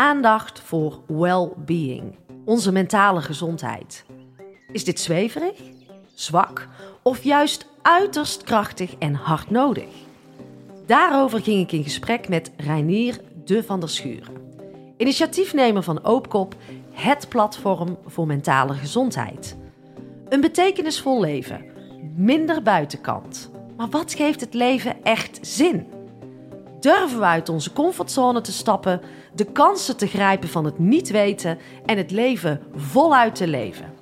Aandacht 0.00 0.60
voor 0.60 1.00
well-being, 1.06 2.16
onze 2.44 2.72
mentale 2.72 3.20
gezondheid. 3.20 4.04
Is 4.72 4.84
dit 4.84 5.00
zweverig, 5.00 5.60
zwak 6.14 6.68
of 7.02 7.22
juist 7.22 7.66
uiterst 7.82 8.42
krachtig 8.42 8.94
en 8.98 9.14
hard 9.14 9.50
nodig? 9.50 9.88
Daarover 10.86 11.40
ging 11.40 11.60
ik 11.60 11.72
in 11.72 11.82
gesprek 11.82 12.28
met 12.28 12.52
Reinier 12.56 13.20
de 13.44 13.62
van 13.62 13.80
der 13.80 13.88
Schuren, 13.88 14.34
initiatiefnemer 14.96 15.82
van 15.82 16.04
Oopkop, 16.04 16.54
het 16.92 17.28
platform 17.28 17.98
voor 18.06 18.26
mentale 18.26 18.74
gezondheid. 18.74 19.56
Een 20.28 20.40
betekenisvol 20.40 21.20
leven, 21.20 21.64
minder 22.16 22.62
buitenkant. 22.62 23.50
Maar 23.76 23.88
wat 23.88 24.14
geeft 24.14 24.40
het 24.40 24.54
leven 24.54 25.04
echt 25.04 25.38
zin? 25.42 25.99
Durven 26.80 27.18
we 27.18 27.24
uit 27.24 27.48
onze 27.48 27.72
comfortzone 27.72 28.40
te 28.40 28.52
stappen, 28.52 29.00
de 29.34 29.44
kansen 29.44 29.96
te 29.96 30.06
grijpen 30.06 30.48
van 30.48 30.64
het 30.64 30.78
niet 30.78 31.10
weten 31.10 31.58
en 31.86 31.96
het 31.96 32.10
leven 32.10 32.60
voluit 32.74 33.34
te 33.34 33.46
leven? 33.46 33.92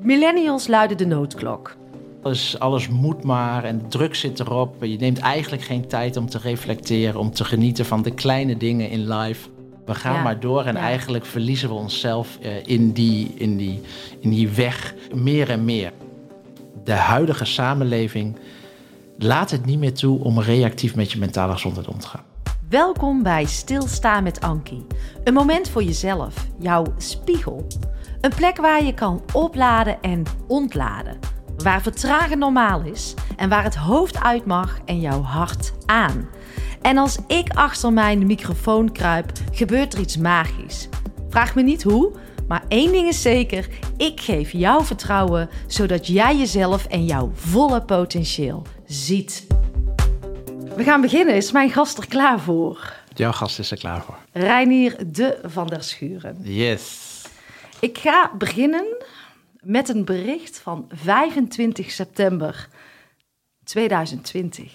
Millennials 0.00 0.66
luiden 0.66 0.96
de 0.96 1.06
noodklok. 1.06 1.76
Alles, 2.22 2.58
alles 2.58 2.88
moet 2.88 3.24
maar 3.24 3.64
en 3.64 3.78
de 3.78 3.86
druk 3.88 4.14
zit 4.14 4.40
erop. 4.40 4.84
Je 4.84 4.96
neemt 4.96 5.18
eigenlijk 5.18 5.62
geen 5.62 5.88
tijd 5.88 6.16
om 6.16 6.28
te 6.28 6.38
reflecteren, 6.38 7.20
om 7.20 7.30
te 7.30 7.44
genieten 7.44 7.84
van 7.84 8.02
de 8.02 8.14
kleine 8.14 8.56
dingen 8.56 8.90
in 8.90 9.08
life. 9.08 9.48
We 9.84 9.94
gaan 9.94 10.14
Ja, 10.14 10.22
maar 10.22 10.40
door 10.40 10.64
en 10.64 10.74
ja. 10.74 10.80
eigenlijk 10.80 11.24
verliezen 11.24 11.68
we 11.68 11.74
onszelf 11.74 12.38
eh, 12.42 12.66
in, 12.66 12.92
die, 12.92 13.32
in, 13.34 13.56
die, 13.56 13.80
in 14.20 14.30
die 14.30 14.48
weg 14.48 14.94
meer 15.14 15.50
en 15.50 15.64
meer. 15.64 15.92
De 16.84 16.92
huidige 16.92 17.44
samenleving 17.44 18.36
laat 19.18 19.50
het 19.50 19.64
niet 19.64 19.78
meer 19.78 19.94
toe 19.94 20.24
om 20.24 20.40
reactief 20.40 20.94
met 20.94 21.12
je 21.12 21.18
mentale 21.18 21.52
gezondheid 21.52 21.88
om 21.88 21.98
te 21.98 22.06
gaan. 22.06 22.24
Welkom 22.68 23.22
bij 23.22 23.44
Stilstaan 23.44 24.22
met 24.22 24.40
Ankie. 24.40 24.86
Een 25.24 25.34
moment 25.34 25.68
voor 25.68 25.82
jezelf, 25.82 26.46
jouw 26.58 26.84
spiegel. 26.96 27.66
Een 28.20 28.34
plek 28.36 28.56
waar 28.56 28.84
je 28.84 28.94
kan 28.94 29.22
opladen 29.32 30.00
en 30.00 30.22
ontladen. 30.46 31.18
Waar 31.56 31.82
vertragen 31.82 32.38
normaal 32.38 32.82
is 32.82 33.14
en 33.36 33.48
waar 33.48 33.64
het 33.64 33.76
hoofd 33.76 34.22
uit 34.22 34.46
mag 34.46 34.78
en 34.84 35.00
jouw 35.00 35.22
hart 35.22 35.72
aan. 35.86 36.28
En 36.82 36.98
als 36.98 37.18
ik 37.26 37.50
achter 37.54 37.92
mijn 37.92 38.26
microfoon 38.26 38.92
kruip, 38.92 39.32
gebeurt 39.52 39.92
er 39.92 40.00
iets 40.00 40.16
magisch. 40.16 40.88
Vraag 41.28 41.54
me 41.54 41.62
niet 41.62 41.82
hoe, 41.82 42.12
maar 42.48 42.64
één 42.68 42.92
ding 42.92 43.08
is 43.08 43.22
zeker: 43.22 43.68
ik 43.96 44.20
geef 44.20 44.50
jou 44.52 44.84
vertrouwen 44.84 45.48
zodat 45.66 46.06
jij 46.06 46.36
jezelf 46.36 46.86
en 46.86 47.04
jouw 47.04 47.30
volle 47.34 47.82
potentieel 47.82 48.62
ziet. 48.86 49.46
We 50.76 50.84
gaan 50.84 51.00
beginnen. 51.00 51.34
Is 51.34 51.52
mijn 51.52 51.70
gast 51.70 51.98
er 51.98 52.08
klaar 52.08 52.40
voor? 52.40 52.94
Jouw 53.14 53.32
gast 53.32 53.58
is 53.58 53.70
er 53.70 53.78
klaar 53.78 54.02
voor. 54.02 54.18
Reinier 54.32 54.96
de 55.12 55.38
van 55.42 55.66
der 55.66 55.82
Schuren. 55.82 56.36
Yes. 56.42 57.22
Ik 57.80 57.98
ga 57.98 58.30
beginnen 58.38 59.04
met 59.60 59.88
een 59.88 60.04
bericht 60.04 60.58
van 60.58 60.88
25 60.88 61.90
september 61.90 62.68
2020. 63.64 64.72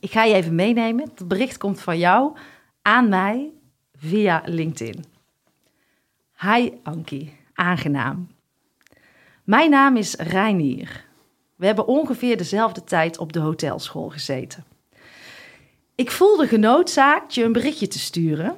Ik 0.00 0.10
ga 0.10 0.24
je 0.24 0.34
even 0.34 0.54
meenemen. 0.54 1.10
Het 1.14 1.28
bericht 1.28 1.58
komt 1.58 1.80
van 1.80 1.98
jou 1.98 2.36
aan 2.82 3.08
mij 3.08 3.50
via 3.96 4.42
LinkedIn. 4.44 5.04
Hi 6.40 6.70
Ankie, 6.82 7.36
aangenaam. 7.54 8.28
Mijn 9.44 9.70
naam 9.70 9.96
is 9.96 10.14
Reinier. 10.14 11.07
We 11.58 11.66
hebben 11.66 11.86
ongeveer 11.86 12.36
dezelfde 12.36 12.84
tijd 12.84 13.18
op 13.18 13.32
de 13.32 13.38
hotelschool 13.38 14.08
gezeten. 14.08 14.64
Ik 15.94 16.10
voelde 16.10 16.46
genoodzaakt 16.46 17.34
je 17.34 17.44
een 17.44 17.52
berichtje 17.52 17.88
te 17.88 17.98
sturen, 17.98 18.56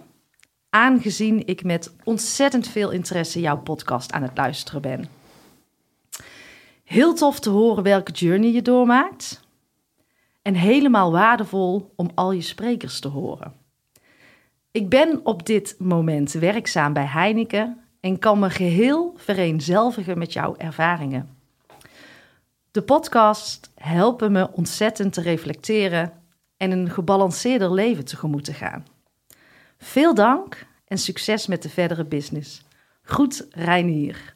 aangezien 0.71 1.47
ik 1.47 1.65
met 1.65 1.95
ontzettend 2.05 2.69
veel 2.69 2.91
interesse 2.91 3.41
jouw 3.41 3.59
podcast 3.59 4.13
aan 4.13 4.23
het 4.23 4.37
luisteren 4.37 4.83
ben. 4.83 5.09
Heel 6.85 7.15
tof 7.15 7.41
te 7.41 7.51
horen 7.51 7.83
welke 7.83 8.13
journey 8.13 8.53
je 8.53 8.63
doormaakt. 8.63 9.41
En 10.43 10.55
helemaal 10.55 11.13
waardevol 11.13 11.93
om 11.97 12.11
al 12.15 12.33
je 12.33 12.43
sprekers 12.43 13.01
te 13.01 13.09
horen. 13.09 13.53
Ik 14.71 14.89
ben 14.89 15.21
op 15.25 15.47
dit 15.47 15.77
moment 15.79 16.33
werkzaam 16.33 16.93
bij 16.93 17.07
Heineken 17.07 17.81
en 18.01 18.19
kan 18.19 18.39
me 18.39 18.51
geheel 18.51 19.15
vereenzelvigen 19.17 20.19
met 20.19 20.33
jouw 20.33 20.57
ervaringen. 20.57 21.40
De 22.71 22.83
podcast 22.83 23.71
helpen 23.75 24.33
me 24.33 24.53
ontzettend 24.53 25.13
te 25.13 25.21
reflecteren 25.21 26.13
en 26.57 26.71
een 26.71 26.91
gebalanceerder 26.91 27.73
leven 27.73 28.05
tegemoet 28.05 28.45
te 28.45 28.53
gaan. 28.53 28.87
Veel 29.79 30.15
dank 30.15 30.67
en 30.87 30.99
succes 30.99 31.47
met 31.47 31.63
de 31.63 31.69
verdere 31.69 32.05
business. 32.05 32.63
Groet 33.03 33.47
Reinier. 33.51 34.35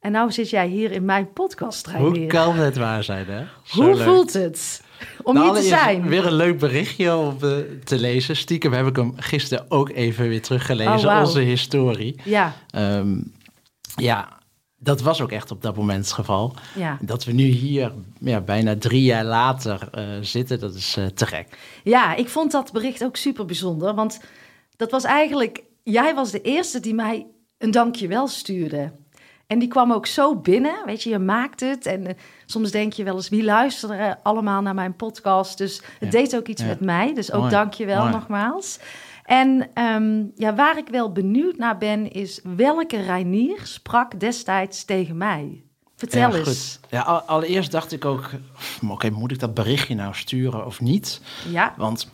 En 0.00 0.12
nou 0.12 0.32
zit 0.32 0.50
jij 0.50 0.66
hier 0.68 0.90
in 0.92 1.04
mijn 1.04 1.32
podcast, 1.32 1.86
Reinier. 1.86 2.10
Hoe 2.20 2.26
kan 2.26 2.54
het 2.56 2.76
waar 2.76 3.04
zijn, 3.04 3.26
hè? 3.26 3.44
Zo 3.64 3.82
Hoe 3.82 3.94
leuk. 3.94 4.04
voelt 4.08 4.32
het 4.32 4.82
om 5.22 5.34
Nou, 5.34 5.46
hier 5.52 5.60
te 5.62 5.68
zijn? 5.68 6.08
Weer 6.08 6.26
een 6.26 6.32
leuk 6.32 6.58
berichtje 6.58 7.16
om 7.16 7.36
eh, 7.42 7.50
te 7.84 7.98
lezen. 7.98 8.36
Stiekem 8.36 8.72
heb 8.72 8.86
ik 8.86 8.96
hem 8.96 9.12
gisteren 9.16 9.64
ook 9.70 9.88
even 9.90 10.28
weer 10.28 10.42
teruggelezen, 10.42 10.92
Oh, 10.94 11.02
wauw. 11.04 11.24
onze 11.24 11.40
historie. 11.40 12.20
Ja, 12.24 12.54
Ehm, 12.70 13.18
ja, 13.96 14.35
dat 14.86 15.00
was 15.00 15.20
ook 15.20 15.30
echt 15.32 15.50
op 15.50 15.62
dat 15.62 15.76
moment 15.76 16.04
het 16.04 16.12
geval. 16.14 16.54
ja. 16.74 16.98
Dat 17.00 17.24
we 17.24 17.32
nu 17.32 17.44
hier 17.44 17.92
ja, 18.20 18.40
bijna 18.40 18.76
drie 18.78 19.02
jaar 19.02 19.24
later 19.24 19.88
eh, 19.92 20.04
zitten, 20.20 20.60
dat 20.60 20.74
is 20.74 20.96
eh, 20.96 21.06
te 21.06 21.26
gek. 21.26 21.58
ja, 21.84 22.14
ik 22.14 22.28
vond 22.28 22.52
dat 22.52 22.72
bericht 22.72 23.04
ook 23.04 23.16
super 23.16 23.44
bijzonder. 23.44 23.94
Want 23.94 24.20
dat 24.76 24.90
was 24.90 25.04
eigenlijk... 25.04 25.62
Jij 25.82 26.14
was 26.14 26.30
de 26.30 26.40
eerste 26.40 26.80
die 26.80 26.94
mij 26.94 27.26
een 27.58 27.70
dankjewel 27.70 28.26
stuurde. 28.28 28.92
En 29.46 29.58
die 29.58 29.68
kwam 29.68 29.92
ook 29.92 30.06
zo 30.06 30.36
binnen. 30.36 30.74
Weet 30.84 31.02
je, 31.02 31.10
je 31.10 31.18
maakt 31.18 31.60
het. 31.60 31.86
En 31.86 32.06
eh, 32.06 32.14
soms 32.46 32.70
denk 32.70 32.92
je 32.92 33.04
wel 33.04 33.14
eens, 33.14 33.28
wie 33.28 33.44
luistert 33.44 33.92
er 33.92 34.18
allemaal 34.22 34.62
naar 34.62 34.74
mijn 34.74 34.96
podcast? 34.96 35.58
Dus 35.58 35.76
het 35.76 36.12
Ja. 36.12 36.18
deed 36.20 36.36
ook 36.36 36.48
iets 36.48 36.62
Ja. 36.62 36.68
met 36.68 36.80
mij. 36.80 37.14
Dus 37.14 37.32
ook 37.32 37.50
dankjewel 37.50 38.08
nogmaals. 38.08 38.78
En 39.26 39.68
ehm, 39.74 40.24
ja, 40.34 40.54
waar 40.54 40.78
ik 40.78 40.88
wel 40.88 41.12
benieuwd 41.12 41.56
naar 41.56 41.78
ben, 41.78 42.10
is 42.12 42.40
welke 42.56 43.00
Reinier 43.00 43.60
sprak 43.62 44.20
destijds 44.20 44.84
tegen 44.84 45.16
mij? 45.16 45.60
Vertel 45.96 46.20
Ja, 46.30 46.36
eens. 46.36 46.48
goed. 46.48 46.80
Ja, 46.90 47.00
al- 47.00 47.20
allereerst 47.20 47.70
dacht 47.70 47.92
ik 47.92 48.04
ook, 48.04 48.30
"Hm, 48.80 48.90
oké, 48.90 49.10
moet 49.10 49.30
ik 49.32 49.38
dat 49.38 49.54
berichtje 49.54 49.94
nou 49.94 50.14
sturen 50.14 50.66
of 50.66 50.80
niet? 50.80 51.20
Ja, 51.50 51.74
Want 51.76 52.10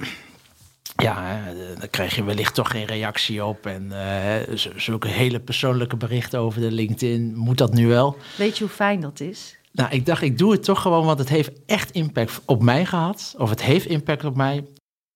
ja, 0.97 1.22
hè, 1.25 1.55
dan 1.78 1.91
krijg 1.91 2.15
je 2.15 2.25
wellicht 2.25 2.55
toch 2.55 2.71
geen 2.71 2.84
reactie 2.84 3.45
op. 3.45 3.67
En 3.67 3.93
eh, 3.93 4.56
zulke 4.77 5.09
hele 5.09 5.41
persoonlijke 5.41 5.97
berichten 5.97 6.39
over 6.41 6.61
de 6.61 6.71
LinkedIn, 6.71 7.37
moet 7.37 7.59
dat 7.59 7.72
nu 7.75 7.87
wel? 7.87 8.17
weet 8.37 8.59
je 8.59 8.65
hoe 8.65 8.72
fijn 8.72 9.01
dat 9.01 9.21
is? 9.21 9.56
Nou, 9.72 9.91
ik 9.91 10.06
dacht, 10.06 10.22
ik 10.22 10.39
doe 10.39 10.53
het 10.53 10.65
toch 10.65 10.83
gewoon, 10.83 11.05
want 11.06 11.19
het 11.19 11.28
heeft 11.28 11.51
echt 11.67 11.91
impact 11.91 12.41
op 12.45 12.62
mij 12.62 12.84
gehad. 12.87 13.34
Of 13.39 13.51
het 13.51 13.62
heeft 13.62 13.87
impact 13.87 14.25
op 14.25 14.37
mij. 14.37 14.65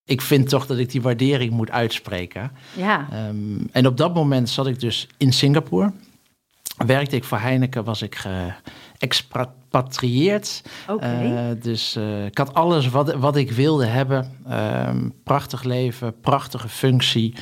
Ik 0.08 0.20
vind 0.20 0.48
toch 0.48 0.66
dat 0.66 0.78
ik 0.78 0.90
die 0.90 1.02
waardering 1.02 1.50
moet 1.52 1.70
uitspreken. 1.70 2.50
Ja, 2.76 3.06
Ehm, 3.12 3.58
en 3.72 3.86
op 3.86 3.96
dat 3.96 4.14
moment 4.14 4.48
zat 4.48 4.66
ik 4.66 4.80
dus 4.80 5.08
in 5.16 5.32
Singapore. 5.32 5.92
Werkte 6.86 7.16
ik 7.16 7.24
voor 7.24 7.38
Heineken, 7.38 7.84
was 7.84 8.02
ik 8.02 8.14
geëxpatrieerd. 8.98 10.62
oké. 10.88 11.04
Eh, 11.06 11.44
dus 11.62 11.96
eh, 11.96 12.24
ik 12.24 12.38
had 12.38 12.54
alles 12.54 12.88
wat, 12.88 13.14
wat 13.14 13.36
ik 13.36 13.50
wilde 13.50 13.86
hebben. 13.86 14.32
Ehm, 14.48 15.08
prachtig 15.24 15.62
leven, 15.62 16.20
prachtige 16.20 16.68
functie. 16.68 17.34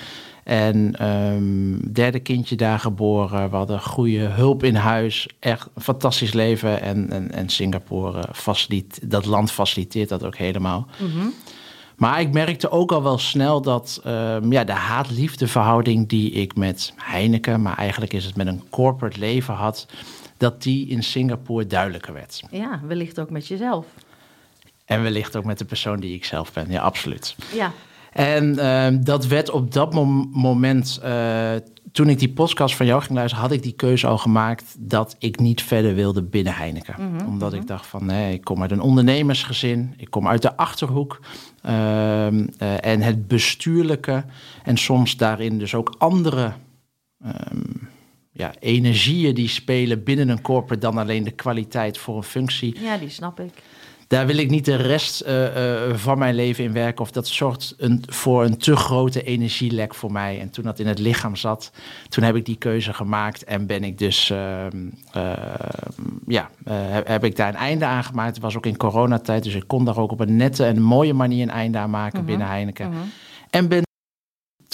En 0.44 0.96
ehm, 0.98 1.92
derde 1.92 2.20
kindje 2.20 2.56
daar 2.56 2.78
geboren. 2.78 3.50
We 3.50 3.56
hadden 3.56 3.80
goede 3.80 4.18
hulp 4.18 4.62
in 4.64 4.74
huis. 4.74 5.28
Echt 5.40 5.68
een 5.74 5.82
fantastisch 5.82 6.32
leven. 6.32 6.80
En, 6.82 7.10
en, 7.10 7.32
en 7.32 7.48
Singapore, 7.48 8.18
eh, 8.20 8.34
facilit, 8.34 9.10
dat 9.10 9.24
land 9.26 9.50
faciliteert 9.50 10.08
dat 10.08 10.24
ook 10.24 10.36
helemaal. 10.36 10.86
Mhm. 10.98 11.26
Maar 11.96 12.20
ik 12.20 12.32
merkte 12.32 12.70
ook 12.70 12.92
al 12.92 13.02
wel 13.02 13.18
snel 13.18 13.60
dat 13.60 14.00
ehm, 14.04 14.52
ja, 14.52 14.64
de 14.64 14.72
haat-liefde 14.72 15.46
verhouding 15.48 16.08
die 16.08 16.30
ik 16.30 16.56
met 16.56 16.92
Heineken, 16.96 17.62
maar 17.62 17.76
eigenlijk 17.76 18.12
is 18.12 18.24
het 18.24 18.36
met 18.36 18.46
een 18.46 18.62
corporate 18.70 19.18
leven 19.18 19.54
had, 19.54 19.86
dat 20.36 20.62
die 20.62 20.88
in 20.88 21.02
Singapore 21.02 21.66
duidelijker 21.66 22.12
werd. 22.12 22.42
ja, 22.50 22.80
wellicht 22.86 23.20
ook 23.20 23.30
met 23.30 23.46
jezelf. 23.46 23.86
En 24.84 25.02
wellicht 25.02 25.36
ook 25.36 25.44
met 25.44 25.58
de 25.58 25.64
persoon 25.64 26.00
die 26.00 26.14
ik 26.14 26.24
zelf 26.24 26.52
ben. 26.52 26.70
Ja, 26.70 26.82
absoluut. 26.82 27.36
Ja, 27.52 27.72
En 28.12 28.58
ehm, 28.58 29.02
dat 29.02 29.26
werd 29.26 29.50
op 29.50 29.72
dat 29.72 29.92
mom- 29.94 30.28
moment, 30.32 30.98
eh, 31.02 31.52
toen 31.94 32.08
ik 32.08 32.18
die 32.18 32.32
podcast 32.32 32.76
van 32.76 32.86
jou 32.86 33.02
ging 33.02 33.14
luisteren, 33.14 33.44
had 33.44 33.52
ik 33.52 33.62
die 33.62 33.72
keuze 33.72 34.06
al 34.06 34.18
gemaakt 34.18 34.76
dat 34.78 35.16
ik 35.18 35.38
niet 35.38 35.62
verder 35.62 35.94
wilde 35.94 36.22
binnen 36.22 36.54
Heineken. 36.54 36.94
Mhm, 36.98 37.26
Omdat 37.26 37.52
ik 37.52 37.66
dacht 37.66 37.86
van, 37.86 38.04
nee, 38.04 38.32
ik 38.34 38.44
kom 38.44 38.62
uit 38.62 38.70
een 38.70 38.80
ondernemersgezin, 38.80 39.94
ik 39.96 40.10
kom 40.10 40.28
uit 40.28 40.42
de 40.42 40.56
achterhoek. 40.56 41.20
ehm, 41.62 42.46
eh, 42.58 42.84
en 42.84 43.00
het 43.00 43.28
bestuurlijke 43.28 44.24
en 44.62 44.76
soms 44.76 45.16
daarin 45.16 45.58
dus 45.58 45.74
ook 45.74 45.94
andere 45.98 46.52
ehm, 47.24 47.60
ja, 48.32 48.52
energieën 48.58 49.34
die 49.34 49.48
spelen 49.48 50.04
binnen 50.04 50.28
een 50.28 50.42
corporate 50.42 50.80
dan 50.80 50.98
alleen 50.98 51.24
de 51.24 51.30
kwaliteit 51.30 51.98
voor 51.98 52.16
een 52.16 52.22
functie 52.22 52.80
ja, 52.80 52.96
die 52.96 53.08
snap 53.08 53.40
ik. 53.40 53.52
Daar 54.14 54.26
wil 54.26 54.36
ik 54.36 54.50
niet 54.50 54.64
de 54.64 54.76
rest 54.76 55.20
eh, 55.20 55.86
eh, 55.86 55.94
van 55.94 56.18
mijn 56.18 56.34
leven 56.34 56.64
in 56.64 56.72
werken. 56.72 57.00
Of 57.00 57.10
dat 57.10 57.28
zorgt 57.28 57.74
een, 57.78 58.02
voor 58.06 58.44
een 58.44 58.58
te 58.58 58.76
grote 58.76 59.22
energielek 59.22 59.94
voor 59.94 60.12
mij. 60.12 60.40
En 60.40 60.50
toen 60.50 60.64
dat 60.64 60.78
in 60.78 60.86
het 60.86 60.98
lichaam 60.98 61.36
zat, 61.36 61.72
toen 62.08 62.24
heb 62.24 62.36
ik 62.36 62.44
die 62.44 62.56
keuze 62.56 62.92
gemaakt. 62.92 63.44
En 63.44 63.66
ben 63.66 63.84
ik 63.84 63.98
dus, 63.98 64.30
ehm, 64.30 64.76
ja, 66.26 66.50
heb 67.04 67.24
ik 67.24 67.36
daar 67.36 67.48
een 67.48 67.54
einde 67.54 67.84
aan 67.84 68.04
gemaakt. 68.04 68.34
Het 68.34 68.44
was 68.44 68.56
ook 68.56 68.66
in 68.66 68.76
coronatijd, 68.76 69.42
dus 69.42 69.54
ik 69.54 69.64
kon 69.66 69.84
daar 69.84 69.98
ook 69.98 70.12
op 70.12 70.20
een 70.20 70.36
nette 70.36 70.64
en 70.64 70.82
mooie 70.82 71.14
manier 71.14 71.42
een 71.42 71.50
einde 71.50 71.78
aan 71.78 71.90
maken 71.90 72.18
mhm. 72.18 72.26
binnen 72.26 72.46
Heineken. 72.46 72.88
Mhm. 72.88 72.98
En 73.50 73.68
ben 73.68 73.82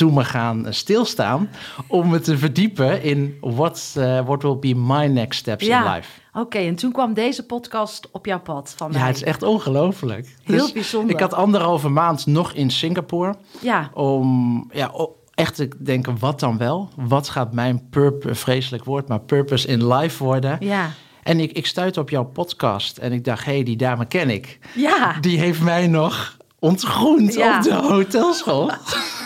toen 0.01 0.15
me 0.15 0.25
gaan 0.25 0.67
stilstaan 0.69 1.51
om 1.87 2.09
me 2.09 2.21
te 2.21 2.39
verdiepen 2.39 3.03
in 3.03 3.37
what, 3.41 3.95
uh, 3.99 4.21
what 4.25 4.43
will 4.43 4.59
be 4.59 4.75
my 4.75 5.07
next 5.07 5.39
steps 5.39 5.67
in 5.67 5.83
life. 5.83 6.21
Oké, 6.33 6.59
en 6.59 6.75
toen 6.75 6.93
kwam 6.93 7.15
deze 7.15 7.47
podcast 7.47 8.09
op 8.11 8.27
jouw 8.27 8.41
pad 8.41 8.75
van 8.77 8.91
mij. 8.91 9.01
Ja, 9.01 9.07
het 9.07 9.17
is 9.17 9.23
echt 9.23 9.43
ongelooflijk. 9.43 10.37
Heel 10.43 10.59
dus 10.59 10.73
bijzonder. 10.73 11.15
Ik 11.15 11.21
had 11.21 11.35
anderhalve 11.35 11.89
maand 11.89 12.27
nog 12.27 12.53
in 12.53 12.71
Singapore. 12.71 13.35
Ja. 13.61 13.91
Om 13.95 14.69
ja, 14.73 14.93
echt 15.35 15.55
te 15.55 15.69
denken, 15.79 16.19
wat 16.19 16.41
dan 16.41 16.59
wel? 16.59 16.89
Wat 16.97 17.29
gaat 17.29 17.53
mijn 17.53 17.89
purpose, 17.91 18.35
vreselijk 18.35 18.85
woord, 18.85 19.09
maar 19.09 19.21
purpose 19.21 19.69
in 19.69 19.95
life 19.95 20.25
worden? 20.25 20.57
Ja. 20.61 20.91
En 21.23 21.41
ik, 21.41 21.53
ik 21.53 21.67
stuitte 21.67 22.01
op 22.01 22.11
jouw 22.11 22.25
podcast 22.25 22.99
en 22.99 23.13
ik 23.13 23.25
dacht, 23.25 23.45
hé, 23.45 23.53
hey, 23.53 23.63
die 23.63 23.77
dame 23.77 24.07
ken 24.07 24.31
ik. 24.31 24.59
Ja. 24.75 25.17
Die 25.21 25.39
heeft 25.39 25.61
mij 25.63 25.87
nog 25.87 26.39
ontgroend 26.61 27.37
op 27.37 27.63
de 27.63 27.75
hotelschool. 27.75 28.71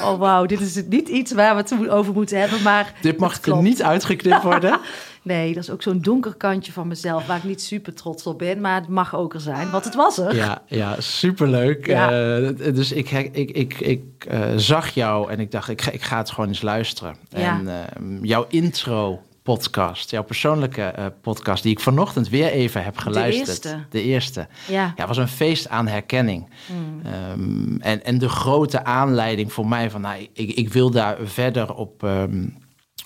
Oh 0.02 0.18
wauw, 0.18 0.46
dit 0.46 0.60
is 0.60 0.82
niet 0.88 1.08
iets 1.08 1.32
waar 1.32 1.54
we 1.54 1.60
het 1.60 1.88
over 1.90 2.12
moeten 2.12 2.40
hebben, 2.40 2.62
maar... 2.62 2.94
Dit 3.00 3.18
mag 3.18 3.42
er 3.42 3.62
niet 3.62 3.82
uitgeknipt 3.82 4.42
worden. 4.42 4.80
nee, 5.22 5.54
dat 5.54 5.62
is 5.62 5.70
ook 5.70 5.82
zo'n 5.82 6.00
donker 6.00 6.34
kantje 6.34 6.72
van 6.72 6.88
mezelf 6.88 7.26
waar 7.26 7.36
ik 7.36 7.44
niet 7.44 7.62
super 7.62 7.94
trots 7.94 8.26
op 8.26 8.38
ben, 8.38 8.60
maar 8.60 8.74
het 8.74 8.88
mag 8.88 9.14
ook 9.14 9.34
er 9.34 9.40
zijn, 9.40 9.70
want 9.70 9.84
het 9.84 9.94
was 9.94 10.18
er. 10.18 10.36
Ja, 10.36 10.62
ja 10.66 11.00
superleuk. 11.00 11.86
Ja. 11.86 12.38
Uh, 12.38 12.74
dus 12.74 12.92
ik, 12.92 13.10
ik, 13.10 13.50
ik, 13.50 13.80
ik 13.80 14.02
uh, 14.32 14.44
zag 14.56 14.88
jou 14.88 15.30
en 15.30 15.40
ik 15.40 15.50
dacht, 15.50 15.68
ik 15.68 15.82
ga, 15.82 15.90
ik 15.90 16.02
ga 16.02 16.18
het 16.18 16.30
gewoon 16.30 16.48
eens 16.48 16.62
luisteren. 16.62 17.16
Ja. 17.28 17.58
En 17.58 17.66
uh, 17.66 18.18
jouw 18.22 18.46
intro 18.48 19.22
podcast, 19.44 20.10
jouw 20.10 20.22
persoonlijke 20.22 20.94
uh, 20.98 21.06
podcast, 21.20 21.62
die 21.62 21.72
ik 21.72 21.80
vanochtend 21.80 22.28
weer 22.28 22.50
even 22.50 22.84
heb 22.84 22.98
geluisterd. 22.98 23.62
De 23.62 23.68
eerste. 23.68 23.86
De 23.90 24.02
eerste. 24.02 24.46
Ja. 24.68 24.92
ja 24.96 25.06
was 25.06 25.16
een 25.16 25.28
feest 25.28 25.68
aan 25.68 25.86
herkenning. 25.86 26.48
Mm. 26.66 27.02
Um, 27.30 27.80
en, 27.80 28.04
en 28.04 28.18
de 28.18 28.28
grote 28.28 28.84
aanleiding 28.84 29.52
voor 29.52 29.66
mij 29.66 29.90
van, 29.90 30.00
nou, 30.00 30.28
ik, 30.32 30.50
ik 30.50 30.72
wil 30.72 30.90
daar 30.90 31.16
verder 31.22 31.74
op, 31.74 32.02
um, 32.02 32.56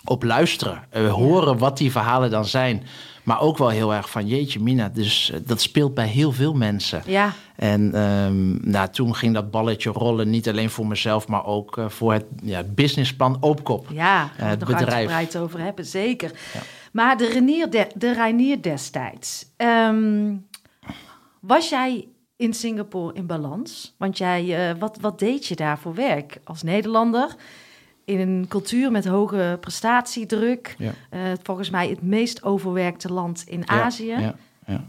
op 0.05 0.23
luisteren. 0.23 0.85
Uh, 0.96 1.12
horen 1.12 1.58
wat 1.58 1.79
die 1.79 1.90
verhalen 1.90 2.31
dan 2.31 2.44
zijn. 2.44 2.82
Maar 3.28 3.40
ook 3.40 3.58
wel 3.58 3.69
heel 3.69 3.94
erg 3.94 4.10
van 4.10 4.26
jeetje 4.26 4.60
mina. 4.60 4.88
Dus 4.88 5.30
uh, 5.30 5.40
dat 5.46 5.60
speelt 5.60 5.94
bij 5.94 6.06
heel 6.06 6.32
veel 6.32 6.54
mensen. 6.54 7.02
Ja. 7.06 7.32
En 7.56 8.00
um, 8.00 8.58
nou, 8.62 8.88
toen 8.88 9.14
ging 9.14 9.34
dat 9.34 9.50
balletje 9.50 9.90
rollen. 9.90 10.30
Niet 10.30 10.48
alleen 10.48 10.70
voor 10.70 10.86
mezelf, 10.86 11.28
maar 11.28 11.44
ook 11.44 11.76
uh, 11.76 11.88
voor 11.88 12.12
het, 12.12 12.25
ja, 12.42 12.56
het 12.56 12.75
businessplan 12.75 13.36
Oopkop. 13.40 13.86
Ja, 13.92 14.25
uh, 14.25 14.46
het 14.48 14.58
bedrijf. 14.58 14.88
uitgebreid 14.88 15.36
over 15.36 15.60
hebben, 15.60 15.86
zeker. 15.86 16.30
Ja. 16.54 16.60
Maar 16.92 17.16
de 17.16 17.26
Reinier, 17.26 17.70
de, 17.70 17.86
de 17.94 18.12
Reinier 18.12 18.62
destijds. 18.62 19.46
Um, 19.56 20.46
was 21.40 21.69
jij 21.69 22.08
in 22.36 22.54
Singapore 22.54 23.14
in 23.14 23.26
balans? 23.26 23.94
Want 23.98 24.19
jij, 24.19 24.76
wat, 24.78 24.98
wat 25.00 25.19
deed 25.19 25.46
je 25.46 25.56
daar 25.56 25.78
voor 25.78 25.94
werk 25.94 26.40
als 26.44 26.62
Nederlander? 26.62 27.34
In 28.08 28.20
een 28.20 28.46
cultuur 28.49 28.90
met 28.90 29.06
hoge 29.06 29.56
prestatiedruk. 29.60 30.75
Ja. 30.78 30.93
Uh, 31.10 31.20
volgens 31.43 31.70
mij 31.70 31.88
het 31.88 32.02
meest 32.02 32.43
overwerkte 32.43 33.12
land 33.12 33.44
in 33.46 33.69
Azië. 33.69 34.06
Ja, 34.06 34.34
ja, 34.66 34.84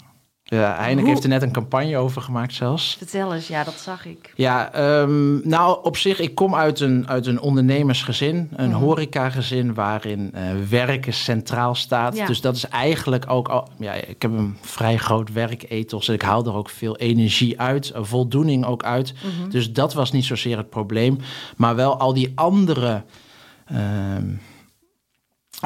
ja. 0.50 0.75
Heineken 0.78 1.10
heeft 1.10 1.24
er 1.24 1.30
net 1.30 1.42
een 1.42 1.51
campagne 1.51 1.98
over 1.98 2.22
gemaakt 2.22 2.54
zelfs. 2.54 2.96
Vertel 2.98 3.34
eens, 3.34 3.48
ja, 3.48 3.63
dat 3.63 3.74
zag 3.74 4.06
ik. 4.06 4.34
Ja, 4.36 4.80
um, 5.01 5.42
nou 5.44 5.80
op 5.84 5.98
zich, 5.98 6.19
ik 6.19 6.36
kom 6.36 6.56
uit 6.56 6.80
een, 6.80 7.07
uit 7.07 7.25
een 7.25 7.40
ondernemersgezin, 7.40 8.50
een 8.56 8.69
mm. 8.69 8.74
horecagezin 8.74 9.74
waarin 9.74 10.31
uh, 10.36 10.42
werken 10.69 11.13
centraal 11.13 11.75
staat. 11.75 12.16
Ja. 12.16 12.25
Dus 12.25 12.42
dat 12.42 12.56
is 12.56 12.68
eigenlijk 12.68 13.30
ook, 13.30 13.48
al, 13.48 13.68
ja, 13.80 13.94
ik 13.94 14.22
heb 14.22 14.31
een 14.31 14.57
vrij 14.62 14.98
groot 14.98 15.31
werkethos 15.31 16.07
en 16.07 16.13
ik 16.13 16.22
haal 16.22 16.46
er 16.46 16.56
ook 16.56 16.69
veel 16.69 16.98
energie 16.98 17.60
uit, 17.60 17.92
voldoening 17.95 18.66
ook 18.66 18.84
uit. 18.84 19.13
Mm 19.13 19.30
-hmm. 19.42 19.50
Dus 19.50 19.74
dat 19.74 19.94
was 19.94 20.12
niet 20.12 20.25
zozeer 20.25 20.57
het 20.57 20.69
probleem, 20.69 21.18
maar 21.57 21.75
wel 21.75 21.98
al 21.98 22.13
die 22.13 22.31
andere... 22.36 23.04
Uh, 23.72 23.78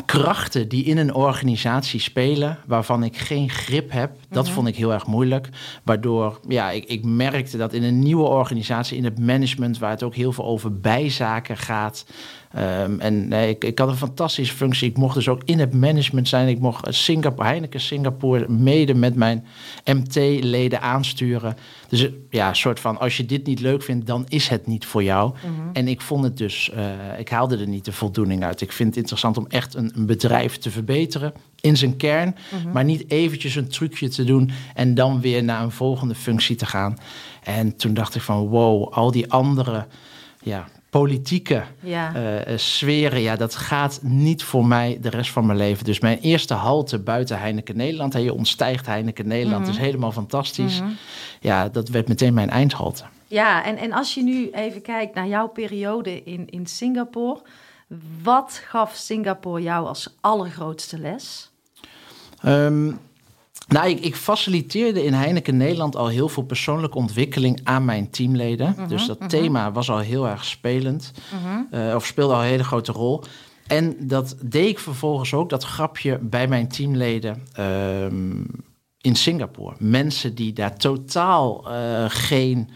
krachten 0.05 0.69
die 0.69 0.83
in 0.83 0.97
een 0.97 1.13
organisatie 1.13 1.99
spelen, 1.99 2.57
waarvan 2.65 3.03
ik 3.03 3.17
geen 3.17 3.49
grip 3.49 3.91
heb, 3.91 4.11
dat 4.29 4.45
mhm. 4.45 4.53
vond 4.53 4.67
ik 4.67 4.75
heel 4.75 4.93
erg 4.93 5.05
moeilijk. 5.05 5.49
Waardoor 5.83 6.39
ja, 6.47 6.71
ik, 6.71 6.83
ik 6.85 7.03
merkte 7.03 7.57
dat 7.57 7.73
in 7.73 7.83
een 7.83 7.99
nieuwe 7.99 8.27
organisatie, 8.27 8.97
in 8.97 9.03
het 9.03 9.19
management, 9.19 9.79
waar 9.79 9.89
het 9.89 10.03
ook 10.03 10.15
heel 10.15 10.31
veel 10.31 10.45
over 10.45 10.79
bijzaken 10.79 11.57
gaat, 11.57 12.05
Um, 12.57 12.99
en 12.99 13.27
nee, 13.27 13.49
ik, 13.49 13.63
ik 13.63 13.79
had 13.79 13.87
een 13.87 13.95
fantastische 13.95 14.55
functie. 14.55 14.89
Ik 14.89 14.97
mocht 14.97 15.15
dus 15.15 15.27
ook 15.27 15.41
in 15.45 15.59
het 15.59 15.73
management 15.73 16.27
zijn. 16.27 16.47
Ik 16.47 16.59
mocht 16.59 16.95
Singapore, 16.95 17.47
Heineken 17.47 17.79
Singapore 17.79 18.49
mede 18.49 18.93
met 18.93 19.15
mijn 19.15 19.45
MT-leden 19.85 20.81
aansturen. 20.81 21.57
Dus 21.87 22.09
ja, 22.29 22.49
een 22.49 22.55
soort 22.55 22.79
van, 22.79 22.99
als 22.99 23.17
je 23.17 23.25
dit 23.25 23.45
niet 23.45 23.59
leuk 23.59 23.83
vindt, 23.83 24.07
dan 24.07 24.25
is 24.27 24.47
het 24.47 24.67
niet 24.67 24.85
voor 24.85 25.03
jou. 25.03 25.33
Mm-hmm. 25.45 25.69
En 25.73 25.87
ik 25.87 26.01
vond 26.01 26.23
het 26.23 26.37
dus, 26.37 26.71
uh, 26.75 27.19
ik 27.19 27.29
haalde 27.29 27.57
er 27.57 27.67
niet 27.67 27.85
de 27.85 27.91
voldoening 27.91 28.43
uit. 28.43 28.61
Ik 28.61 28.71
vind 28.71 28.89
het 28.89 28.97
interessant 28.97 29.37
om 29.37 29.47
echt 29.47 29.75
een, 29.75 29.91
een 29.95 30.05
bedrijf 30.05 30.57
te 30.57 30.71
verbeteren 30.71 31.33
in 31.61 31.77
zijn 31.77 31.97
kern. 31.97 32.35
Mm-hmm. 32.51 32.71
Maar 32.71 32.83
niet 32.83 33.11
eventjes 33.11 33.55
een 33.55 33.69
trucje 33.69 34.09
te 34.09 34.23
doen 34.23 34.51
en 34.73 34.95
dan 34.95 35.21
weer 35.21 35.43
naar 35.43 35.63
een 35.63 35.71
volgende 35.71 36.15
functie 36.15 36.55
te 36.55 36.65
gaan. 36.65 36.97
En 37.43 37.75
toen 37.75 37.93
dacht 37.93 38.15
ik 38.15 38.21
van, 38.21 38.47
wow, 38.47 38.93
al 38.93 39.11
die 39.11 39.31
andere 39.31 39.85
ja, 40.41 40.67
politieke 40.99 41.63
ja. 41.79 42.13
uh, 42.47 42.57
sferen, 42.57 43.21
ja, 43.21 43.35
dat 43.35 43.55
gaat 43.55 43.99
niet 44.01 44.43
voor 44.43 44.65
mij 44.65 44.97
de 45.01 45.09
rest 45.09 45.31
van 45.31 45.45
mijn 45.45 45.57
leven. 45.57 45.85
Dus 45.85 45.99
mijn 45.99 46.19
eerste 46.19 46.53
halte 46.53 46.99
buiten 46.99 47.39
Heineken 47.39 47.77
Nederland, 47.77 48.15
en 48.15 48.21
je 48.21 48.33
ontstijgt 48.33 48.85
Heineken 48.85 49.27
Nederland, 49.27 49.63
mm 49.65 49.69
is 49.69 49.77
helemaal 49.77 50.11
fantastisch. 50.11 50.79
Mm 50.79 50.87
-hmm. 50.87 50.97
Ja, 51.39 51.69
dat 51.69 51.89
werd 51.89 52.07
meteen 52.07 52.33
mijn 52.33 52.49
eindhalte. 52.49 53.03
Ja, 53.27 53.65
en, 53.65 53.77
en 53.77 53.93
als 53.93 54.13
je 54.13 54.23
nu 54.23 54.49
even 54.49 54.81
kijkt 54.81 55.15
naar 55.15 55.27
jouw 55.27 55.47
periode 55.47 56.23
in, 56.23 56.49
in 56.49 56.65
Singapore, 56.65 57.41
wat 58.23 58.61
gaf 58.65 58.95
Singapore 58.95 59.61
jou 59.61 59.87
als 59.87 60.15
allergrootste 60.21 60.99
les? 60.99 61.51
Um, 62.45 62.99
nou, 63.73 63.89
ik, 63.89 63.99
ik, 63.99 64.15
faciliteerde 64.15 65.03
in 65.03 65.13
Heineken 65.13 65.57
Nederland 65.57 65.95
al 65.95 66.07
heel 66.07 66.29
veel 66.29 66.43
persoonlijke 66.43 66.97
ontwikkeling 66.97 67.59
aan 67.63 67.85
mijn 67.85 68.09
teamleden. 68.09 68.75
Mhm, 68.77 68.87
dus 68.87 69.05
dat 69.05 69.19
mhm. 69.19 69.27
thema 69.27 69.71
was 69.71 69.89
al 69.89 69.99
heel 69.99 70.27
erg 70.27 70.45
spelend. 70.45 71.11
Mhm. 71.33 71.79
uh, 71.79 71.95
of 71.95 72.05
speelde 72.05 72.33
al 72.33 72.39
een 72.39 72.47
hele 72.47 72.63
grote 72.63 72.91
rol. 72.91 73.23
En 73.67 73.95
dat 73.99 74.35
deed 74.41 74.67
ik 74.67 74.79
vervolgens 74.79 75.33
ook, 75.33 75.49
dat 75.49 75.63
grapje 75.63 76.19
bij 76.21 76.47
mijn 76.47 76.67
teamleden 76.67 77.43
um, 77.59 78.45
in 79.01 79.15
Singapore. 79.15 79.75
Mensen 79.79 80.35
die 80.35 80.53
daar 80.53 80.77
totaal 80.77 81.71
uh, 81.71 82.05
geen. 82.07 82.69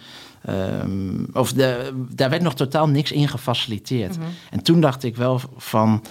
Um, 0.50 1.28
of 1.34 1.54
de, 1.54 1.92
daar 2.10 2.30
werd 2.30 2.42
nog 2.42 2.56
totaal 2.56 2.88
niks 2.88 3.12
in 3.12 3.28
gefaciliteerd. 3.28 4.18
En 4.50 4.64
toen 4.64 4.82
dacht 4.82 5.04
ik 5.04 5.16
wel 5.16 5.42
van 5.58 6.04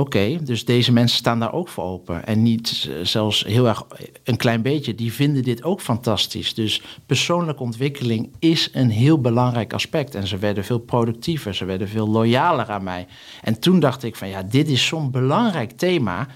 Oké, 0.00 0.38
dus 0.42 0.64
deze 0.64 0.92
mensen 0.92 1.16
staan 1.16 1.40
daar 1.40 1.52
ook 1.52 1.68
voor 1.68 1.84
open. 1.84 2.26
En 2.26 2.42
niet 2.42 2.90
zelfs 3.02 3.44
heel 3.44 3.68
erg 3.68 3.86
een 4.24 4.36
klein 4.36 4.62
beetje. 4.62 4.94
Die 4.94 5.12
vinden 5.12 5.42
dit 5.42 5.62
ook 5.62 5.80
fantastisch. 5.80 6.54
Dus 6.54 6.82
persoonlijke 7.06 7.62
ontwikkeling 7.62 8.32
is 8.38 8.68
een 8.72 8.90
heel 8.90 9.20
belangrijk 9.20 9.72
aspect. 9.72 10.14
En 10.14 10.26
ze 10.26 10.38
werden 10.38 10.64
veel 10.64 10.78
productiever, 10.78 11.54
ze 11.54 11.64
werden 11.64 11.88
veel 11.88 12.08
loyaler 12.08 12.68
aan 12.68 12.82
mij. 12.82 13.06
En 13.42 13.60
toen 13.60 13.80
dacht 13.80 14.02
ik 14.02 14.16
van 14.16 14.28
ja, 14.28 14.42
dit 14.42 14.68
is 14.68 14.86
zo'n 14.86 15.10
belangrijk 15.10 15.70
thema. 15.70 16.26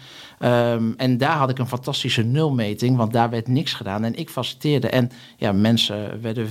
Um, 0.40 0.94
en 0.96 1.18
daar 1.18 1.36
had 1.36 1.50
ik 1.50 1.58
een 1.58 1.68
fantastische 1.68 2.22
nulmeting, 2.22 2.96
want 2.96 3.12
daar 3.12 3.30
werd 3.30 3.48
niks 3.48 3.72
gedaan. 3.72 4.04
En 4.04 4.14
ik 4.14 4.30
faciliteerde. 4.30 4.88
En 4.88 5.10
ja, 5.36 5.52
mensen 5.52 6.20
werden 6.20 6.48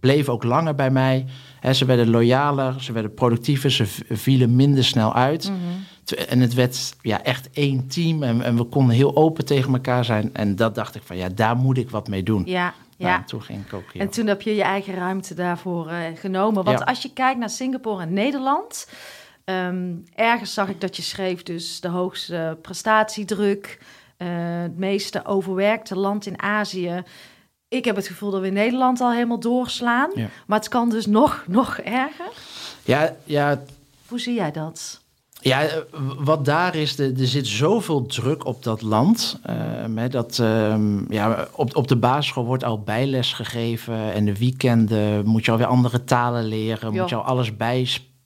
bleven 0.00 0.32
ook 0.32 0.44
langer 0.44 0.74
bij 0.74 0.90
mij. 0.90 1.26
ze 1.72 1.84
werden 1.84 2.10
loyaler, 2.10 2.82
ze 2.82 2.92
werden 2.92 3.14
productiever, 3.14 3.70
ze 3.70 3.86
vielen 4.10 4.56
minder 4.56 4.84
snel 4.84 5.14
uit. 5.14 5.50
Mhm. 5.50 6.28
En 6.28 6.40
het 6.40 6.54
werd 6.54 6.96
ja, 7.00 7.22
echt 7.22 7.50
één 7.50 7.88
team 7.88 8.22
en, 8.22 8.42
en, 8.42 8.56
we 8.56 8.64
konden 8.64 8.96
heel 8.96 9.16
open 9.16 9.44
tegen 9.44 9.72
elkaar 9.72 10.04
zijn. 10.04 10.30
En 10.32 10.56
dat 10.56 10.74
dacht 10.74 10.94
ik 10.94 11.02
van 11.04 11.16
ja, 11.16 11.28
daar 11.28 11.56
moet 11.56 11.78
ik 11.78 11.90
wat 11.90 12.08
mee 12.08 12.22
doen. 12.22 12.42
Ja, 12.46 12.74
nou, 12.98 13.12
ja. 13.12 13.22
toen 13.24 13.42
ging 13.42 13.66
ik 13.66 13.72
ook 13.72 13.92
En 13.92 14.10
toen 14.10 14.26
heb 14.26 14.42
je 14.42 14.54
je 14.54 14.62
eigen 14.62 14.94
ruimte 14.94 15.34
daarvoor 15.34 15.90
uh, 15.90 15.96
genomen. 16.14 16.64
Want 16.64 16.84
als 16.84 17.02
je 17.02 17.12
kijkt 17.12 17.38
naar 17.38 17.50
Singapore 17.50 18.02
en 18.02 18.12
Nederland... 18.12 18.88
Um, 19.46 20.04
ergens 20.14 20.54
zag 20.54 20.68
ik 20.68 20.80
dat 20.80 20.96
je 20.96 21.02
schreef 21.02 21.42
dus 21.42 21.80
de 21.80 21.88
hoogste 21.88 22.58
prestatiedruk... 22.62 23.78
Uh, 24.18 24.28
het 24.62 24.78
meeste 24.78 25.24
overwerkte 25.24 25.96
land 25.98 26.26
in 26.26 26.42
Azië 26.42 27.02
ik 27.74 27.84
heb 27.84 27.96
het 27.96 28.06
gevoel 28.06 28.30
dat 28.30 28.40
we 28.40 28.46
in 28.46 28.52
Nederland 28.52 29.00
al 29.00 29.12
helemaal 29.12 29.40
doorslaan. 29.40 30.10
Maar 30.46 30.58
het 30.58 30.68
kan 30.68 30.90
dus 30.90 31.06
nog, 31.06 31.44
nog 31.46 31.78
erger. 31.78 32.30
Ja, 32.82 33.16
ja. 33.24 33.62
Hoe 34.08 34.20
zie 34.20 34.34
jij 34.34 34.50
dat? 34.50 35.02
Ja, 35.40 35.62
eh, 35.62 35.78
wat 36.18 36.44
daar 36.44 36.74
is, 36.74 36.98
er, 36.98 37.20
er 37.20 37.26
zit 37.26 37.46
zoveel 37.46 38.06
druk 38.06 38.44
op 38.44 38.62
dat 38.62 38.82
land. 38.82 39.40
Uh, 39.96 40.02
dat, 40.10 40.38
uh, 40.38 40.76
ja, 41.08 41.48
op, 41.52 41.76
op 41.76 41.88
de 41.88 41.96
basisschool 41.96 42.44
wordt 42.44 42.64
al 42.64 42.80
bijles 42.80 43.32
gegeven. 43.32 44.12
En 44.12 44.24
de 44.24 44.38
weekenden 44.38 45.26
moet 45.26 45.44
je 45.44 45.50
alweer 45.50 45.66
andere 45.66 46.04
talen 46.04 46.44
leren. 46.44 46.94
Moet 46.94 47.08
je 47.08 47.14
al 47.14 47.22
alles 47.22 47.56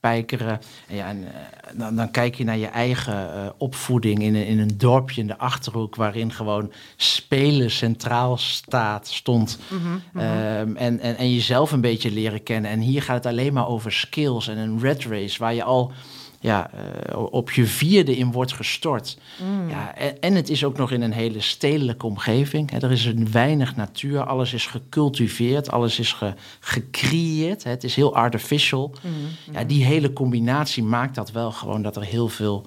bijspijkeren. 0.01 0.61
En 0.89 0.97
ja, 0.97 1.07
en, 1.07 1.19
uh, 1.19 1.29
dan, 1.75 1.97
dan, 1.97 2.11
kijk 2.11 2.35
je 2.35 2.45
naar 2.45 2.57
je 2.57 2.67
eigen 2.67 3.55
opvoeding 3.59 4.23
in 4.23 4.35
een, 4.35 4.47
in 4.47 4.59
een 4.59 4.79
dorpje 4.79 5.21
in 5.21 5.27
de 5.27 5.39
Achterhoek... 5.39 5.97
waarin 5.97 6.33
gewoon 6.33 6.73
spelen 6.97 7.71
centraal 7.71 8.37
staat, 8.37 9.09
stond. 9.09 9.59
Mm 9.69 9.79
-hmm, 10.13 10.77
en, 10.77 11.01
en, 11.01 11.17
en 11.17 11.35
jezelf 11.35 11.73
een 11.73 11.81
beetje 11.81 12.11
leren 12.11 12.43
kennen. 12.43 12.71
En 12.71 12.81
hier 12.81 13.03
gaat 13.03 13.25
het 13.25 13.33
alleen 13.33 13.53
maar 13.53 13.69
over 13.69 13.93
skills 13.93 14.49
en 14.49 14.59
een 14.59 14.81
red 14.81 15.05
race... 15.05 15.39
waar 15.39 15.55
je 15.55 15.63
al 15.63 15.93
ja, 16.41 16.71
uh, 16.75 17.23
op 17.31 17.51
je 17.51 17.65
vierde 17.65 18.17
in 18.17 18.33
wordt 18.33 18.53
gestort. 18.53 19.19
Mm. 19.43 19.69
Ja, 19.69 19.97
en, 19.97 20.21
en, 20.21 20.35
het 20.35 20.49
is 20.49 20.65
ook 20.65 20.77
nog 20.77 20.91
in 20.91 21.03
een 21.03 21.13
hele 21.13 21.41
stedelijke 21.41 22.07
omgeving. 22.07 22.71
Hè. 22.71 22.79
Er 22.79 22.91
is 22.91 23.05
een 23.05 23.31
weinig 23.31 23.77
natuur, 23.77 24.21
alles 24.21 24.53
is 24.53 24.67
gecultiveerd, 24.67 25.71
alles 25.71 25.99
is 25.99 26.13
ge, 26.13 26.35
gecreëerd. 26.61 27.65
Hè. 27.65 27.71
Het 27.71 27.85
is 27.85 27.95
heel 27.95 28.15
artificial. 28.15 28.95
Mm. 29.01 29.55
Ja, 29.55 29.65
die 29.65 29.85
hele 29.85 30.13
combinatie 30.13 30.83
maakt 30.83 31.15
dat 31.15 31.31
wel 31.31 31.53
gewoon 31.53 31.83
dat 31.83 31.97
er 31.97 32.05
heel 32.05 32.29
veel 32.29 32.67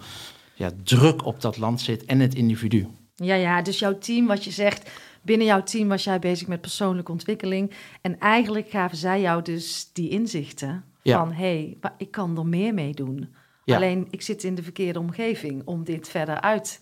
ja, 0.53 0.71
druk 0.83 1.25
op 1.25 1.41
dat 1.41 1.57
land 1.57 1.81
zit 1.81 2.05
en 2.05 2.19
het 2.19 2.35
individu. 2.35 2.87
Ja, 3.15 3.35
ja, 3.35 3.61
dus 3.61 3.79
jouw 3.79 3.97
team, 3.97 4.27
wat 4.27 4.43
je 4.43 4.51
zegt, 4.51 4.89
binnen 5.21 5.47
jouw 5.47 5.63
team 5.63 5.87
was 5.87 6.03
jij 6.03 6.19
bezig 6.19 6.47
met 6.47 6.61
persoonlijke 6.61 7.11
ontwikkeling. 7.11 7.71
En 8.01 8.19
eigenlijk 8.19 8.69
gaven 8.69 8.97
zij 8.97 9.21
jou 9.21 9.41
dus 9.41 9.89
die 9.93 10.09
inzichten 10.09 10.83
ja. 11.01 11.17
van, 11.17 11.31
hé, 11.31 11.75
hey, 11.79 11.91
ik 11.97 12.11
kan 12.11 12.37
er 12.37 12.45
meer 12.45 12.73
mee 12.73 12.93
doen. 12.93 13.29
Ja. 13.63 13.75
Alleen 13.75 14.07
ik 14.09 14.21
zit 14.21 14.43
in 14.43 14.55
de 14.55 14.63
verkeerde 14.63 14.99
omgeving 14.99 15.61
om 15.65 15.83
dit 15.83 16.09
verder 16.09 16.41
uit 16.41 16.81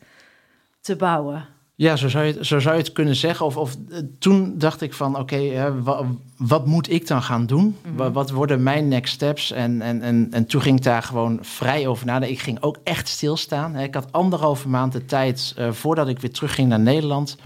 te 0.81 0.95
bouwen. 0.95 1.47
Ja, 1.75 1.95
zo 1.95 2.09
zou 2.09 2.25
je 2.25 2.33
het, 2.33 2.45
zo 2.45 2.59
zou 2.59 2.75
je 2.75 2.81
het 2.81 2.91
kunnen 2.91 3.15
zeggen. 3.15 3.45
Of, 3.45 3.57
of 3.57 3.75
toen 4.19 4.57
dacht 4.57 4.81
ik 4.81 4.93
van, 4.93 5.17
oké, 5.17 5.73
wat, 5.81 6.05
wat, 6.37 6.65
moet 6.65 6.89
ik 6.89 7.07
dan 7.07 7.21
gaan 7.21 7.45
doen? 7.45 7.63
Mm 7.63 7.97
-hmm. 7.97 8.13
Wat 8.13 8.31
worden 8.31 8.63
mijn 8.63 8.87
next 8.87 9.13
steps? 9.13 9.51
En, 9.51 9.81
en, 9.81 10.01
en, 10.01 10.27
en 10.31 10.45
toen 10.45 10.61
ging 10.61 10.77
ik 10.77 10.83
daar 10.83 11.03
gewoon 11.03 11.39
vrij 11.41 11.87
over 11.87 12.05
nadenken. 12.05 12.37
Ik 12.37 12.41
ging 12.41 12.61
ook 12.61 12.77
echt 12.83 13.07
stilstaan. 13.07 13.75
Ik 13.75 13.93
had 13.93 14.11
anderhalve 14.11 14.69
maand 14.69 14.91
de 14.91 15.05
tijd 15.05 15.55
uh, 15.59 15.71
voordat 15.71 16.07
ik 16.07 16.19
weer 16.19 16.31
terugging 16.31 16.69
naar 16.69 16.79
Nederland. 16.79 17.37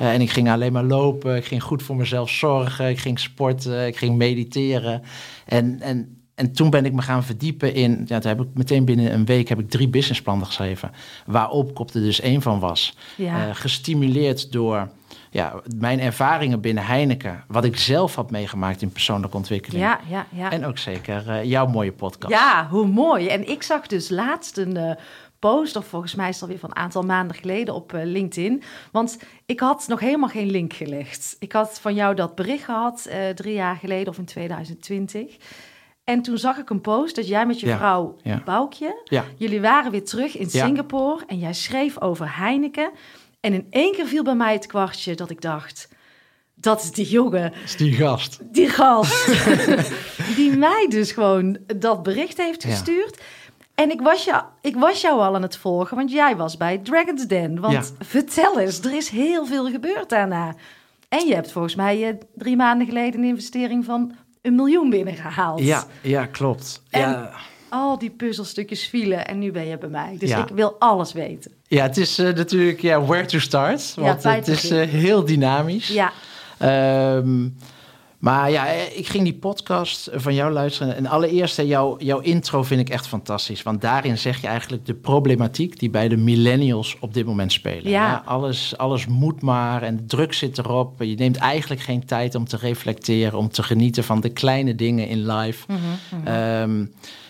Uh, 0.00 0.12
en 0.12 0.20
ik 0.20 0.30
ging 0.30 0.50
alleen 0.50 0.72
maar 0.72 0.84
lopen. 0.84 1.36
Ik 1.36 1.44
ging 1.44 1.62
goed 1.62 1.82
voor 1.82 1.96
mezelf 1.96 2.30
zorgen. 2.30 2.88
Ik 2.88 2.98
ging 2.98 3.18
sporten. 3.18 3.86
Ik 3.86 3.96
ging 3.96 4.16
mediteren. 4.16 5.02
En, 5.46 5.80
en 5.80 6.19
en 6.40 6.52
toen 6.52 6.70
ben 6.70 6.84
ik 6.84 6.92
me 6.92 7.02
gaan 7.02 7.24
verdiepen 7.24 7.74
in, 7.74 8.04
ja, 8.06 8.18
toen 8.18 8.30
heb 8.30 8.40
ik 8.40 8.48
meteen 8.54 8.84
binnen 8.84 9.12
een 9.12 9.24
week 9.24 9.48
heb 9.48 9.58
ik 9.58 9.70
drie 9.70 9.88
businessplannen 9.88 10.46
geschreven, 10.46 10.90
waarop 11.26 11.74
kop 11.74 11.90
er 11.90 12.00
dus 12.00 12.20
één 12.20 12.42
van 12.42 12.58
was. 12.58 12.96
Ja. 13.16 13.46
Uh, 13.46 13.54
gestimuleerd 13.54 14.52
door 14.52 14.88
ja, 15.30 15.60
mijn 15.76 16.00
ervaringen 16.00 16.60
binnen 16.60 16.84
Heineken, 16.84 17.44
wat 17.48 17.64
ik 17.64 17.76
zelf 17.76 18.14
had 18.14 18.30
meegemaakt 18.30 18.82
in 18.82 18.92
persoonlijke 18.92 19.36
ontwikkeling. 19.36 19.82
Ja, 19.82 20.00
ja, 20.08 20.26
ja. 20.30 20.50
En 20.50 20.64
ook 20.64 20.78
zeker 20.78 21.24
uh, 21.26 21.44
jouw 21.44 21.66
mooie 21.66 21.92
podcast. 21.92 22.32
Ja, 22.32 22.66
hoe 22.70 22.86
mooi. 22.86 23.26
En 23.26 23.48
ik 23.48 23.62
zag 23.62 23.86
dus 23.86 24.08
laatst 24.08 24.56
een 24.56 24.76
uh, 24.76 24.90
post, 25.38 25.76
of 25.76 25.86
volgens 25.86 26.14
mij 26.14 26.28
is 26.28 26.42
alweer 26.42 26.58
van 26.58 26.70
een 26.70 26.82
aantal 26.82 27.02
maanden 27.02 27.36
geleden 27.36 27.74
op 27.74 27.92
uh, 27.92 28.00
LinkedIn. 28.04 28.62
Want 28.92 29.18
ik 29.46 29.60
had 29.60 29.84
nog 29.88 30.00
helemaal 30.00 30.28
geen 30.28 30.50
link 30.50 30.72
gelegd. 30.72 31.36
Ik 31.38 31.52
had 31.52 31.80
van 31.80 31.94
jou 31.94 32.14
dat 32.14 32.34
bericht 32.34 32.64
gehad 32.64 33.10
drie 33.34 33.54
jaar 33.54 33.76
geleden 33.76 34.08
of 34.08 34.18
in 34.18 34.24
2020. 34.24 35.36
En 36.10 36.22
toen 36.22 36.38
zag 36.38 36.58
ik 36.58 36.70
een 36.70 36.80
post 36.80 37.16
dat 37.16 37.28
jij 37.28 37.46
met 37.46 37.60
je 37.60 37.66
Ja, 37.66 37.76
vrouw 37.76 38.16
ja. 38.22 38.42
Boukje, 38.44 39.00
Ja. 39.04 39.24
jullie 39.36 39.60
waren 39.60 39.90
weer 39.90 40.04
terug 40.04 40.36
in. 40.36 40.50
Singapore 40.50 41.24
en 41.26 41.38
jij 41.38 41.52
schreef 41.54 42.00
over 42.00 42.36
Heineken. 42.36 42.90
En 43.40 43.52
in 43.52 43.66
één 43.70 43.92
keer 43.92 44.06
viel 44.06 44.22
bij 44.22 44.34
mij 44.34 44.52
het 44.52 44.66
kwartje 44.66 45.14
dat 45.14 45.30
ik 45.30 45.40
dacht, 45.40 45.88
dat 46.54 46.82
is 46.82 46.92
die 46.92 47.08
jongen, 47.08 47.52
is 47.64 47.76
die 47.76 47.92
gast. 47.92 48.38
die 48.42 48.68
gast, 48.68 49.26
die 50.36 50.56
mij 50.56 50.86
dus 50.88 51.12
gewoon 51.12 51.58
dat 51.76 52.02
bericht 52.02 52.36
heeft 52.36 52.64
gestuurd. 52.64 53.20
En 53.74 53.90
ik 53.90 54.00
was, 54.00 54.24
jou, 54.24 54.42
ik 54.60 54.76
was 54.76 55.00
jou 55.00 55.20
al 55.20 55.34
aan 55.34 55.42
het 55.42 55.56
volgen, 55.56 55.96
want 55.96 56.10
jij 56.12 56.36
was 56.36 56.56
bij 56.56 56.78
Dragon's 56.78 57.26
Den. 57.26 57.60
Want 57.60 57.94
vertel 57.98 58.58
eens, 58.58 58.80
er 58.80 58.96
is 58.96 59.08
heel 59.08 59.46
veel 59.46 59.70
gebeurd 59.70 60.08
daarna. 60.08 60.54
En 61.08 61.26
je 61.26 61.34
hebt 61.34 61.52
volgens 61.52 61.74
mij 61.74 62.08
eh, 62.08 62.14
drie 62.34 62.56
maanden 62.56 62.86
geleden 62.86 63.20
een 63.20 63.28
investering 63.28 63.84
van 63.84 64.14
een 64.42 64.54
miljoen 64.54 64.90
binnengehaald. 64.90 65.60
Ja, 65.60 65.84
ja, 66.02 66.26
klopt. 66.26 66.82
En- 66.90 67.00
Ja, 67.00 67.32
Al 67.68 67.98
die 67.98 68.10
puzzelstukjes 68.10 68.86
vielen 68.86 69.26
en 69.26 69.38
nu 69.38 69.50
ben 69.52 69.66
je 69.66 69.78
bij 69.78 69.88
mij. 69.88 70.16
Dus 70.18 70.28
Ja. 70.28 70.38
ik 70.42 70.48
wil 70.54 70.76
alles 70.78 71.12
weten. 71.12 71.50
ja 71.68 71.82
het 71.82 71.96
is 71.96 72.18
eh, 72.18 72.34
natuurlijk 72.34 72.80
ja, 72.80 73.04
where 73.04 73.24
to 73.26 73.38
start. 73.38 73.94
Want 73.94 74.22
het 74.22 74.48
is 74.48 74.70
eh, 74.70 74.88
heel 74.88 75.24
dynamisch. 75.24 75.88
Ja, 75.88 76.12
Ehm, 76.58 77.48
maar 78.20 78.50
ja, 78.50 78.66
eh, 78.66 78.98
ik 78.98 79.06
ging 79.06 79.24
die 79.24 79.34
podcast 79.34 80.10
van 80.12 80.34
jou 80.34 80.52
luisteren. 80.52 80.96
En 80.96 81.06
allereerst, 81.06 81.56
jouw, 81.56 81.98
jouw 81.98 82.18
intro 82.18 82.62
vind 82.62 82.80
ik 82.80 82.88
echt 82.88 83.06
fantastisch. 83.06 83.62
Want 83.62 83.80
daarin 83.80 84.18
zeg 84.18 84.40
je 84.40 84.46
eigenlijk 84.46 84.86
de 84.86 84.94
problematiek 84.94 85.78
die 85.78 85.90
bij 85.90 86.08
de 86.08 86.16
millennials 86.16 86.96
op 87.00 87.14
dit 87.14 87.26
moment 87.26 87.52
spelen. 87.52 87.90
Ja. 87.90 88.22
Alles, 88.24 88.76
alles 88.76 89.06
moet 89.06 89.42
maar 89.42 89.82
en 89.82 89.96
de 89.96 90.04
druk 90.04 90.32
zit 90.32 90.58
erop. 90.58 91.02
Je 91.02 91.14
neemt 91.14 91.36
eigenlijk 91.36 91.80
geen 91.80 92.04
tijd 92.04 92.34
om 92.34 92.44
te 92.44 92.56
reflecteren, 92.56 93.38
om 93.38 93.48
te 93.48 93.62
genieten 93.62 94.04
van 94.04 94.20
de 94.20 94.30
kleine 94.30 94.74
dingen 94.74 95.08
in 95.08 95.32
life. 95.32 95.66
Ehm, 96.24 96.84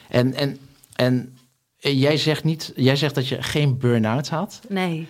en, 0.08 0.34
en, 0.34 0.58
en 0.96 1.34
jij 1.78 2.16
zegt, 2.16 2.44
niet, 2.44 2.72
jij 2.76 2.96
zegt 2.96 3.14
dat 3.14 3.28
je 3.28 3.42
geen 3.42 3.78
burn-out 3.78 4.28
had. 4.28 4.60
nee. 4.68 5.06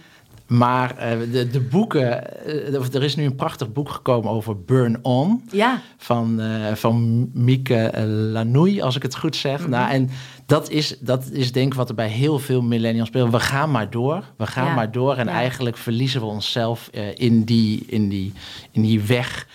Maar 0.50 0.97
eh, 0.97 1.19
de, 1.33 1.50
de 1.50 1.61
boeken, 1.61 2.45
eh, 2.47 2.95
er 2.95 3.02
is 3.02 3.16
nu 3.16 3.25
een 3.25 3.35
prachtig 3.35 3.73
boek 3.73 3.88
gekomen 3.90 4.30
over 4.30 4.64
Burn 4.64 4.99
On. 5.04 5.42
Ja, 5.50 5.80
Van, 5.97 6.40
eh, 6.40 6.75
van 6.75 7.28
Mieke 7.33 7.90
Lanouille, 8.33 8.83
als 8.83 8.97
ik 8.97 9.02
het 9.02 9.16
goed 9.16 9.37
zeg. 9.37 9.61
Mhm. 9.61 9.71
nou, 9.71 9.90
en 9.90 10.11
dat 10.47 10.71
is, 10.71 10.97
dat 11.00 11.30
is 11.30 11.52
denk 11.52 11.66
ik 11.66 11.75
wat 11.75 11.88
er 11.88 11.95
bij 11.95 12.09
heel 12.09 12.38
veel 12.38 12.62
millennials 12.62 13.09
speelt. 13.09 13.30
We 13.30 13.40
gaan 13.40 13.71
maar 13.71 13.90
door. 13.90 14.25
We 14.37 14.47
gaan 14.47 14.66
Ja. 14.66 14.75
maar 14.75 14.92
door. 14.92 15.16
En 15.16 15.26
Ja. 15.26 15.33
eigenlijk 15.33 15.76
verliezen 15.76 16.21
we 16.21 16.26
onszelf 16.26 16.90
in, 17.14 17.45
die, 17.45 17.85
in, 17.87 18.09
die, 18.09 18.33
in 18.71 18.83
die 18.83 19.00
weg 19.02 19.47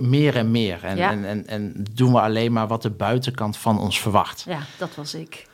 meer 0.00 0.36
en 0.36 0.50
meer. 0.50 0.84
En, 0.84 0.96
Ja. 0.96 1.10
en, 1.10 1.24
en, 1.24 1.46
en 1.46 1.84
doen 1.94 2.12
we 2.12 2.20
alleen 2.20 2.52
maar 2.52 2.66
wat 2.68 2.82
de 2.82 2.90
buitenkant 2.90 3.56
van 3.56 3.78
ons 3.80 4.00
verwacht. 4.00 4.44
ja, 4.48 4.60
dat 4.78 4.94
was 4.94 5.14
ik. 5.14 5.48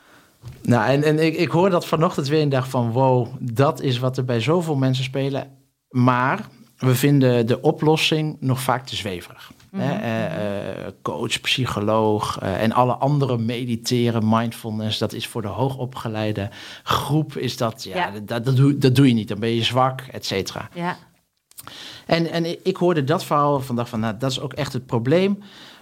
Nou, 0.61 0.89
en, 0.89 1.03
en 1.03 1.19
ik, 1.25 1.35
ik 1.35 1.49
hoor 1.49 1.69
dat 1.69 1.85
vanochtend 1.85 2.27
weer 2.27 2.41
en 2.41 2.49
dacht 2.49 2.69
van... 2.69 2.91
wow, 2.91 3.27
dat 3.39 3.81
is 3.81 3.99
wat 3.99 4.17
er 4.17 4.25
bij 4.25 4.39
zoveel 4.41 4.75
mensen 4.75 5.03
spelen. 5.03 5.57
Maar 5.89 6.47
we 6.77 6.95
vinden 6.95 7.47
de 7.47 7.61
oplossing 7.61 8.37
nog 8.39 8.61
vaak 8.61 8.85
te 8.85 8.95
zweverig. 8.95 9.51
Hè, 9.71 9.93
eh, 9.99 10.85
eh, 10.85 10.91
coach, 11.01 11.41
psycholoog 11.41 12.39
eh, 12.39 12.61
en 12.61 12.71
alle 12.71 12.93
andere 12.93 13.37
mediteren, 13.37 14.29
mindfulness... 14.29 14.97
dat 14.97 15.13
is 15.13 15.27
voor 15.27 15.41
de 15.41 15.47
hoogopgeleide 15.47 16.49
groep, 16.83 17.35
is 17.37 17.57
dat... 17.57 17.83
Ja, 17.83 17.95
Ja. 17.95 18.19
Dat, 18.19 18.45
dat, 18.45 18.55
doe, 18.55 18.77
dat 18.77 18.95
doe 18.95 19.07
je 19.07 19.13
niet, 19.13 19.27
dan 19.27 19.39
ben 19.39 19.55
je 19.55 19.63
zwak, 19.63 20.01
et 20.01 20.25
cetera. 20.25 20.69
Ja, 20.73 20.97
En, 22.05 22.31
en 22.31 22.65
ik- 22.65 22.77
hoorde 22.77 23.03
dat 23.03 23.23
verhaal 23.25 23.59
van 23.59 23.75
dacht 23.75 23.89
van, 23.89 23.99
nou, 23.99 24.17
dat 24.17 24.31
is 24.31 24.39
ook 24.39 24.53
echt 24.53 24.73
het 24.73 24.85
probleem. 24.85 25.39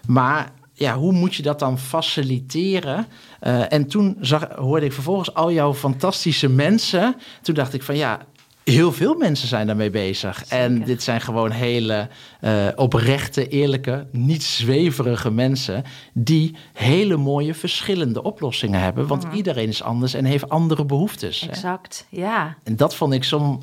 Maar 0.07 0.51
ja, 0.77 0.97
hoe 0.97 1.11
moet 1.11 1.35
je 1.35 1.43
dat 1.43 1.59
dan 1.59 1.79
faciliteren? 1.79 3.07
Eh, 3.39 3.73
en 3.73 3.87
toen 3.87 4.17
zag, 4.19 4.47
hoorde 4.55 4.85
ik 4.85 4.93
vervolgens 4.93 5.33
al 5.33 5.51
jouw 5.51 5.73
fantastische 5.73 6.49
mensen. 6.49 7.15
Toen 7.41 7.55
dacht 7.55 7.73
ik 7.73 7.83
van 7.83 7.95
ja, 7.95 8.25
heel 8.63 8.91
veel 8.91 9.15
mensen 9.15 9.47
zijn 9.47 9.67
daarmee 9.67 9.89
bezig. 9.89 10.45
En 10.45 10.83
dit 10.83 11.03
zijn 11.03 11.21
gewoon 11.21 11.51
hele 11.51 12.07
eh, 12.39 12.67
oprechte, 12.75 13.47
eerlijke, 13.47 14.07
niet 14.11 14.43
zweverige 14.43 15.31
mensen... 15.31 15.83
die 16.13 16.55
hele 16.73 17.17
mooie 17.17 17.53
verschillende 17.53 18.23
oplossingen 18.23 18.79
hebben. 18.79 19.07
Want 19.07 19.25
iedereen 19.33 19.67
is 19.67 19.83
anders 19.83 20.13
en 20.13 20.25
heeft 20.25 20.49
andere 20.49 20.85
behoeftes. 20.85 21.41
hè. 21.41 21.47
exact. 21.47 22.07
Ja, 22.09 22.57
En 22.63 22.75
dat 22.75 22.95
vond 22.95 23.13
ik 23.13 23.23
zo. 23.23 23.59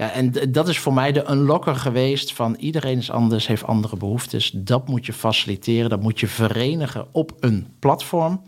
Ja, 0.00 0.10
en 0.10 0.32
dat 0.48 0.68
is 0.68 0.78
voor 0.78 0.92
mij 0.92 1.12
de 1.12 1.30
unlocker 1.30 1.76
geweest 1.76 2.32
van 2.32 2.54
iedereen 2.58 2.98
is 2.98 3.10
anders, 3.10 3.46
heeft 3.46 3.64
andere 3.64 3.96
behoeftes. 3.96 4.50
Dat 4.54 4.88
moet 4.88 5.06
je 5.06 5.12
faciliteren, 5.12 5.90
dat 5.90 6.02
moet 6.02 6.20
je 6.20 6.26
verenigen 6.26 7.06
op 7.12 7.32
een 7.40 7.66
platform. 7.78 8.42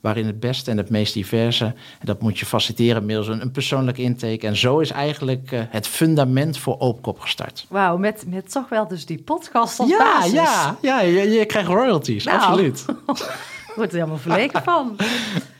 Waarin 0.00 0.26
het 0.26 0.40
beste 0.40 0.70
en 0.70 0.76
het 0.76 0.90
meest 0.90 1.14
diverse. 1.14 1.64
En 1.64 2.06
dat 2.06 2.20
moet 2.22 2.38
je 2.38 2.46
faciliteren 2.46 3.04
middels 3.04 3.28
een, 3.28 3.40
een 3.40 3.50
persoonlijke 3.50 4.02
intake. 4.02 4.46
En 4.46 4.56
zo 4.56 4.78
is 4.78 4.90
eigenlijk 4.90 5.52
eh, 5.52 5.60
het 5.68 5.86
fundament 5.86 6.58
voor 6.58 6.78
Oopkop 6.78 7.18
gestart. 7.20 7.66
wauw, 7.68 7.96
met, 7.96 8.24
met 8.28 8.52
toch 8.52 8.68
wel 8.68 8.88
dus 8.88 9.06
die 9.06 9.22
podcast 9.22 9.78
als 9.80 9.88
Ja, 9.90 9.98
basis. 9.98 10.32
ja, 10.32 10.76
ja 10.80 11.00
je, 11.00 11.30
je 11.30 11.44
krijgt 11.46 11.68
royalties, 11.68 12.24
Nou. 12.24 12.38
absoluut. 12.38 12.84
Ik 13.68 13.78
word 13.78 13.90
er 13.90 13.96
helemaal 13.98 14.18
verlegen 14.18 14.62
van. 14.62 14.96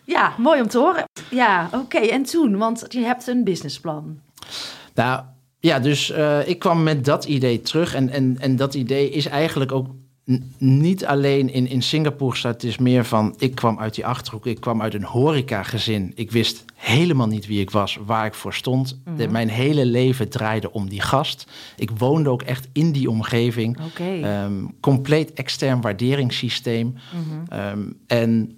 Ja, 0.04 0.32
mooi 0.38 0.60
om 0.60 0.68
te 0.68 0.78
horen. 0.78 1.04
Ja, 1.30 1.68
oké. 1.72 1.98
En 1.98 2.22
toen, 2.22 2.56
want 2.58 2.84
je 2.88 3.00
hebt 3.00 3.26
een 3.26 3.44
businessplan. 3.44 4.18
Nou 4.94 5.22
ja, 5.58 5.78
dus 5.78 6.10
eh, 6.10 6.48
ik 6.48 6.58
kwam 6.58 6.82
met 6.82 7.04
dat 7.04 7.24
idee 7.24 7.60
terug. 7.60 7.94
En, 7.94 8.08
en, 8.10 8.36
en 8.40 8.56
dat 8.56 8.74
idee 8.74 9.10
is 9.10 9.26
eigenlijk 9.26 9.72
ook 9.72 9.86
niet 10.58 11.06
alleen 11.06 11.52
in, 11.52 11.68
in 11.68 11.82
Singapore 11.82 12.36
staat, 12.36 12.52
het 12.52 12.64
is 12.64 12.78
meer 12.78 13.04
van, 13.04 13.34
ik 13.38 13.54
kwam 13.54 13.78
uit 13.78 13.94
die 13.94 14.06
Achterhoek, 14.06 14.46
ik 14.46 14.60
kwam 14.60 14.82
uit 14.82 14.94
een 14.94 15.04
horecagezin. 15.04 16.12
Ik 16.14 16.30
wist 16.30 16.64
helemaal 16.74 17.26
niet 17.26 17.46
wie 17.46 17.60
ik 17.60 17.70
was, 17.70 17.98
waar 18.06 18.26
ik 18.26 18.34
voor 18.34 18.54
stond. 18.54 18.98
De- 19.16 19.28
mijn 19.28 19.48
hele 19.48 19.86
leven 19.86 20.28
draaide 20.28 20.72
om 20.72 20.88
die 20.88 21.00
gast. 21.00 21.46
Ik 21.76 21.90
woonde 21.90 22.30
ook 22.30 22.42
echt 22.42 22.68
in 22.72 22.92
die 22.92 23.10
omgeving. 23.10 23.78
Ehm, 24.22 24.64
compleet 24.80 25.32
extern 25.32 25.80
waarderingssysteem. 25.80 26.94
Ehm, 27.48 27.80
en 28.06 28.56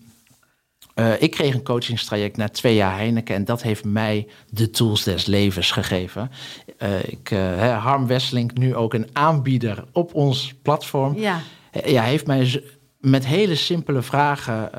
eh, 0.95 1.23
ik 1.23 1.31
kreeg 1.31 1.55
een 1.55 1.63
coachingstraject 1.63 2.37
na 2.37 2.49
twee 2.49 2.75
jaar 2.75 2.97
Heineken 2.97 3.35
en 3.35 3.45
dat 3.45 3.63
heeft 3.63 3.85
mij 3.85 4.27
de 4.51 4.71
tools 4.71 5.03
des 5.03 5.27
levens 5.27 5.71
gegeven. 5.71 6.31
Eh, 6.79 7.05
ik, 7.05 7.31
eh, 7.31 7.85
Harm 7.85 8.07
Wesseling, 8.07 8.53
nu 8.53 8.75
ook 8.75 8.95
een 8.95 9.09
aanbieder 9.13 9.85
op 9.93 10.15
ons 10.15 10.55
platform, 10.63 11.19
ja. 11.19 11.41
ja, 11.85 12.03
heeft 12.03 12.27
mij 12.27 12.63
met 13.01 13.27
hele 13.27 13.55
simpele 13.55 14.03
vragen 14.03 14.71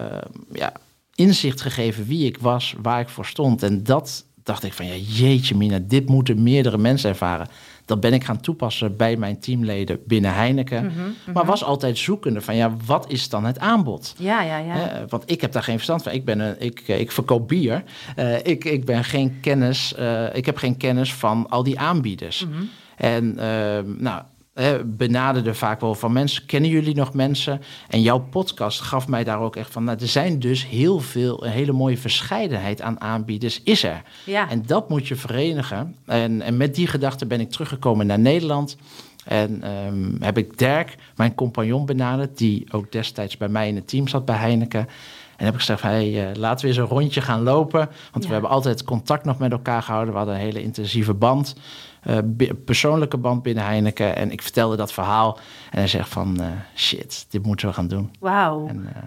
ja, 0.52 0.74
inzicht 1.16 1.62
gegeven 1.62 2.06
wie 2.06 2.26
ik 2.26 2.38
was, 2.38 2.76
waar 2.82 3.00
ik 3.00 3.10
voor 3.10 3.26
stond. 3.26 3.64
En 3.64 3.84
dat 3.84 4.26
dacht 4.44 4.64
ik 4.64 4.74
van, 4.74 4.86
ja, 4.86 4.96
jeetje 4.96 5.56
mina, 5.56 5.80
dit 5.82 6.10
moeten 6.10 6.44
meerdere 6.44 6.78
mensen 6.78 7.10
ervaren. 7.10 7.48
Dat 7.86 8.00
ben 8.00 8.14
ik 8.14 8.24
gaan 8.24 8.42
toepassen 8.42 8.98
bij 8.98 9.18
mijn 9.18 9.40
teamleden 9.40 10.00
binnen 10.06 10.34
Heineken. 10.34 10.94
Maar 11.34 11.46
was 11.46 11.64
altijd 11.64 11.98
zoekende 11.98 12.42
van, 12.42 12.56
ja, 12.56 12.76
wat 12.86 13.12
is 13.12 13.30
dan 13.30 13.46
het 13.46 13.60
aanbod? 13.60 14.16
Ja, 14.18 14.42
ja, 14.42 14.58
ja. 14.58 14.74
Hè, 14.74 15.08
want 15.08 15.24
ik 15.32 15.42
heb 15.42 15.52
daar 15.52 15.64
geen 15.64 15.76
verstand 15.76 16.04
van. 16.04 16.12
Ik, 16.12 16.26
ben 16.26 16.40
een, 16.40 16.56
ik, 16.60 16.80
eh, 16.80 17.00
ik 17.00 17.12
verkoop 17.12 17.48
bier. 17.48 17.84
Eh, 18.16 18.38
ik, 18.38 18.66
ik, 18.66 18.86
ben 18.86 19.04
geen 19.04 19.40
kennis, 19.42 19.94
eh, 19.94 20.36
ik 20.36 20.46
heb 20.46 20.58
geen 20.58 20.78
kennis 20.78 21.14
van 21.14 21.50
al 21.50 21.64
die 21.64 21.80
aanbieders. 21.80 22.46
En 22.96 23.40
ehm, 23.40 23.86
nou, 23.98 24.22
benaderde 24.86 25.54
vaak 25.54 25.82
wel 25.82 25.96
van 25.96 26.12
mensen. 26.14 26.46
Kennen 26.46 26.70
jullie 26.70 26.96
nog 26.96 27.14
mensen? 27.14 27.62
En 27.90 28.02
jouw 28.02 28.20
podcast 28.20 28.82
gaf 28.82 29.08
mij 29.08 29.24
daar 29.24 29.40
ook 29.40 29.56
echt 29.56 29.72
van. 29.72 29.84
Nou, 29.84 29.98
er 30.02 30.08
zijn 30.08 30.40
dus 30.40 30.68
heel 30.68 31.00
veel, 31.00 31.46
een 31.46 31.52
hele 31.52 31.72
mooie 31.72 31.98
verscheidenheid 31.98 32.82
aan 32.82 33.02
aanbieders 33.02 33.62
is 33.64 33.84
er. 33.84 34.02
ja. 34.26 34.50
En 34.50 34.64
dat 34.66 34.90
moet 34.90 35.08
je 35.08 35.16
verenigen. 35.16 35.96
En, 36.06 36.42
en 36.42 36.58
met 36.58 36.76
die 36.76 36.88
gedachte 36.88 37.26
ben 37.26 37.40
ik 37.40 37.50
teruggekomen 37.52 38.06
naar 38.08 38.20
Nederland. 38.20 38.78
En 39.26 39.64
ehm, 39.64 40.24
heb 40.24 40.38
ik 40.38 40.58
Dirk, 40.58 40.96
mijn 41.16 41.36
compagnon, 41.36 41.86
benaderd, 41.86 42.38
die 42.38 42.66
ook 42.72 42.92
destijds 42.92 43.38
bij 43.38 43.48
mij 43.50 43.68
in 43.68 43.76
het 43.76 43.88
team 43.88 44.08
zat 44.08 44.26
bij 44.26 44.36
Heineken. 44.36 44.88
En 45.38 45.46
heb 45.46 45.54
ik 45.54 45.60
gezegd, 45.60 45.82
hey, 45.82 46.30
eh, 46.30 46.36
laten 46.36 46.62
we 46.62 46.68
eens 46.68 46.78
een 46.80 46.86
rondje 46.98 47.22
gaan 47.22 47.42
lopen. 47.44 47.80
Want 48.12 48.24
Ja. 48.24 48.28
we 48.28 48.34
hebben 48.34 48.50
altijd 48.52 48.84
contact 48.84 49.26
nog 49.26 49.38
met 49.38 49.52
elkaar 49.52 49.82
gehouden. 49.82 50.12
We 50.12 50.18
hadden 50.18 50.36
een 50.36 50.42
hele 50.42 50.62
intensieve 50.62 51.14
band, 51.14 51.56
eh, 52.06 52.50
persoonlijke 52.66 53.18
band 53.18 53.44
binnen 53.44 53.64
Heineken. 53.64 54.16
En 54.16 54.32
ik 54.32 54.42
vertelde 54.42 54.76
dat 54.76 54.94
verhaal. 54.94 55.40
En 55.72 55.78
hij 55.78 55.88
zegt 55.88 56.10
van, 56.10 56.42
eh, 56.42 56.48
shit, 56.76 57.26
dit 57.30 57.46
moeten 57.46 57.68
we 57.68 57.74
gaan 57.74 57.88
doen. 57.88 58.12
Wauw. 58.20 58.68
En, 58.68 58.92
eh, 58.96 59.02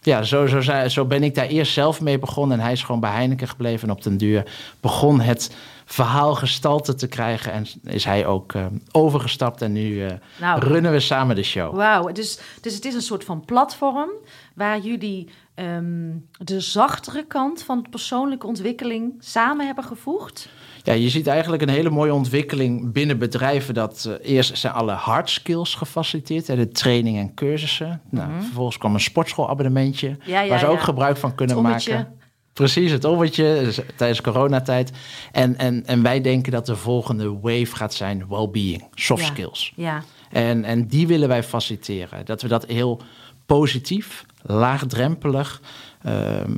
ja, 0.00 0.22
zo, 0.22 0.46
zo, 0.46 0.88
zo 0.88 1.04
ben 1.04 1.22
ik 1.22 1.34
daar 1.34 1.46
eerst 1.46 1.72
zelf 1.72 2.00
mee 2.00 2.18
begonnen. 2.18 2.58
En 2.58 2.64
hij 2.64 2.72
is 2.72 2.82
gewoon 2.82 3.00
bij 3.00 3.10
Heineken 3.10 3.48
gebleven. 3.48 3.88
En 3.88 3.94
op 3.94 4.02
den 4.02 4.16
duur 4.16 4.52
begon 4.80 5.20
het 5.20 5.56
verhaal 5.84 6.34
gestalte 6.34 6.94
te 6.94 7.06
krijgen. 7.06 7.52
En 7.52 7.66
is 7.84 8.04
hij 8.04 8.26
ook 8.26 8.52
overgestapt. 8.92 9.62
En 9.62 9.72
nu 9.72 10.06
Nou. 10.40 10.60
runnen 10.60 10.92
we 10.92 11.00
samen 11.00 11.36
de 11.36 11.42
show. 11.42 11.76
Wauw, 11.76 12.12
dus, 12.12 12.38
dus 12.60 12.74
het 12.74 12.84
is 12.84 12.94
een 12.94 13.02
soort 13.02 13.24
van 13.24 13.44
platform 13.44 14.10
waar 14.54 14.78
jullie 14.78 15.28
ehm, 15.54 16.10
de 16.38 16.60
zachtere 16.60 17.24
kant 17.24 17.62
van 17.62 17.86
persoonlijke 17.90 18.46
ontwikkeling 18.46 19.14
samen 19.18 19.66
hebben 19.66 19.84
gevoegd. 19.84 20.48
Ja, 20.86 20.92
je 20.92 21.08
ziet 21.08 21.26
eigenlijk 21.26 21.62
een 21.62 21.68
hele 21.68 21.90
mooie 21.90 22.14
ontwikkeling 22.14 22.92
binnen 22.92 23.18
bedrijven. 23.18 23.74
Dat 23.74 24.04
eh, 24.20 24.34
eerst 24.34 24.58
zijn 24.58 24.72
alle 24.72 24.92
hard 24.92 25.30
skills 25.30 25.74
gefaciliteerd. 25.74 26.46
Hè, 26.46 26.56
de 26.56 26.68
training 26.68 27.18
en 27.18 27.34
cursussen. 27.34 28.00
Nou, 28.10 28.30
vervolgens 28.40 28.78
kwam 28.78 28.94
een 28.94 29.00
sportschoolabonnementje. 29.00 30.08
Mhm. 30.08 30.30
Ja, 30.30 30.40
ja, 30.40 30.48
waar 30.48 30.58
ze 30.58 30.66
ook 30.66 30.80
gebruik 30.80 31.16
van 31.16 31.34
kunnen 31.34 31.62
maken. 31.62 32.14
Precies, 32.52 32.90
het 32.90 33.04
ommetje 33.04 33.60
dus 33.64 33.80
tijdens 33.96 34.20
coronatijd. 34.20 34.92
En, 35.32 35.58
en, 35.58 35.86
en 35.86 36.02
wij 36.02 36.20
denken 36.20 36.52
dat 36.52 36.66
de 36.66 36.76
volgende 36.76 37.38
wave 37.40 37.76
gaat 37.76 37.94
zijn 37.94 38.24
well-being, 38.28 38.84
soft 38.94 39.24
skills. 39.24 39.72
Ja, 39.76 40.02
En, 40.30 40.64
en 40.64 40.86
die 40.86 41.06
willen 41.06 41.28
wij 41.28 41.42
faciliteren. 41.42 42.24
Dat 42.24 42.42
we 42.42 42.48
dat 42.48 42.66
heel 42.66 43.00
positief, 43.46 44.24
laagdrempelig, 44.42 45.60
ehm, 46.02 46.52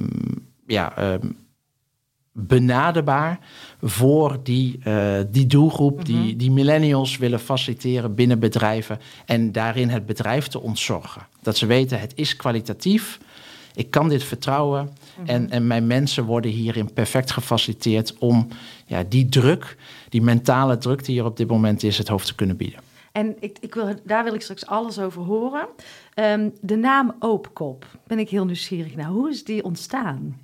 ja, 0.67 0.97
ehm, 0.97 1.27
benaderbaar 2.47 3.39
voor 3.83 4.39
die, 4.43 4.79
eh, 4.83 5.19
die 5.31 5.47
doelgroep, 5.47 6.05
die, 6.05 6.37
die 6.37 6.51
millennials 6.51 7.17
willen 7.17 7.41
faciliteren 7.41 8.15
binnen 8.15 8.39
bedrijven. 8.39 9.01
En 9.27 9.53
daarin 9.53 9.89
het 9.89 10.07
bedrijf 10.07 10.47
te 10.47 10.61
ontzorgen. 10.61 11.27
Dat 11.43 11.57
ze 11.57 11.67
weten, 11.67 12.01
het 12.01 12.13
is 12.15 12.37
kwalitatief. 12.37 13.19
Ik 13.75 13.91
kan 13.91 14.09
dit 14.09 14.25
vertrouwen. 14.25 14.91
en, 15.25 15.51
en 15.51 15.67
mijn 15.67 15.87
mensen 15.87 16.25
worden 16.25 16.51
hierin 16.51 16.93
perfect 16.93 17.31
gefaciliteerd 17.31 18.19
om 18.19 18.49
ja, 18.87 19.05
die 19.09 19.29
druk, 19.29 19.77
die 20.09 20.23
mentale 20.23 20.79
druk 20.79 21.05
die 21.05 21.19
er 21.19 21.25
op 21.25 21.37
dit 21.37 21.49
moment 21.49 21.83
is, 21.83 21.99
het 21.99 22.09
hoofd 22.09 22.27
te 22.27 22.35
kunnen 22.35 22.57
bieden. 22.57 22.81
en 23.13 23.37
ik, 23.41 23.59
ik 23.61 23.75
wil, 23.75 23.95
daar 24.05 24.25
wil 24.25 24.35
ik 24.35 24.43
straks 24.43 24.67
alles 24.67 24.99
over 24.99 25.23
horen. 25.23 25.69
Ehm, 26.15 26.49
de 26.61 26.77
naam 26.77 27.15
Oopkop, 27.19 27.87
ben 28.07 28.19
ik 28.19 28.29
heel 28.29 28.45
nieuwsgierig 28.45 28.97
naar. 28.97 29.09
Hoe 29.09 29.31
is 29.31 29.45
die 29.45 29.65
ontstaan? 29.65 30.41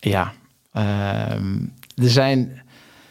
Ja, 0.00 0.32
ehm, 0.72 1.54
er 1.96 2.10
zijn 2.10 2.60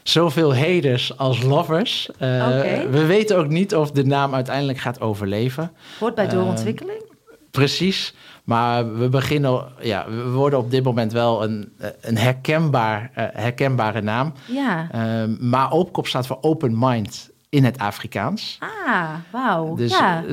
zoveel 0.04 0.56
haters 0.56 1.18
als 1.18 1.42
lovers. 1.44 2.10
Eh. 2.18 2.48
We 2.92 3.06
weten 3.06 3.38
ook 3.38 3.48
niet 3.50 3.76
of 3.76 3.92
de 3.92 4.06
naam 4.06 4.34
uiteindelijk 4.36 4.78
gaat 4.80 5.02
overleven. 5.02 5.72
Hoort 6.00 6.16
bij 6.16 6.26
Ehm, 6.26 6.36
doorontwikkeling? 6.36 7.04
Precies. 7.52 8.14
Maar 8.44 8.98
we 8.98 9.10
beginnen, 9.10 9.64
ja, 9.82 10.06
we 10.10 10.30
worden 10.30 10.60
op 10.60 10.72
dit 10.72 10.84
moment 10.84 11.12
wel 11.12 11.44
een, 11.44 11.74
een 12.02 12.18
herkenbaar, 12.18 13.12
eh, 13.14 13.26
herkenbare 13.34 14.02
naam. 14.02 14.34
ja. 14.48 14.88
Ehm, 14.92 15.50
maar 15.50 15.72
Oopkop 15.72 16.08
staat 16.08 16.28
voor 16.28 16.38
Open 16.42 16.76
Mind 16.80 17.31
in 17.52 17.64
het 17.64 17.78
Afrikaans. 17.78 18.58
Ah, 18.88 19.10
wauw. 19.32 19.76
Dus 19.76 19.92
ja. 19.92 20.24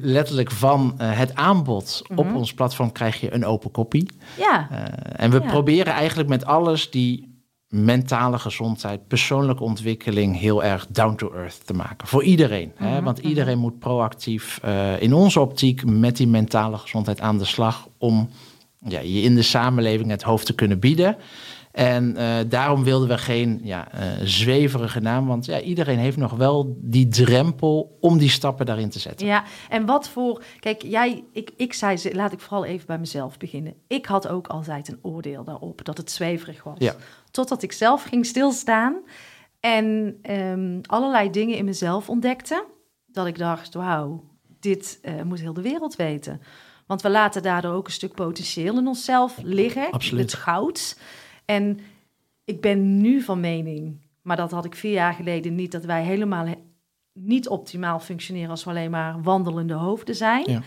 letterlijk 0.00 0.50
van 0.50 0.94
eh, 0.98 1.18
het 1.18 1.34
aanbod 1.34 2.02
op 2.14 2.24
Mhm. 2.26 2.36
ons 2.36 2.54
platform 2.54 2.92
krijg 2.92 3.20
je 3.20 3.34
een 3.34 3.44
open 3.44 3.70
kopie. 3.70 4.08
ja. 4.38 4.68
Eh, 4.70 5.24
en 5.24 5.30
we 5.30 5.40
Ja. 5.40 5.46
proberen 5.46 5.92
eigenlijk 5.92 6.28
met 6.28 6.44
alles 6.44 6.90
die 6.90 7.34
mentale 7.68 8.38
gezondheid, 8.38 9.08
persoonlijke 9.08 9.62
ontwikkeling 9.62 10.38
heel 10.38 10.64
erg 10.64 10.86
down 10.88 11.14
to 11.14 11.32
earth 11.32 11.66
te 11.66 11.74
maken. 11.74 12.08
Voor 12.08 12.22
iedereen. 12.22 12.72
Hè? 12.76 12.94
Mhm, 12.94 13.04
Want 13.04 13.18
iedereen 13.18 13.58
moet 13.58 13.78
proactief 13.78 14.58
eh, 14.62 15.02
in 15.02 15.12
onze 15.12 15.40
optiek 15.40 15.84
met 15.84 16.16
die 16.16 16.26
mentale 16.28 16.78
gezondheid 16.78 17.20
aan 17.20 17.38
de 17.38 17.44
slag 17.44 17.88
om 17.98 18.30
ja, 18.78 19.00
je 19.00 19.20
in 19.22 19.34
de 19.34 19.42
samenleving 19.42 20.10
het 20.10 20.22
hoofd 20.22 20.46
te 20.46 20.54
kunnen 20.54 20.78
bieden. 20.78 21.16
En 21.76 22.16
eh, 22.16 22.36
daarom 22.48 22.84
wilden 22.84 23.08
we 23.08 23.18
geen 23.18 23.60
ja, 23.62 23.92
eh, 23.92 24.00
zweverige 24.22 25.00
naam, 25.00 25.26
want 25.26 25.44
ja, 25.44 25.60
iedereen 25.60 25.98
heeft 25.98 26.16
nog 26.16 26.32
wel 26.32 26.76
die 26.80 27.08
drempel 27.08 27.96
om 28.00 28.18
die 28.18 28.28
stappen 28.28 28.66
daarin 28.66 28.90
te 28.90 28.98
zetten. 28.98 29.26
Ja, 29.26 29.44
en 29.68 29.86
wat 29.86 30.08
voor... 30.08 30.42
Kijk, 30.60 30.82
jij, 30.82 31.24
ik, 31.32 31.50
ik 31.56 31.72
zei, 31.72 31.96
ze- 31.96 32.14
laat 32.14 32.32
ik 32.32 32.40
vooral 32.40 32.64
even 32.64 32.86
bij 32.86 32.98
mezelf 32.98 33.36
beginnen. 33.38 33.74
Ik 33.86 34.06
had 34.06 34.28
ook 34.28 34.46
altijd 34.46 34.88
een 34.88 34.98
oordeel 35.02 35.44
daarop, 35.44 35.84
dat 35.84 35.96
het 35.96 36.10
zweverig 36.10 36.62
was. 36.62 36.78
Ja. 36.78 36.94
Totdat 37.30 37.62
ik 37.62 37.72
zelf 37.72 38.02
ging 38.02 38.26
stilstaan 38.26 38.96
en 39.60 40.18
ehm, 40.22 40.78
allerlei 40.82 41.30
dingen 41.30 41.56
in 41.56 41.64
mezelf 41.64 42.08
ontdekte. 42.08 42.64
Dat 43.06 43.26
ik 43.26 43.38
dacht, 43.38 43.74
wauw, 43.74 44.24
dit 44.60 44.98
eh, 45.02 45.22
moet 45.22 45.40
heel 45.40 45.54
de 45.54 45.62
wereld 45.62 45.96
weten. 45.96 46.40
Want 46.86 47.02
we 47.02 47.10
laten 47.10 47.42
daardoor 47.42 47.72
ook 47.74 47.86
een 47.86 47.92
stuk 47.92 48.14
potentieel 48.14 48.78
in 48.78 48.86
onszelf 48.86 49.38
liggen. 49.42 49.90
Absoluut. 49.90 50.30
Het 50.30 50.40
goud. 50.40 50.96
En 51.46 51.78
ik 52.44 52.60
ben 52.60 53.00
nu 53.00 53.20
van 53.22 53.40
mening, 53.40 54.00
maar 54.22 54.36
dat 54.36 54.50
had 54.50 54.64
ik 54.64 54.74
vier 54.74 54.92
jaar 54.92 55.12
geleden 55.14 55.54
niet, 55.54 55.72
dat 55.72 55.84
wij 55.84 56.02
helemaal 56.04 56.46
he- 56.46 56.54
niet 57.12 57.48
optimaal 57.48 58.00
functioneren 58.00 58.50
als 58.50 58.64
we 58.64 58.70
alleen 58.70 58.90
maar 58.90 59.22
wandelende 59.22 59.74
hoofden 59.74 60.14
zijn. 60.14 60.44
Ja. 60.50 60.62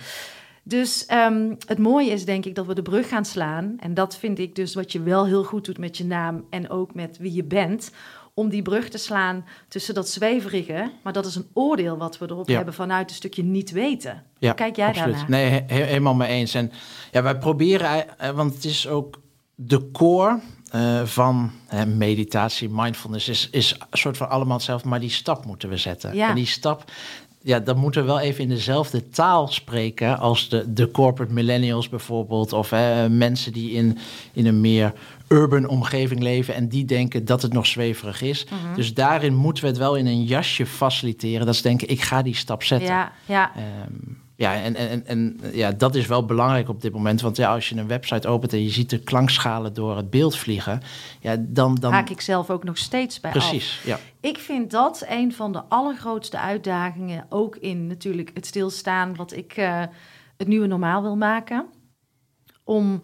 Dus 0.63 1.05
ehm, 1.05 1.53
het 1.67 1.77
mooie 1.77 2.11
is 2.11 2.25
denk 2.25 2.45
ik 2.45 2.55
dat 2.55 2.65
we 2.65 2.73
de 2.75 2.81
brug 2.81 3.09
gaan 3.09 3.25
slaan. 3.25 3.75
En 3.79 3.93
dat 3.93 4.17
vind 4.17 4.39
ik 4.39 4.55
dus 4.55 4.73
wat 4.73 4.91
je 4.91 5.01
wel 5.01 5.25
heel 5.25 5.43
goed 5.43 5.65
doet 5.65 5.77
met 5.77 5.97
je 5.97 6.05
naam 6.05 6.45
en 6.49 6.69
ook 6.69 6.93
met 6.93 7.17
wie 7.17 7.33
je 7.33 7.43
bent. 7.43 7.91
Om 8.33 8.49
die 8.49 8.61
brug 8.61 8.89
te 8.89 8.97
slaan 8.97 9.45
tussen 9.67 9.93
dat 9.93 10.09
zweverige, 10.09 10.91
maar 11.03 11.13
dat 11.13 11.25
is 11.25 11.35
een 11.35 11.47
oordeel 11.53 11.97
wat 11.97 12.17
we 12.17 12.25
erop 12.29 12.47
Ja. 12.49 12.55
hebben 12.55 12.73
vanuit 12.73 13.09
een 13.09 13.15
stukje 13.15 13.43
niet 13.43 13.71
weten. 13.71 14.23
Ja, 14.37 14.53
Kijk 14.53 14.75
jij 14.75 14.87
absoluut. 14.87 15.11
daarnaar? 15.13 15.29
Nee, 15.29 15.49
he- 15.49 15.63
he- 15.75 15.83
helemaal 15.83 16.15
mee 16.15 16.27
eens. 16.29 16.53
En 16.53 16.71
ja, 17.11 17.23
wij 17.23 17.37
proberen, 17.37 18.19
eh, 18.19 18.29
want 18.29 18.53
het 18.53 18.65
is 18.65 18.87
ook 18.87 19.19
de 19.55 19.91
core 19.91 20.39
eh, 20.71 21.03
van 21.03 21.51
hè, 21.65 21.85
meditatie, 21.85 22.69
mindfulness, 22.71 23.27
is, 23.27 23.47
is 23.51 23.75
een 23.89 23.97
soort 23.97 24.17
van 24.17 24.29
allemaal 24.29 24.55
hetzelfde, 24.55 24.89
maar 24.89 24.99
die 24.99 25.09
stap 25.09 25.45
moeten 25.45 25.69
we 25.69 25.77
zetten. 25.77 26.15
Ja. 26.15 26.29
En 26.29 26.35
die 26.35 26.45
stap, 26.45 26.91
ja, 27.41 27.59
dan 27.59 27.77
moeten 27.77 28.01
we 28.01 28.07
wel 28.07 28.19
even 28.19 28.43
in 28.43 28.49
dezelfde 28.49 29.09
taal 29.09 29.47
spreken 29.47 30.19
als 30.19 30.49
de, 30.49 30.73
de 30.73 30.91
corporate 30.91 31.33
millennials 31.33 31.89
bijvoorbeeld, 31.89 32.53
of 32.53 32.69
hè, 32.69 33.09
mensen 33.09 33.53
die 33.53 33.71
in, 33.71 33.97
in 34.33 34.45
een 34.45 34.61
meer 34.61 34.93
urban 35.27 35.67
omgeving 35.67 36.21
leven 36.21 36.55
en 36.55 36.67
die 36.67 36.85
denken 36.85 37.25
dat 37.25 37.41
het 37.41 37.53
nog 37.53 37.65
zweverig 37.65 38.21
is. 38.21 38.45
Mhm. 38.45 38.75
Dus 38.75 38.93
daarin 38.93 39.35
moeten 39.35 39.63
we 39.63 39.69
het 39.69 39.79
wel 39.79 39.95
in 39.95 40.05
een 40.05 40.23
jasje 40.23 40.65
faciliteren. 40.65 41.45
Dat 41.45 41.55
ze 41.55 41.61
denken, 41.61 41.89
ik 41.89 42.01
ga 42.01 42.21
die 42.21 42.35
stap 42.35 42.63
zetten. 42.63 42.89
Ja, 42.89 43.11
ja. 43.25 43.51
Ehm, 43.55 44.13
Ja, 44.39 44.61
en, 44.61 44.75
en, 44.75 45.05
en 45.05 45.39
ja, 45.53 45.71
dat 45.71 45.95
is 45.95 46.07
wel 46.07 46.25
belangrijk 46.25 46.69
op 46.69 46.81
dit 46.81 46.93
moment. 46.93 47.21
Want 47.21 47.37
ja, 47.37 47.53
als 47.53 47.69
je 47.69 47.75
een 47.75 47.87
website 47.87 48.27
opent 48.27 48.53
en 48.53 48.63
je 48.63 48.69
ziet 48.69 48.89
de 48.89 48.99
klankschalen 48.99 49.73
door 49.73 49.95
het 49.97 50.09
beeld 50.09 50.35
vliegen, 50.37 50.81
ja, 51.19 51.35
dan, 51.39 51.75
dan... 51.75 51.91
haak 51.91 52.09
ik 52.09 52.21
zelf 52.21 52.49
ook 52.49 52.63
nog 52.63 52.77
steeds 52.77 53.19
bij 53.19 53.31
Precies, 53.31 53.77
af. 53.79 53.85
ja. 53.85 53.99
Ik 54.19 54.37
vind 54.37 54.71
dat 54.71 55.05
een 55.07 55.33
van 55.33 55.51
de 55.51 55.63
allergrootste 55.63 56.39
uitdagingen, 56.39 57.25
ook 57.29 57.55
in 57.55 57.87
natuurlijk 57.87 58.31
het 58.33 58.45
stilstaan 58.45 59.15
wat 59.15 59.31
ik 59.31 59.57
uh, 59.57 59.83
het 60.37 60.47
nieuwe 60.47 60.67
normaal 60.67 61.01
wil 61.01 61.15
maken. 61.15 61.65
Om 62.63 63.01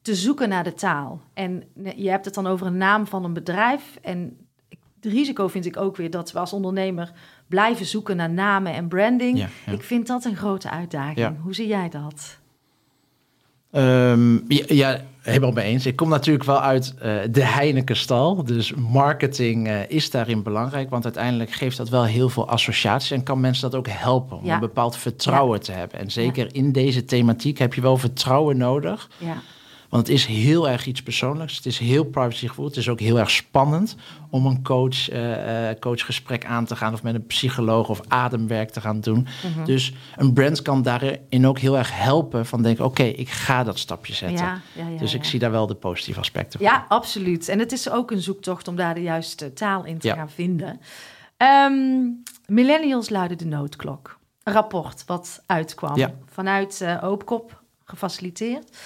te 0.00 0.14
zoeken 0.14 0.48
naar 0.48 0.64
de 0.64 0.74
taal. 0.74 1.20
En 1.34 1.62
je 1.96 2.10
hebt 2.10 2.24
het 2.24 2.34
dan 2.34 2.46
over 2.46 2.66
een 2.66 2.76
naam 2.76 3.06
van 3.06 3.24
een 3.24 3.32
bedrijf. 3.32 3.98
En 4.00 4.46
het 4.68 5.12
risico 5.12 5.48
vind 5.48 5.66
ik 5.66 5.76
ook 5.76 5.96
weer 5.96 6.10
dat 6.10 6.32
we 6.32 6.38
als 6.38 6.52
ondernemer 6.52 7.12
blijven 7.52 7.86
zoeken 7.86 8.16
naar 8.16 8.30
namen 8.30 8.74
en 8.74 8.88
branding. 8.88 9.46
Ik 9.70 9.82
vind 9.82 10.06
dat 10.06 10.24
een 10.24 10.36
grote 10.36 10.70
uitdaging. 10.70 11.36
Hoe 11.42 11.54
zie 11.54 11.66
jij 11.66 11.88
dat? 11.88 12.38
Um, 13.74 14.44
ja, 14.48 15.00
helemaal 15.20 15.52
mee 15.52 15.64
eens. 15.64 15.86
Ik 15.86 15.96
kom 15.96 16.08
natuurlijk 16.08 16.44
wel 16.44 16.60
uit 16.60 16.94
uh, 16.96 17.14
de 17.30 17.44
Heineken-stal. 17.44 18.44
Dus 18.44 18.74
marketing 18.74 19.68
uh, 19.68 19.90
is 19.90 20.10
daarin 20.10 20.42
belangrijk. 20.42 20.90
Want 20.90 21.04
uiteindelijk 21.04 21.50
geeft 21.50 21.76
dat 21.76 21.88
wel 21.88 22.04
heel 22.04 22.28
veel 22.28 22.48
associaties. 22.48 23.10
En 23.10 23.22
kan 23.22 23.40
mensen 23.40 23.70
dat 23.70 23.78
ook 23.78 23.88
helpen 23.88 24.38
om 24.38 24.48
een 24.48 24.60
bepaald 24.60 24.96
vertrouwen 24.96 25.60
te 25.60 25.72
hebben. 25.72 25.98
En 25.98 26.10
zeker 26.10 26.54
in 26.54 26.72
deze 26.72 27.04
thematiek 27.04 27.58
heb 27.58 27.74
je 27.74 27.80
wel 27.80 27.96
vertrouwen 27.96 28.56
nodig. 28.56 29.10
Want 29.92 30.06
het 30.06 30.16
is 30.16 30.26
heel 30.26 30.68
erg 30.68 30.86
iets 30.86 31.02
persoonlijks. 31.02 31.56
Het 31.56 31.66
is 31.66 31.78
heel 31.78 32.04
privacygevoel. 32.04 32.64
Het 32.64 32.76
is 32.76 32.88
ook 32.88 33.00
heel 33.00 33.18
erg 33.18 33.30
spannend 33.30 33.96
om 34.30 34.46
een 34.46 34.62
coach, 34.62 35.12
uh, 35.12 35.68
coachgesprek 35.80 36.44
aan 36.44 36.64
te 36.64 36.76
gaan... 36.76 36.92
of 36.92 37.02
met 37.02 37.14
een 37.14 37.26
psycholoog 37.26 37.88
of 37.88 38.00
ademwerk 38.08 38.70
te 38.70 38.80
gaan 38.80 39.00
doen. 39.00 39.26
Mhm. 39.54 39.64
Dus 39.64 39.92
een 40.16 40.32
brand 40.32 40.62
kan 40.62 40.82
daarin 40.82 41.46
ook 41.46 41.58
heel 41.58 41.78
erg 41.78 41.98
helpen 41.98 42.46
van 42.46 42.62
denken... 42.62 42.84
oké, 42.84 43.02
ik 43.02 43.28
ga 43.28 43.64
dat 43.64 43.78
stapje 43.78 44.14
zetten. 44.14 44.44
Ja, 44.44 44.60
ja, 44.72 44.88
ja, 44.88 44.98
dus 44.98 45.14
ik 45.14 45.24
zie 45.24 45.38
daar 45.38 45.50
wel 45.50 45.66
de 45.66 45.74
positieve 45.74 46.20
aspecten 46.20 46.58
van. 46.58 46.68
Ja, 46.68 46.84
absoluut. 46.88 47.48
En 47.48 47.58
het 47.58 47.72
is 47.72 47.90
ook 47.90 48.10
een 48.10 48.22
zoektocht 48.22 48.68
om 48.68 48.76
daar 48.76 48.94
de 48.94 49.02
juiste 49.02 49.52
taal 49.52 49.84
in 49.84 49.98
te 49.98 50.12
gaan 50.12 50.30
vinden. 50.30 50.80
Um, 51.38 52.22
millennials 52.46 53.08
luiden 53.08 53.38
de 53.38 53.46
noodklok. 53.46 54.18
Een 54.42 54.52
rapport 54.52 55.04
wat 55.06 55.42
uitkwam 55.46 56.12
vanuit 56.26 56.80
uh, 56.82 57.04
Oopkop, 57.04 57.62
gefaciliteerd... 57.84 58.76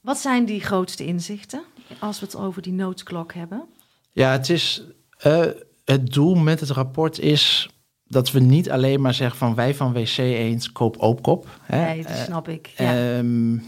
Wat 0.00 0.18
zijn 0.18 0.44
die 0.44 0.60
grootste 0.60 1.04
inzichten 1.04 1.62
als 1.98 2.20
we 2.20 2.26
het 2.26 2.36
over 2.36 2.62
die 2.62 2.72
noodklok 2.72 3.32
hebben? 3.34 3.64
Ja, 4.12 4.32
het 4.32 4.48
is 4.48 4.82
uh, 5.26 5.44
het 5.84 6.12
doel 6.12 6.34
met 6.34 6.60
het 6.60 6.70
rapport 6.70 7.18
is 7.18 7.70
dat 8.04 8.30
we 8.30 8.40
niet 8.40 8.70
alleen 8.70 9.00
maar 9.00 9.14
zeggen 9.14 9.38
van 9.38 9.54
wij 9.54 9.74
van 9.74 9.92
WC 9.92 10.16
eens 10.18 10.72
koop 10.72 10.96
oopkop. 10.96 11.48
Hè? 11.62 11.84
Nee, 11.84 12.02
dat 12.02 12.16
snap 12.16 12.48
ik. 12.48 12.72
Ja. 12.76 13.16
Um, 13.18 13.62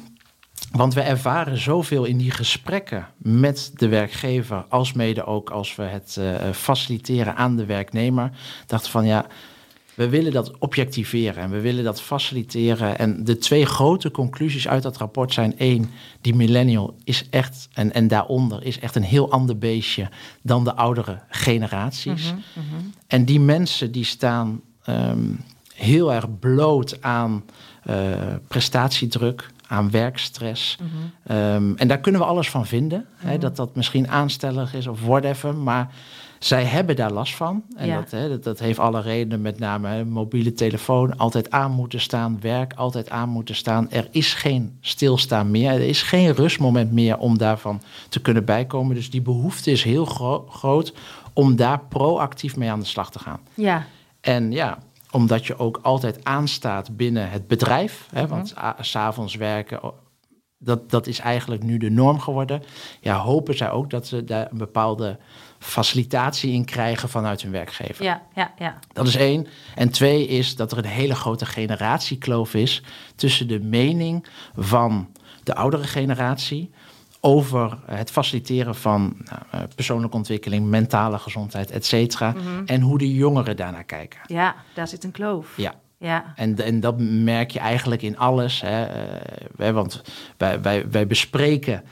want 0.72 0.94
we 0.94 1.00
ervaren 1.00 1.58
zoveel 1.58 2.04
in 2.04 2.16
die 2.16 2.30
gesprekken 2.30 3.06
met 3.18 3.70
de 3.74 3.88
werkgever, 3.88 4.64
als 4.68 4.92
mede 4.92 5.24
ook 5.24 5.50
als 5.50 5.76
we 5.76 5.82
het 5.82 6.16
uh, 6.18 6.34
faciliteren 6.52 7.36
aan 7.36 7.56
de 7.56 7.64
werknemer. 7.64 8.30
Dachten 8.66 8.90
van 8.90 9.06
ja, 9.06 9.26
we 10.00 10.08
willen 10.08 10.32
dat 10.32 10.58
objectiveren 10.58 11.42
en 11.42 11.50
we 11.50 11.60
willen 11.60 11.84
dat 11.84 12.00
faciliteren. 12.00 12.98
En 12.98 13.24
de 13.24 13.38
twee 13.38 13.66
grote 13.66 14.10
conclusies 14.10 14.68
uit 14.68 14.82
dat 14.82 14.96
rapport 14.96 15.32
zijn: 15.32 15.58
één, 15.58 15.90
die 16.20 16.34
millennial 16.34 16.96
is 17.04 17.26
echt, 17.30 17.68
en, 17.72 17.92
en 17.92 18.08
daaronder 18.08 18.64
is 18.64 18.78
echt 18.78 18.94
een 18.94 19.02
heel 19.02 19.30
ander 19.30 19.58
beestje 19.58 20.08
dan 20.42 20.64
de 20.64 20.74
oudere 20.74 21.20
generaties. 21.28 22.24
Mhm, 22.24 22.66
mhm. 22.66 22.82
En 23.06 23.24
die 23.24 23.40
mensen 23.40 23.92
die 23.92 24.04
staan 24.04 24.60
ehm, 24.84 25.32
heel 25.74 26.12
erg 26.12 26.38
bloot 26.38 27.02
aan 27.02 27.44
uh, 27.90 27.94
prestatiedruk, 28.48 29.50
aan 29.66 29.90
werkstress. 29.90 30.76
Mhm. 30.80 30.88
Ehm, 31.36 31.72
en 31.76 31.88
daar 31.88 32.00
kunnen 32.00 32.20
we 32.20 32.26
alles 32.26 32.50
van 32.50 32.66
vinden. 32.66 33.06
Hè, 33.16 33.38
dat 33.38 33.56
dat 33.56 33.76
misschien 33.76 34.08
aanstellig 34.08 34.74
is 34.74 34.86
of 34.86 35.00
whatever. 35.00 35.54
Maar 35.54 35.94
zij 36.40 36.64
hebben 36.64 36.96
daar 36.96 37.12
last 37.12 37.36
van. 37.36 37.64
En 37.76 37.94
dat, 37.94 38.10
hè, 38.10 38.28
dat, 38.28 38.44
dat, 38.44 38.58
heeft 38.58 38.78
alle 38.78 39.00
redenen, 39.00 39.40
met 39.40 39.58
name 39.58 39.88
hè, 39.88 40.04
mobiele 40.04 40.52
telefoon, 40.52 41.16
altijd 41.16 41.50
aan 41.50 41.70
moeten 41.70 42.00
staan, 42.00 42.40
werk 42.40 42.74
altijd 42.74 43.10
aan 43.10 43.28
moeten 43.28 43.54
staan. 43.54 43.90
Er 43.90 44.08
is 44.10 44.34
geen 44.34 44.78
stilstaan 44.80 45.50
meer, 45.50 45.70
er 45.70 45.80
is 45.88 46.02
geen 46.02 46.32
rustmoment 46.32 46.92
meer 46.92 47.18
om 47.18 47.38
daarvan 47.38 47.80
te 48.08 48.20
kunnen 48.20 48.44
bijkomen. 48.44 48.94
Dus 48.94 49.10
die 49.10 49.22
behoefte 49.22 49.70
is 49.70 49.82
heel 49.82 50.04
groot 50.48 50.92
om 51.32 51.56
daar 51.56 51.80
proactief 51.88 52.56
mee 52.56 52.70
aan 52.70 52.80
de 52.80 52.86
slag 52.86 53.10
te 53.10 53.18
gaan. 53.18 53.40
Ja. 53.54 53.86
En 54.20 54.52
ja, 54.52 54.78
omdat 55.10 55.46
je 55.46 55.58
ook 55.58 55.78
altijd 55.82 56.24
aanstaat 56.24 56.96
binnen 56.96 57.30
het 57.30 57.46
bedrijf. 57.46 58.08
Hè, 58.10 58.22
mhm. 58.22 58.30
Want 58.30 58.54
s'avonds 58.80 59.34
werken, 59.34 59.80
dat, 60.58 60.90
dat 60.90 61.06
is 61.06 61.18
eigenlijk 61.18 61.62
nu 61.62 61.78
de 61.78 61.90
norm 61.90 62.20
geworden. 62.20 62.62
Ja, 63.00 63.18
hopen 63.18 63.56
zij 63.56 63.70
ook 63.70 63.90
dat 63.90 64.06
ze 64.06 64.24
daar 64.24 64.48
een 64.50 64.58
bepaalde 64.58 65.18
facilitatie 65.60 66.52
in 66.52 66.64
krijgen 66.64 67.08
vanuit 67.08 67.42
hun 67.42 67.52
werkgever. 67.52 68.04
Ja, 68.04 68.22
ja, 68.34 68.52
ja. 68.58 68.78
Dat 68.92 69.06
is 69.06 69.16
één. 69.16 69.46
En 69.74 69.90
twee 69.90 70.26
is 70.26 70.56
dat 70.56 70.72
er 70.72 70.78
een 70.78 70.84
hele 70.84 71.14
grote 71.14 71.46
generatiekloof 71.46 72.54
is 72.54 72.82
tussen 73.14 73.48
de 73.48 73.60
mening 73.60 74.26
van 74.56 75.08
de 75.42 75.54
oudere 75.54 75.84
generatie 75.84 76.70
over 77.20 77.78
het 77.86 78.10
faciliteren 78.10 78.74
van 78.74 79.16
nou, 79.24 79.42
eh, 79.50 79.60
persoonlijke 79.74 80.16
ontwikkeling, 80.16 80.66
mentale 80.66 81.18
gezondheid, 81.18 81.70
et 81.70 81.86
cetera. 81.86 82.30
Mhm. 82.30 82.64
En 82.66 82.80
hoe 82.80 82.98
de 82.98 83.14
jongeren 83.14 83.56
daarnaar 83.56 83.84
kijken. 83.84 84.20
Ja, 84.26 84.54
daar 84.74 84.88
zit 84.88 85.04
een 85.04 85.10
kloof. 85.10 85.56
Ja. 85.56 85.74
Ja. 85.98 86.32
En, 86.36 86.64
en 86.64 86.80
dat 86.80 86.94
merk 87.00 87.50
je 87.50 87.58
eigenlijk 87.58 88.02
in 88.02 88.18
alles. 88.18 88.60
Hè. 88.60 88.86
Uh, 89.56 89.70
want 89.70 90.02
wij, 90.36 90.60
wij, 90.60 90.90
wij 90.90 91.06
bespreken 91.06 91.84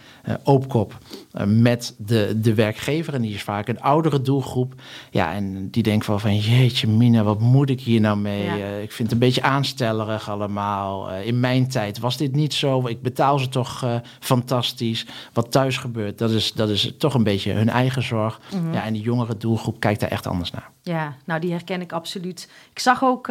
Oopkop 0.45 0.99
uh, 1.35 1.43
met 1.47 1.95
de, 1.99 2.41
de 2.41 2.55
werkgever. 2.55 3.15
En 3.15 3.23
die 3.23 3.35
is 3.35 3.43
vaak 3.43 3.69
een 3.69 3.81
oudere 3.81 4.21
doelgroep. 4.21 4.75
Ja, 5.11 5.33
en 5.33 5.71
die 5.71 5.83
denkt 5.83 6.07
wel 6.07 6.19
van... 6.19 6.37
jeetje 6.37 6.89
mina, 6.89 7.23
wat 7.23 7.41
moet 7.41 7.71
ik 7.71 7.81
hier 7.81 8.01
nou 8.01 8.19
mee? 8.19 8.47
ik 8.83 8.93
vind 8.93 8.99
het 8.99 9.13
een 9.13 9.27
beetje 9.27 9.43
aanstellerig 9.43 10.31
allemaal. 10.31 11.11
in 11.11 11.41
mijn 11.41 11.69
tijd 11.69 11.99
was 11.99 12.17
dit 12.17 12.35
niet 12.35 12.55
zo. 12.55 12.87
Ik 12.87 13.03
betaal 13.03 13.39
ze 13.39 13.49
toch 13.49 14.01
fantastisch. 14.21 15.07
Wat 15.33 15.51
thuis 15.51 15.77
gebeurt, 15.77 16.19
dat 16.19 16.31
is, 16.31 16.53
dat 16.53 16.69
is 16.69 16.95
toch 16.99 17.15
een 17.15 17.23
beetje 17.23 17.53
hun 17.53 17.69
eigen 17.69 18.03
zorg. 18.03 18.41
Mhm. 18.55 18.73
Ja, 18.73 18.85
en 18.85 18.93
die 18.93 19.03
jongere 19.03 19.37
doelgroep 19.37 19.81
kijkt 19.81 20.01
daar 20.01 20.11
echt 20.11 20.27
anders 20.27 20.51
naar. 20.51 20.71
Ja, 20.83 21.17
nou 21.25 21.41
die 21.41 21.51
herken 21.51 21.81
ik 21.81 21.93
absoluut. 21.93 22.51
Ik 22.71 22.79
zag 22.79 23.05
ook 23.05 23.31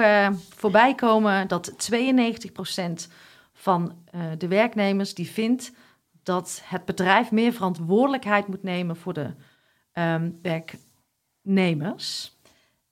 voorbij 0.56 0.96
komen 0.96 1.48
dat 1.48 1.72
92% 1.72 3.08
van 3.54 3.92
de 4.38 4.48
werknemers 4.48 5.14
die 5.14 5.28
vindt 5.28 5.72
dat 6.28 6.62
het 6.64 6.86
bedrijf 6.86 7.32
meer 7.32 7.54
verantwoordelijkheid 7.54 8.48
moet 8.48 8.64
nemen 8.64 8.96
voor 8.96 9.14
de 9.14 9.34
um, 9.94 10.40
werknemers. 10.42 12.36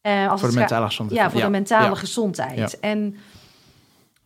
Uh, 0.01 0.29
als 0.29 0.39
voor 0.39 0.49
de 0.49 0.55
mentale 0.55 0.85
gezondheid. 0.85 1.21
Ja, 1.21 1.31
voor 1.31 1.41
de 1.41 1.49
mentale 1.49 1.95
gezondheid. 1.95 2.79
En 2.79 3.15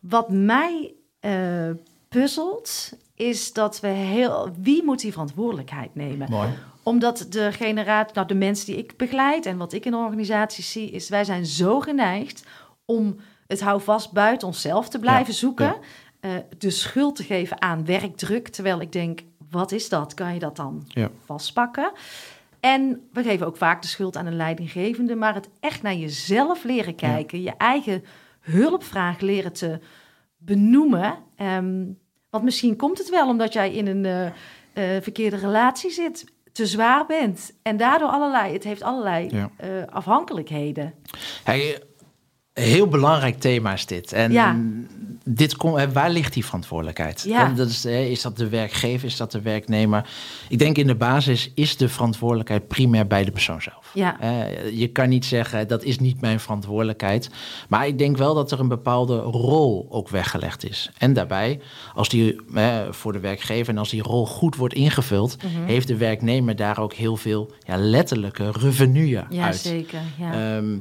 wat 0.00 0.30
mij 0.30 0.94
uh, 1.20 1.70
puzzelt, 2.08 2.92
is 3.14 3.52
dat 3.52 3.80
we 3.80 3.88
heel... 3.88 4.50
Wie 4.58 4.84
moet 4.84 5.00
die 5.00 5.12
verantwoordelijkheid 5.12 5.94
nemen? 5.94 6.30
Mooi 6.30 6.48
omdat 6.82 7.26
de 7.28 7.52
generatie, 7.52 8.14
nou 8.14 8.26
de 8.26 8.34
mensen 8.34 8.66
die 8.66 8.76
ik 8.76 8.96
begeleid 8.96 9.46
en 9.46 9.56
wat 9.56 9.72
ik 9.72 9.86
in 9.86 9.94
organisaties 9.94 10.72
zie, 10.72 10.90
is 10.90 11.08
wij 11.08 11.24
zijn 11.24 11.46
zo 11.46 11.80
geneigd 11.80 12.44
om 12.84 13.16
het 13.46 13.60
houvast 13.60 14.12
buiten 14.12 14.46
onszelf 14.46 14.88
te 14.88 14.98
blijven 14.98 15.34
zoeken. 15.34 15.76
Uh, 16.20 16.30
de 16.58 16.70
schuld 16.70 17.16
te 17.16 17.22
geven 17.22 17.62
aan 17.62 17.84
werkdruk. 17.84 18.48
Terwijl 18.48 18.80
ik 18.80 18.92
denk, 18.92 19.20
wat 19.50 19.72
is 19.72 19.88
dat? 19.88 20.14
Kan 20.14 20.34
je 20.34 20.38
dat 20.38 20.56
dan 20.56 20.86
vastpakken? 21.24 21.92
En 22.60 23.08
we 23.12 23.22
geven 23.22 23.46
ook 23.46 23.56
vaak 23.56 23.82
de 23.82 23.88
schuld 23.88 24.16
aan 24.16 24.26
een 24.26 24.36
leidinggevende. 24.36 25.14
Maar 25.14 25.34
het 25.34 25.48
echt 25.60 25.82
naar 25.82 25.94
jezelf 25.94 26.64
leren 26.64 26.94
kijken. 26.94 27.42
Je 27.42 27.56
eigen 27.56 28.04
hulpvraag 28.40 29.20
leren 29.20 29.52
te 29.52 29.78
benoemen. 30.36 31.18
Um, 31.36 31.98
want 32.30 32.44
misschien 32.44 32.76
komt 32.76 32.98
het 32.98 33.10
wel 33.10 33.28
omdat 33.28 33.52
jij 33.52 33.72
in 33.72 33.86
een 33.86 34.04
uh, 34.04 34.24
uh, 34.24 35.02
verkeerde 35.02 35.36
relatie 35.36 35.90
zit 35.90 36.24
te 36.52 36.66
zwaar 36.66 37.06
bent. 37.06 37.52
En 37.62 37.76
daardoor 37.76 38.08
allerlei, 38.08 38.52
het 38.52 38.64
heeft 38.64 38.82
allerlei 38.82 39.28
ja. 39.30 39.50
afhankelijkheden. 39.90 40.94
Hey, 41.44 41.82
heel 42.60 42.86
belangrijk 42.88 43.40
thema 43.40 43.72
is 43.72 43.86
dit. 43.86 44.12
En 44.12 44.32
dit 45.24 45.56
waar 45.92 46.10
ligt 46.10 46.32
die 46.32 46.44
verantwoordelijkheid? 46.44 47.24
Ja. 47.28 47.48
Dat 47.48 47.68
is, 47.68 47.84
is 47.84 48.22
dat 48.22 48.36
de 48.36 48.48
werkgever, 48.48 49.06
is 49.08 49.16
dat 49.16 49.32
de 49.32 49.40
werknemer? 49.40 50.08
Ik 50.48 50.58
denk 50.58 50.76
in 50.78 50.86
de 50.86 50.94
basis 50.94 51.50
is 51.54 51.76
de 51.76 51.88
verantwoordelijkheid 51.88 52.68
primair 52.68 53.06
bij 53.06 53.24
de 53.24 53.30
persoon 53.30 53.62
zelf. 53.62 53.90
Ja. 53.94 54.16
je 54.72 54.88
kan 54.88 55.08
niet 55.08 55.24
zeggen 55.24 55.68
dat 55.68 55.84
is 55.84 55.98
niet 55.98 56.20
mijn 56.20 56.40
verantwoordelijkheid. 56.40 57.30
Maar 57.68 57.86
ik 57.86 57.98
denk 57.98 58.16
wel 58.16 58.34
dat 58.34 58.50
er 58.52 58.60
een 58.60 58.68
bepaalde 58.68 59.16
rol 59.18 59.86
ook 59.90 60.08
weggelegd 60.08 60.68
is. 60.70 60.90
En 60.98 61.12
daarbij, 61.12 61.60
als 61.94 62.08
die 62.08 62.40
voor 62.90 63.12
de 63.12 63.20
werkgever 63.20 63.72
en 63.72 63.78
als 63.78 63.90
die 63.90 64.02
rol 64.02 64.26
goed 64.26 64.56
wordt 64.56 64.74
ingevuld, 64.74 65.36
Mhm. 65.42 65.64
heeft 65.66 65.86
de 65.88 65.96
werknemer 65.96 66.56
daar 66.56 66.78
ook 66.78 66.92
heel 66.94 67.16
veel 67.16 67.52
ja, 67.66 67.76
letterlijke 67.76 68.50
revenue 68.50 69.08
Ja, 69.30 69.44
uit. 69.44 69.56
zeker. 69.56 70.00
Ja. 70.18 70.56
Ehm, 70.56 70.78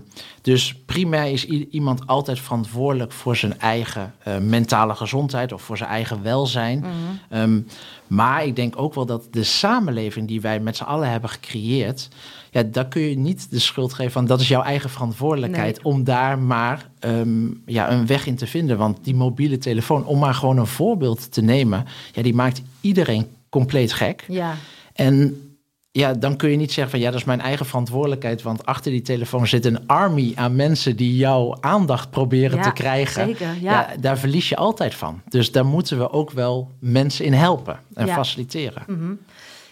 dus 0.49 0.75
primair 0.85 1.31
is 1.31 1.45
iemand 1.45 2.07
altijd 2.07 2.39
verantwoordelijk 2.39 3.11
voor 3.11 3.35
zijn 3.35 3.59
eigen 3.59 4.13
eh, 4.23 4.37
mentale 4.37 4.95
gezondheid 4.95 5.51
of 5.51 5.61
voor 5.61 5.77
zijn 5.77 5.89
eigen 5.89 6.23
welzijn. 6.23 6.79
Mhm. 6.79 6.89
Ehm, 7.29 7.61
maar 8.07 8.45
ik 8.45 8.55
denk 8.55 8.73
ook 8.77 8.93
wel 8.93 9.05
dat 9.05 9.27
de 9.31 9.43
samenleving 9.43 10.27
die 10.27 10.41
wij 10.41 10.59
met 10.59 10.77
z'n 10.77 10.83
allen 10.83 11.09
hebben 11.11 11.29
gecreëerd, 11.29 12.07
ja, 12.51 12.63
daar 12.63 12.87
kun 12.87 13.01
je 13.01 13.17
niet 13.17 13.51
de 13.51 13.59
schuld 13.59 13.93
geven 13.93 14.11
van 14.11 14.25
dat 14.25 14.39
is 14.41 14.47
jouw 14.47 14.61
eigen 14.61 14.89
verantwoordelijkheid 14.89 15.83
Nee. 15.83 15.93
om 15.93 16.03
daar 16.03 16.39
maar 16.39 16.89
ehm, 16.99 17.47
ja, 17.65 17.91
een 17.91 18.05
weg 18.07 18.25
in 18.25 18.35
te 18.35 18.47
vinden. 18.47 18.77
Want 18.77 18.97
die 19.03 19.15
mobiele 19.15 19.57
telefoon, 19.57 20.05
om 20.05 20.19
maar 20.19 20.33
gewoon 20.33 20.57
een 20.57 20.67
voorbeeld 20.67 21.31
te 21.31 21.41
nemen, 21.41 21.85
ja, 22.13 22.21
die 22.21 22.33
maakt 22.35 22.61
iedereen 22.81 23.27
compleet 23.49 23.93
gek. 23.93 24.25
ja. 24.27 24.55
En 24.93 25.48
ja, 25.91 26.13
dan 26.13 26.35
kun 26.37 26.49
je 26.49 26.55
niet 26.57 26.71
zeggen 26.71 26.91
van 26.91 26.99
ja, 26.99 27.11
dat 27.11 27.19
is 27.19 27.25
mijn 27.25 27.41
eigen 27.41 27.65
verantwoordelijkheid. 27.65 28.41
Want 28.41 28.65
achter 28.65 28.91
die 28.91 29.01
telefoon 29.01 29.47
zit 29.47 29.65
een 29.65 29.87
army 29.87 30.31
aan 30.35 30.55
mensen 30.55 30.95
die 30.95 31.15
jouw 31.15 31.57
aandacht 31.61 32.09
proberen 32.09 32.57
Ja, 32.57 32.63
te 32.63 32.71
krijgen. 32.73 33.25
zeker, 33.25 33.55
ja. 33.61 33.89
daar 33.99 34.17
verlies 34.17 34.49
je 34.49 34.55
altijd 34.55 34.95
van. 34.95 35.21
Dus 35.27 35.51
daar 35.51 35.65
moeten 35.65 35.97
we 35.97 36.11
ook 36.11 36.31
wel 36.31 36.71
mensen 36.79 37.25
in 37.25 37.33
helpen 37.33 37.79
en 37.93 38.05
Ja. 38.05 38.13
faciliteren. 38.13 38.83
Mhm. 38.87 39.13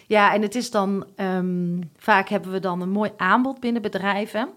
Ja, 0.07 0.33
en 0.33 0.41
het 0.41 0.55
is 0.55 0.71
dan 0.71 1.05
ehm, 1.15 1.81
vaak 1.97 2.29
hebben 2.29 2.51
we 2.51 2.59
dan 2.59 2.81
een 2.81 2.89
mooi 2.89 3.11
aanbod 3.17 3.59
binnen 3.59 3.81
bedrijven. 3.81 4.49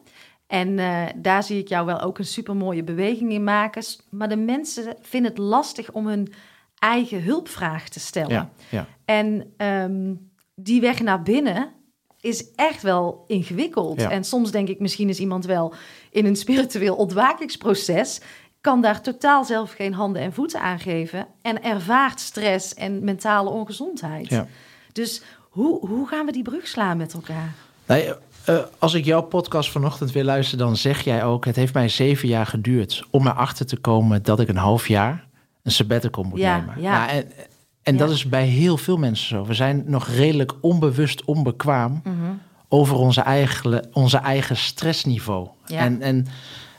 En 0.47 0.79
eh, 0.79 1.03
daar 1.17 1.43
zie 1.43 1.59
ik 1.59 1.69
jou 1.69 1.87
wel 1.87 2.01
ook 2.01 2.19
een 2.19 2.25
super 2.25 2.57
mooie 2.57 2.83
beweging 2.85 3.33
in 3.33 3.45
maken. 3.45 3.83
Maar 4.11 4.29
de 4.29 4.37
mensen 4.37 4.97
vinden 5.03 5.31
het 5.31 5.41
lastig 5.41 5.91
om 5.93 6.07
hun 6.07 6.33
eigen 6.79 7.23
hulpvraag 7.23 7.89
te 7.89 8.01
stellen. 8.01 8.31
Ja, 8.31 8.51
ja. 8.69 8.87
En 9.05 9.53
ehm, 9.57 10.13
die 10.63 10.81
weg 10.81 11.01
naar 11.01 11.23
binnen 11.23 11.73
is 12.21 12.51
echt 12.55 12.83
wel 12.83 13.25
ingewikkeld. 13.27 14.01
Ja. 14.01 14.11
En 14.11 14.25
soms 14.25 14.51
denk 14.51 14.69
ik, 14.69 14.81
misschien 14.81 15.09
is 15.09 15.19
iemand 15.19 15.45
wel 15.47 15.75
in 16.11 16.27
een 16.27 16.37
spiritueel 16.37 16.95
ontwakingsproces, 16.97 18.21
kan 18.61 18.81
daar 18.83 19.01
totaal 19.03 19.45
zelf 19.45 19.73
geen 19.73 19.95
handen 19.95 20.23
en 20.23 20.33
voeten 20.33 20.61
aan 20.61 20.79
geven 20.79 21.27
en 21.43 21.63
ervaart 21.63 22.21
stress 22.21 22.75
en 22.75 23.05
mentale 23.05 23.51
ongezondheid. 23.51 24.29
Ja. 24.29 24.47
Dus 24.93 25.23
hoe, 25.41 25.87
hoe 25.87 26.09
gaan 26.09 26.27
we 26.27 26.33
die 26.33 26.43
brug 26.43 26.67
slaan 26.67 26.97
met 26.97 27.13
elkaar? 27.13 27.55
Nee, 27.87 28.13
eh, 28.45 28.59
als 28.79 28.95
ik 28.95 29.05
jouw 29.05 29.23
podcast 29.23 29.71
vanochtend 29.71 30.13
weer 30.13 30.25
luister, 30.25 30.59
dan 30.59 30.77
zeg 30.77 31.01
jij 31.05 31.25
ook: 31.25 31.45
het 31.45 31.57
heeft 31.57 31.75
mij 31.75 31.89
zeven 31.89 32.29
jaar 32.29 32.47
geduurd 32.47 33.05
om 33.11 33.27
erachter 33.27 33.67
te 33.67 33.77
komen 33.77 34.23
dat 34.23 34.41
ik 34.41 34.49
een 34.49 34.57
half 34.57 34.89
jaar 34.89 35.29
een 35.63 35.73
sabbatical 35.73 36.25
moet 36.25 36.39
Ja, 36.39 36.57
nemen. 36.59 36.81
ja. 36.83 37.09
en 37.09 37.31
en 37.91 37.97
dat 37.97 38.11
is 38.11 38.29
bij 38.29 38.47
heel 38.47 38.77
veel 38.77 38.97
mensen 38.97 39.27
zo. 39.27 39.45
We 39.45 39.55
zijn 39.55 39.83
nog 39.87 40.09
redelijk 40.09 40.53
onbewust 40.61 41.25
onbekwaam 41.25 42.03
over 42.69 42.97
onze 42.97 43.21
eigen, 43.21 43.89
onze 43.93 44.19
eigen 44.19 44.57
stressniveau. 44.57 45.49
Ja. 45.67 45.79
En, 45.79 46.03
en 46.03 46.27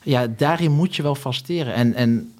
ja, 0.03 0.27
daarin 0.27 0.71
moet 0.71 0.95
je 0.95 1.03
wel 1.03 1.15
vasteren. 1.15 1.73
En, 1.73 1.93
en 1.93 2.33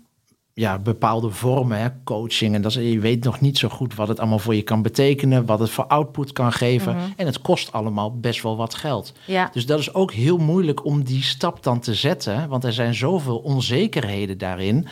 ja, 0.54 0.80
bepaalde 0.80 1.30
vormen, 1.30 1.80
hè, 1.80 1.88
coaching. 2.04 2.56
En 2.56 2.62
dat 2.62 2.76
is, 2.76 2.92
je 2.92 3.00
weet 3.00 3.24
nog 3.24 3.42
niet 3.42 3.58
zo 3.58 3.70
goed 3.70 3.96
wat 3.96 4.08
het 4.08 4.20
allemaal 4.20 4.40
voor 4.40 4.56
je 4.56 4.62
kan 4.62 4.82
betekenen, 4.82 5.46
wat 5.46 5.60
het 5.60 5.70
voor 5.70 5.86
output 5.86 6.32
kan 6.32 6.52
geven. 6.52 6.96
En 7.16 7.26
het 7.26 7.42
kost 7.42 7.72
allemaal 7.72 8.20
best 8.20 8.42
wel 8.42 8.58
wat 8.58 8.74
geld. 8.74 9.14
Ja, 9.26 9.50
Dus 9.54 9.66
dat 9.66 9.80
is 9.80 9.94
ook 9.94 10.12
heel 10.12 10.38
moeilijk 10.38 10.86
om 10.86 11.04
die 11.04 11.24
stap 11.24 11.64
dan 11.64 11.80
te 11.80 11.94
zetten, 11.94 12.50
want 12.50 12.64
er 12.64 12.74
zijn 12.74 12.94
zoveel 12.94 13.38
onzekerheden 13.38 14.38
daarin. 14.38 14.88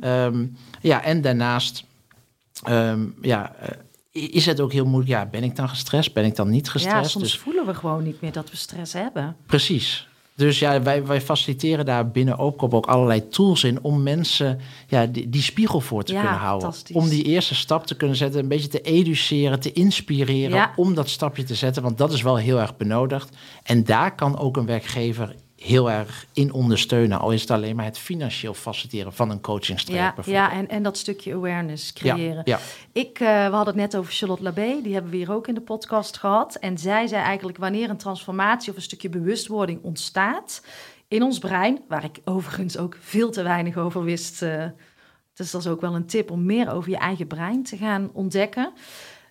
Ehm, 0.00 0.46
ja, 0.80 1.02
en 1.02 1.20
daarnaast 1.20 1.84
ehm, 2.64 3.06
ja, 3.22 3.54
eh, 3.60 3.68
is 4.32 4.46
het 4.46 4.60
ook 4.60 4.72
heel 4.72 4.84
moeilijk. 4.84 5.10
Ja, 5.10 5.26
ben 5.26 5.42
ik 5.42 5.56
dan 5.56 5.68
gestrest? 5.68 6.12
Ben 6.12 6.24
ik 6.24 6.36
dan 6.36 6.50
niet 6.50 6.64
ja 6.66 6.70
gestrest? 6.72 7.10
soms 7.10 7.24
Dus 7.24 7.38
voelen 7.38 7.66
we 7.66 7.74
gewoon 7.74 8.02
niet 8.02 8.20
meer 8.20 8.32
dat 8.32 8.50
we 8.50 8.56
stress 8.56 8.92
hebben. 8.92 9.36
Precies. 9.46 10.08
Dus 10.36 10.58
ja, 10.58 10.82
wij, 10.82 11.06
wij 11.06 11.20
faciliteren 11.20 11.84
daar 11.84 12.10
binnen 12.10 12.38
Oopkop 12.38 12.74
ook 12.74 12.86
allerlei 12.86 13.28
tools 13.28 13.64
in 13.64 13.82
om 13.82 14.02
mensen 14.02 14.60
ja, 14.88 15.06
die, 15.06 15.28
die 15.30 15.42
spiegel 15.42 15.80
voor 15.80 16.02
te 16.02 16.12
Ja, 16.12 16.20
kunnen 16.20 16.38
houden. 16.38 16.72
Om 16.92 17.08
die 17.08 17.24
eerste 17.24 17.54
stap 17.54 17.86
te 17.86 17.96
kunnen 17.96 18.16
zetten, 18.16 18.40
een 18.40 18.48
beetje 18.48 18.68
te 18.68 18.80
educeren, 18.80 19.60
te 19.60 19.72
inspireren 19.72 20.56
Ja. 20.56 20.72
om 20.76 20.94
dat 20.94 21.08
stapje 21.08 21.44
te 21.44 21.54
zetten. 21.54 21.82
Want 21.82 21.98
dat 21.98 22.12
is 22.12 22.22
wel 22.22 22.36
heel 22.36 22.60
erg 22.60 22.76
benodigd. 22.76 23.36
En 23.62 23.84
daar 23.84 24.14
kan 24.14 24.38
ook 24.38 24.56
een 24.56 24.66
werkgever 24.66 25.34
heel 25.64 25.90
erg 25.90 26.26
in 26.32 26.52
ondersteunen. 26.52 27.18
Al 27.20 27.30
is 27.30 27.40
het 27.40 27.50
alleen 27.50 27.76
maar 27.76 27.84
het 27.84 27.98
financieel 27.98 28.54
faciliteren 28.54 29.12
van 29.12 29.30
een 29.30 29.40
coachingstraject 29.40 30.06
Ja, 30.06 30.14
bijvoorbeeld. 30.14 30.50
ja 30.52 30.58
en, 30.58 30.68
en 30.68 30.82
dat 30.82 30.98
stukje 30.98 31.34
awareness 31.34 31.92
creëren. 31.92 32.42
ja. 32.44 32.58
Ik, 32.92 33.20
eh, 33.20 33.26
we 33.48 33.54
hadden 33.54 33.66
het 33.66 33.76
net 33.76 33.96
over 33.96 34.12
Charlotte 34.12 34.42
Labé, 34.42 34.80
die 34.82 34.92
hebben 34.92 35.10
we 35.10 35.16
hier 35.16 35.32
ook 35.32 35.48
in 35.48 35.54
de 35.54 35.60
podcast 35.60 36.16
gehad. 36.16 36.54
En 36.54 36.78
zij 36.78 37.06
zei 37.06 37.22
eigenlijk 37.22 37.58
wanneer 37.58 37.90
een 37.90 37.96
transformatie 37.96 38.70
of 38.70 38.76
een 38.76 38.82
stukje 38.82 39.08
bewustwording 39.08 39.82
ontstaat 39.82 40.62
in 41.08 41.22
ons 41.22 41.38
brein, 41.38 41.80
waar 41.88 42.04
ik 42.04 42.20
overigens 42.24 42.76
ook 42.78 42.96
veel 43.00 43.30
te 43.30 43.42
weinig 43.42 43.76
over 43.76 44.04
wist. 44.04 44.42
eh, 44.42 44.64
dus 45.34 45.50
dat 45.50 45.60
is 45.60 45.66
ook 45.66 45.80
wel 45.80 45.94
een 45.94 46.06
tip 46.06 46.30
om 46.30 46.44
meer 46.44 46.72
over 46.72 46.90
je 46.90 46.96
eigen 46.98 47.26
brein 47.26 47.62
te 47.62 47.76
gaan 47.76 48.10
ontdekken. 48.12 48.72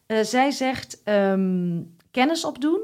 Eh, 0.06 0.20
zij 0.22 0.52
zegt 0.52 1.02
ehm, 1.04 1.82
kennis 2.12 2.46
opdoen 2.46 2.82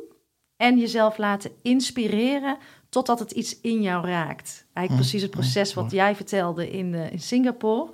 en 0.58 0.78
jezelf 0.80 1.18
laten 1.18 1.52
inspireren 1.62 2.58
totdat 2.90 3.20
het 3.20 3.32
iets 3.32 3.62
in 3.62 3.82
jou 3.82 4.06
raakt. 4.08 4.66
Eigenlijk 4.74 4.90
Mm, 4.90 4.96
precies 4.96 5.22
het 5.22 5.32
proces 5.32 5.74
wat 5.74 5.92
jij 5.92 6.16
vertelde 6.16 6.70
in, 6.72 6.94
eh, 6.94 7.12
in 7.12 7.20
Singapore. 7.20 7.92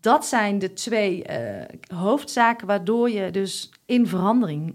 Dat 0.00 0.26
zijn 0.26 0.58
de 0.58 0.72
twee 0.72 1.24
eh, 1.24 1.64
hoofdzaken 1.98 2.66
waardoor 2.66 3.10
je 3.10 3.30
dus 3.30 3.70
in 3.86 4.06
verandering 4.06 4.74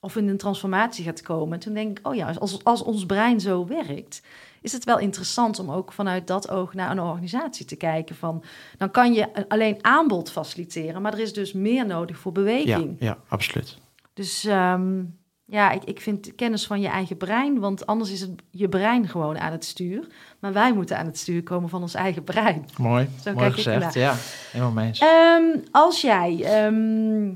of 0.00 0.16
in 0.16 0.28
een 0.28 0.36
transformatie 0.36 1.04
gaat 1.04 1.22
komen. 1.22 1.52
En 1.54 1.60
toen 1.60 1.74
denk 1.74 1.98
ik, 1.98 2.06
oh 2.06 2.14
ja, 2.14 2.32
als, 2.38 2.64
als 2.64 2.82
ons 2.82 3.06
brein 3.06 3.40
zo 3.40 3.66
werkt, 3.66 4.22
is 4.60 4.72
het 4.72 4.84
wel 4.84 4.98
interessant 4.98 5.58
om 5.58 5.70
ook 5.70 5.92
vanuit 5.92 6.26
dat 6.26 6.50
oog 6.50 6.74
naar 6.74 6.90
een 6.90 7.00
organisatie 7.00 7.66
te 7.66 7.76
kijken. 7.76 8.16
Van, 8.16 8.42
dan 8.78 8.90
kan 8.90 9.12
je 9.14 9.48
alleen 9.48 9.78
aanbod 9.84 10.30
faciliteren, 10.30 11.02
maar 11.02 11.12
er 11.12 11.18
is 11.20 11.32
dus 11.32 11.52
meer 11.52 11.86
nodig 11.86 12.18
voor 12.18 12.32
Ja, 12.32 12.40
beweging. 12.40 12.96
ja, 12.98 13.18
absoluut. 13.28 13.78
Dus 14.12 14.44
ehm, 14.44 15.02
ja, 15.48 15.70
ik, 15.70 15.84
ik 15.84 16.00
vind 16.00 16.34
kennis 16.34 16.66
van 16.66 16.80
je 16.80 16.88
eigen 16.88 17.16
brein, 17.16 17.58
want 17.58 17.86
anders 17.86 18.10
is 18.10 18.20
het 18.20 18.30
je 18.50 18.68
brein 18.68 19.08
gewoon 19.08 19.38
aan 19.38 19.52
het 19.52 19.64
stuur. 19.64 20.06
Maar 20.38 20.52
wij 20.52 20.72
moeten 20.72 20.98
aan 20.98 21.06
het 21.06 21.18
stuur 21.18 21.42
komen 21.42 21.68
van 21.68 21.82
ons 21.82 21.94
eigen 21.94 22.24
brein. 22.24 22.68
Mooi, 22.76 23.08
Zo 23.22 23.32
mooi 23.32 23.52
gezegd. 23.52 23.94
Ja, 23.94 24.14
helemaal 24.50 24.72
mee 24.72 24.86
eens. 24.86 24.98
Ehm, 24.98 25.58
als 25.70 26.00
jij 26.00 26.42
ehm, 26.42 27.32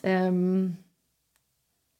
ehm, 0.00 0.62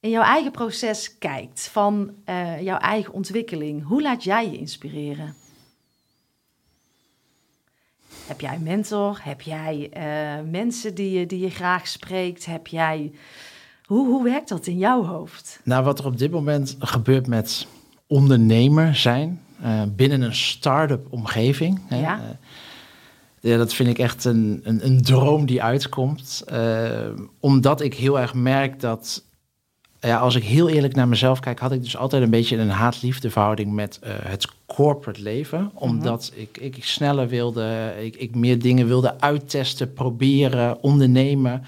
in 0.01 0.11
jouw 0.11 0.23
eigen 0.23 0.51
proces 0.51 1.19
kijkt 1.19 1.69
van 1.73 2.15
eh, 2.25 2.61
jouw 2.61 2.79
eigen 2.79 3.13
ontwikkeling, 3.13 3.87
hoe 3.87 4.03
laat 4.03 4.25
jij 4.25 4.51
je 4.51 4.59
inspireren? 4.59 5.35
Heb 8.27 8.41
jij 8.41 8.55
een 8.55 8.63
mentor? 8.63 9.21
Heb 9.23 9.41
jij 9.41 9.89
eh, 9.93 10.51
mensen 10.51 10.95
die 10.95 11.19
je, 11.19 11.27
die 11.27 11.41
je 11.41 11.51
graag 11.51 11.89
spreekt? 11.89 12.45
Heb 12.45 12.67
jij... 12.67 13.13
Hoe, 13.85 14.07
hoe 14.07 14.25
werkt 14.25 14.49
dat 14.49 14.67
in 14.67 14.79
jouw 14.79 15.05
hoofd? 15.05 15.61
Nou, 15.65 15.85
wat 15.85 15.99
er 15.99 16.07
op 16.07 16.19
dit 16.19 16.31
moment 16.31 16.77
gebeurt 16.79 17.27
met 17.27 17.67
ondernemer 18.07 18.95
zijn 18.97 19.41
eh, 19.63 19.83
binnen 19.97 20.23
een 20.23 20.35
start-up 20.35 21.07
omgeving. 21.11 21.81
hè, 21.89 22.01
Ja. 22.01 22.19
eh, 22.21 23.51
ja, 23.51 23.57
dat 23.57 23.75
vind 23.75 23.89
ik 23.89 23.99
echt 23.99 24.25
een, 24.25 24.61
een, 24.63 24.87
een 24.87 25.03
droom 25.03 25.47
die 25.47 25.63
uitkomt. 25.63 26.43
eh, 26.47 26.89
omdat 27.41 27.81
ik 27.81 27.95
heel 27.95 28.21
erg 28.21 28.35
merk 28.35 28.81
dat, 28.81 29.25
ja, 30.01 30.19
als 30.19 30.35
ik 30.35 30.45
heel 30.45 30.69
eerlijk 30.69 30.95
naar 30.95 31.09
mezelf 31.09 31.41
kijk, 31.41 31.59
had 31.59 31.73
ik 31.73 31.83
dus 31.83 31.97
altijd 31.97 32.23
een 32.23 32.31
beetje 32.31 32.57
een 32.57 32.71
haat-liefde 32.71 33.31
verhouding 33.31 33.73
met 33.73 33.99
het 34.05 34.47
corporate 34.67 35.23
leven. 35.23 35.71
Omdat 35.75 36.33
ik, 36.35 36.59
ik 36.59 36.85
sneller 36.85 37.29
wilde, 37.29 37.95
ik, 38.01 38.17
ik 38.17 38.35
meer 38.35 38.59
dingen 38.59 38.87
wilde 38.87 39.21
uittesten, 39.21 39.93
proberen, 39.93 40.83
ondernemen. 40.83 41.65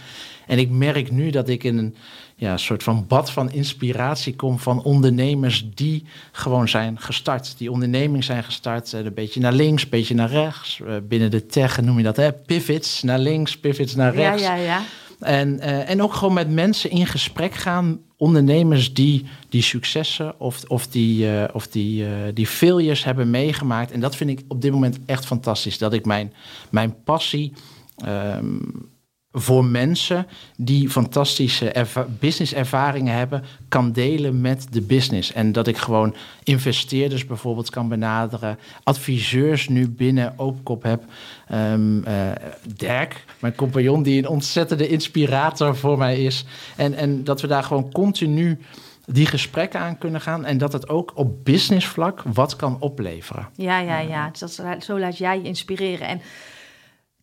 En 0.46 0.59
ik 0.59 0.70
merk 0.70 1.11
nu 1.11 1.30
dat 1.30 1.48
ik 1.48 1.64
in 1.64 1.78
een 1.78 1.94
ja, 2.37 2.56
soort 2.56 2.82
van 2.82 3.04
bad 3.09 3.30
van 3.30 3.50
inspiratie 3.50 4.37
kom 4.37 4.59
van 4.59 4.82
ondernemers 4.82 5.68
die 5.74 6.04
gewoon 6.32 6.68
zijn 6.68 7.00
gestart. 7.00 7.59
Die 7.59 7.70
onderneming 7.70 8.24
zijn 8.24 8.44
gestart, 8.44 8.92
eh, 8.92 9.04
een 9.04 9.14
beetje 9.14 9.40
naar 9.40 9.52
links, 9.52 9.82
een 9.82 9.88
beetje 9.88 10.14
naar 10.14 10.30
rechts. 10.30 10.80
Eh, 10.80 10.94
binnen 11.09 11.30
de 11.30 11.46
tech 11.46 11.80
noem 11.80 11.96
je 11.96 12.04
dat, 12.04 12.16
hè? 12.16 12.32
pivots 12.32 13.02
naar 13.02 13.18
links, 13.18 13.59
pivots 13.59 13.94
naar 13.94 14.18
Ja, 14.18 14.28
rechts. 14.28 14.42
ja, 14.42 14.54
ja. 14.54 14.82
En, 15.20 15.56
uh, 15.56 15.90
en 15.90 16.02
ook 16.02 16.14
gewoon 16.14 16.35
met 16.35 16.50
mensen 16.50 16.90
in 16.90 17.06
gesprek 17.06 17.54
gaan. 17.54 18.00
Ondernemers 18.16 18.94
die 18.94 19.26
die 19.48 19.62
successen 19.62 20.40
of, 20.40 20.64
of, 20.66 20.87
die, 20.87 21.26
uh, 21.26 21.44
of 21.52 21.66
die, 21.66 22.02
uh, 22.02 22.09
die 22.35 22.46
failures 22.46 23.04
hebben 23.04 23.30
meegemaakt. 23.30 23.90
En 23.90 24.00
dat 24.00 24.16
vind 24.16 24.30
ik 24.30 24.40
op 24.48 24.62
dit 24.62 24.72
moment 24.72 24.98
echt 25.06 25.26
fantastisch. 25.26 25.78
Dat 25.78 25.92
ik 25.92 26.04
mijn, 26.04 26.32
mijn 26.70 26.94
passie. 27.04 27.52
Um, 28.06 28.88
voor 29.38 29.64
mensen 29.64 30.27
die 30.57 30.90
fantastische 30.90 31.70
erva 31.70 32.07
businesservaringen 32.18 33.14
hebben, 33.14 33.44
kan 33.68 33.92
delen 33.92 34.40
met 34.40 34.66
de 34.70 34.81
business. 34.81 35.33
En 35.33 35.53
dat 35.53 35.66
ik 35.66 35.77
gewoon 35.77 36.14
investeerders 36.42 37.27
bijvoorbeeld 37.27 37.70
kan 37.70 37.88
benaderen, 37.88 38.59
adviseurs 38.83 39.68
nu 39.68 39.88
binnen 39.88 40.33
Openkop 40.37 40.83
heb. 40.83 41.03
Um, 41.53 42.05
Dirk, 42.77 43.25
mijn 43.38 43.55
compagnon, 43.55 44.03
die 44.03 44.18
een 44.18 44.29
ontzettende 44.29 44.88
inspirator 44.88 45.77
voor 45.77 45.99
mij 45.99 46.22
is. 46.22 46.44
En, 46.77 46.94
en 46.94 47.25
dat 47.25 47.40
we 47.40 47.46
daar 47.46 47.62
gewoon 47.62 47.92
continu 47.92 48.59
die 49.07 49.27
gesprekken 49.27 49.81
aan 49.81 49.99
kunnen 49.99 50.20
gaan 50.20 50.44
en 50.44 50.59
dat 50.59 50.72
het 50.72 50.88
ook 50.88 51.12
op 51.14 51.44
businessvlak 51.44 52.22
wat 52.33 52.57
kan 52.57 52.77
opleveren. 52.81 53.49
Ja, 53.55 53.81
ja, 53.81 53.99
ja. 53.99 54.31
Dus 54.31 54.57
dat, 54.57 54.85
zo 54.85 54.99
laat 54.99 55.18
jij 55.18 55.37
je 55.37 55.44
inspireren. 55.44 56.09
En 56.09 56.20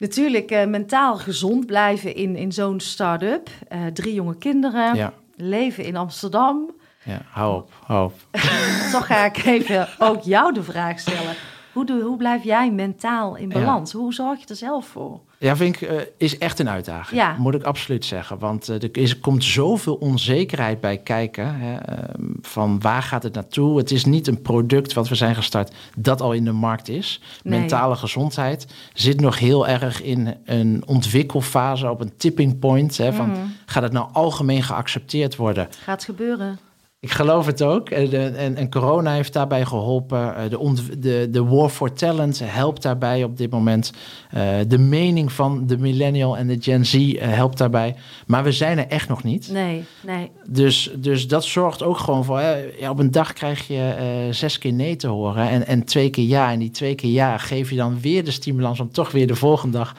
natuurlijk 0.03 0.51
uh, 0.51 0.65
mentaal 0.65 1.17
gezond 1.17 1.65
blijven 1.65 2.15
in, 2.15 2.35
in 2.35 2.51
zo'n 2.51 2.79
start-up. 2.79 3.49
Uh, 3.71 3.85
drie 3.85 4.13
jonge 4.13 4.37
kinderen, 4.37 4.95
ja. 4.95 5.13
leven 5.35 5.83
in 5.83 5.95
Amsterdam. 5.95 6.71
Ja, 7.03 7.21
hou 7.29 7.55
op, 7.55 7.71
hou 7.85 8.05
op. 8.05 8.13
Toch 8.91 9.05
ga 9.05 9.25
ik 9.25 9.45
even 9.45 9.87
ook 9.97 10.23
jou 10.23 10.53
de 10.53 10.63
vraag 10.63 10.99
stellen. 10.99 11.35
Hoe, 11.73 11.85
doe, 11.85 12.01
hoe 12.01 12.17
blijf 12.17 12.43
jij 12.43 12.71
mentaal 12.71 13.35
in 13.35 13.49
balans? 13.49 13.91
Ja. 13.91 13.99
Hoe 13.99 14.13
zorg 14.13 14.39
je 14.39 14.45
er 14.45 14.55
zelf 14.55 14.85
voor? 14.85 15.19
Ja, 15.37 15.55
vind 15.55 15.81
ik, 15.81 15.89
uh, 15.89 15.99
is 16.17 16.37
echt 16.37 16.59
een 16.59 16.69
uitdaging. 16.69 17.21
Ja. 17.21 17.35
Moet 17.37 17.53
ik 17.53 17.63
absoluut 17.63 18.05
zeggen. 18.05 18.39
Want 18.39 18.69
uh, 18.69 18.75
er, 18.75 18.97
is, 18.97 19.11
er 19.11 19.19
komt 19.19 19.43
zoveel 19.43 19.95
onzekerheid 19.95 20.79
bij 20.79 20.97
kijken. 20.97 21.55
Hè, 21.55 21.73
uh, 21.73 22.03
van 22.41 22.79
waar 22.79 23.03
gaat 23.03 23.23
het 23.23 23.33
naartoe? 23.33 23.77
Het 23.77 23.91
is 23.91 24.05
niet 24.05 24.27
een 24.27 24.41
product 24.41 24.93
wat 24.93 25.09
we 25.09 25.15
zijn 25.15 25.35
gestart 25.35 25.75
dat 25.97 26.21
al 26.21 26.33
in 26.33 26.45
de 26.45 26.51
markt 26.51 26.87
is. 26.87 27.21
Nee. 27.43 27.59
Mentale 27.59 27.95
gezondheid 27.95 28.67
zit 28.93 29.19
nog 29.19 29.39
heel 29.39 29.67
erg 29.67 30.01
in 30.01 30.35
een 30.45 30.83
ontwikkelfase, 30.85 31.89
op 31.89 32.01
een 32.01 32.17
tipping 32.17 32.59
point. 32.59 32.97
Hè, 32.97 33.13
van, 33.13 33.29
mm. 33.29 33.55
Gaat 33.65 33.83
het 33.83 33.91
nou 33.91 34.09
algemeen 34.11 34.63
geaccepteerd 34.63 35.35
worden? 35.35 35.67
Gaat 35.83 36.03
gebeuren. 36.03 36.59
Ik 37.03 37.11
geloof 37.11 37.45
het 37.45 37.61
ook. 37.61 37.89
En, 37.89 38.37
en, 38.37 38.55
en 38.55 38.69
corona 38.69 39.13
heeft 39.13 39.33
daarbij 39.33 39.65
geholpen. 39.65 40.35
Eh, 40.35 40.49
de, 40.49 40.99
de, 40.99 41.27
de 41.31 41.43
war 41.43 41.69
for 41.69 41.93
talent 41.93 42.41
helpt 42.43 42.81
daarbij 42.81 43.23
op 43.23 43.37
dit 43.37 43.51
moment. 43.51 43.93
Uh, 44.35 44.41
de 44.67 44.77
mening 44.77 45.31
van 45.31 45.67
de 45.67 45.77
millennial 45.77 46.37
en 46.37 46.47
de 46.47 46.57
Gen 46.59 46.85
Z 46.85 46.93
uh, 46.93 47.21
helpt 47.21 47.57
daarbij. 47.57 47.95
Maar 48.27 48.43
we 48.43 48.51
zijn 48.51 48.77
er 48.77 48.87
echt 48.87 49.09
nog 49.09 49.23
niet. 49.23 49.49
Nee, 49.51 49.83
nee. 50.01 50.31
Dus, 50.47 50.91
dus 50.95 51.27
dat 51.27 51.43
zorgt 51.43 51.83
ook 51.83 51.97
gewoon 51.97 52.25
voor... 52.25 52.41
Ja, 52.79 52.89
op 52.89 52.99
een 52.99 53.11
dag 53.11 53.33
krijg 53.33 53.67
je 53.67 54.27
zes 54.31 54.57
keer 54.57 54.73
nee 54.73 54.95
te 54.95 55.07
horen 55.07 55.49
en, 55.49 55.67
en 55.67 55.83
twee 55.83 56.09
keer 56.09 56.25
ja. 56.25 56.51
En 56.51 56.59
die 56.59 56.71
twee 56.71 56.95
keer 56.95 57.11
ja 57.11 57.37
geef 57.37 57.69
je 57.69 57.75
dan 57.75 57.99
weer 58.01 58.23
de 58.25 58.31
stimulans... 58.31 58.79
om 58.79 58.91
toch 58.91 59.11
weer 59.11 59.27
de 59.27 59.35
volgende 59.35 59.77
dag 59.77 59.95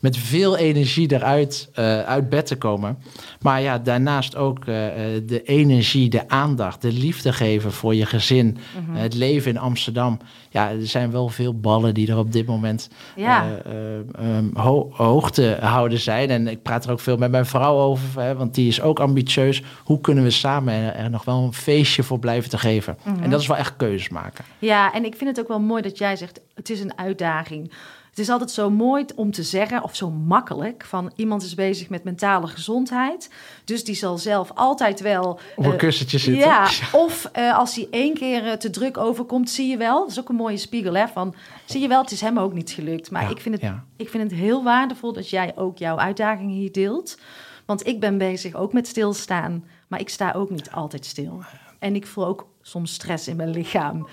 met 0.00 0.16
veel 0.16 0.56
energie 0.56 1.12
eruit 1.12 1.70
uit 2.06 2.28
bed 2.28 2.46
te 2.46 2.56
komen. 2.56 2.98
Maar 3.40 3.62
ja, 3.62 3.78
daarnaast 3.78 4.36
ook 4.36 4.64
de 4.64 5.42
energie, 5.44 6.08
de 6.08 6.28
aandacht 6.28 6.46
aandacht, 6.48 6.82
de 6.82 6.92
liefde 6.92 7.32
geven 7.32 7.72
voor 7.72 7.94
je 7.94 8.06
gezin, 8.06 8.46
mm 8.46 8.84
-hmm. 8.86 8.94
het 8.94 9.14
leven 9.14 9.50
in 9.50 9.58
Amsterdam. 9.58 10.18
Ja, 10.50 10.70
er 10.70 10.86
zijn 10.86 11.10
wel 11.10 11.28
veel 11.28 11.60
ballen 11.60 11.94
die 11.94 12.10
er 12.10 12.18
op 12.18 12.32
dit 12.32 12.46
moment 12.46 12.90
ja. 13.16 13.46
uh, 13.66 14.36
um, 14.36 14.50
ho 14.54 14.90
hoogte 14.92 15.58
houden 15.60 15.98
zijn. 15.98 16.30
En 16.30 16.48
ik 16.48 16.62
praat 16.62 16.84
er 16.84 16.90
ook 16.90 17.00
veel 17.00 17.16
met 17.16 17.30
mijn 17.30 17.46
vrouw 17.46 17.78
over, 17.78 18.22
hè, 18.22 18.34
want 18.34 18.54
die 18.54 18.68
is 18.68 18.80
ook 18.80 19.00
ambitieus. 19.00 19.62
Hoe 19.84 20.00
kunnen 20.00 20.24
we 20.24 20.30
samen 20.30 20.74
er, 20.74 20.94
er 20.94 21.10
nog 21.10 21.24
wel 21.24 21.42
een 21.42 21.52
feestje 21.52 22.02
voor 22.02 22.18
blijven 22.18 22.50
te 22.50 22.58
geven? 22.58 22.96
Mm 23.04 23.14
-hmm. 23.14 23.22
En 23.22 23.30
dat 23.30 23.40
is 23.40 23.46
wel 23.46 23.56
echt 23.56 23.76
keuzes 23.76 24.08
maken. 24.08 24.44
Ja, 24.58 24.92
en 24.92 25.04
ik 25.04 25.16
vind 25.16 25.30
het 25.30 25.40
ook 25.40 25.48
wel 25.48 25.60
mooi 25.60 25.82
dat 25.82 25.98
jij 25.98 26.16
zegt, 26.16 26.40
het 26.54 26.70
is 26.70 26.80
een 26.80 26.98
uitdaging. 26.98 27.72
Het 28.18 28.26
is 28.26 28.32
altijd 28.32 28.50
zo 28.50 28.70
mooi 28.70 29.04
om 29.14 29.30
te 29.30 29.42
zeggen, 29.42 29.82
of 29.82 29.96
zo 29.96 30.10
makkelijk, 30.10 30.84
van 30.84 31.12
iemand 31.16 31.42
is 31.42 31.54
bezig 31.54 31.88
met 31.88 32.04
mentale 32.04 32.46
gezondheid. 32.46 33.30
Dus 33.64 33.84
die 33.84 33.94
zal 33.94 34.18
zelf 34.18 34.50
altijd 34.54 35.00
wel... 35.00 35.40
Op 35.56 35.64
een 35.64 35.72
uh, 35.72 35.76
kussentje 35.76 36.18
zitten. 36.18 36.48
Ja, 36.48 36.68
of 37.04 37.30
uh, 37.36 37.58
als 37.58 37.74
hij 37.74 37.88
één 37.90 38.14
keer 38.14 38.46
uh, 38.46 38.52
te 38.52 38.70
druk 38.70 38.96
overkomt, 38.96 39.50
zie 39.50 39.68
je 39.68 39.76
wel. 39.76 40.00
Dat 40.00 40.10
is 40.10 40.20
ook 40.20 40.28
een 40.28 40.34
mooie 40.34 40.56
spiegel, 40.56 40.94
hè, 40.94 41.08
van 41.08 41.34
zie 41.64 41.80
je 41.80 41.88
wel, 41.88 42.02
het 42.02 42.10
is 42.10 42.20
hem 42.20 42.38
ook 42.38 42.52
niet 42.52 42.70
gelukt. 42.70 43.10
Maar 43.10 43.22
ja, 43.22 43.28
ik, 43.28 43.40
vind 43.40 43.54
het, 43.54 43.64
ja. 43.64 43.84
ik 43.96 44.08
vind 44.08 44.22
het 44.22 44.40
heel 44.40 44.64
waardevol 44.64 45.12
dat 45.12 45.30
jij 45.30 45.52
ook 45.56 45.78
jouw 45.78 45.98
uitdagingen 45.98 46.54
hier 46.54 46.72
deelt. 46.72 47.18
Want 47.66 47.86
ik 47.86 48.00
ben 48.00 48.18
bezig 48.18 48.54
ook 48.54 48.72
met 48.72 48.86
stilstaan, 48.86 49.64
maar 49.88 50.00
ik 50.00 50.08
sta 50.08 50.32
ook 50.32 50.50
niet 50.50 50.70
altijd 50.70 51.06
stil. 51.06 51.42
En 51.78 51.94
ik 51.94 52.06
voel 52.06 52.26
ook 52.26 52.46
soms 52.62 52.92
stress 52.92 53.28
in 53.28 53.36
mijn 53.36 53.50
lichaam. 53.50 54.08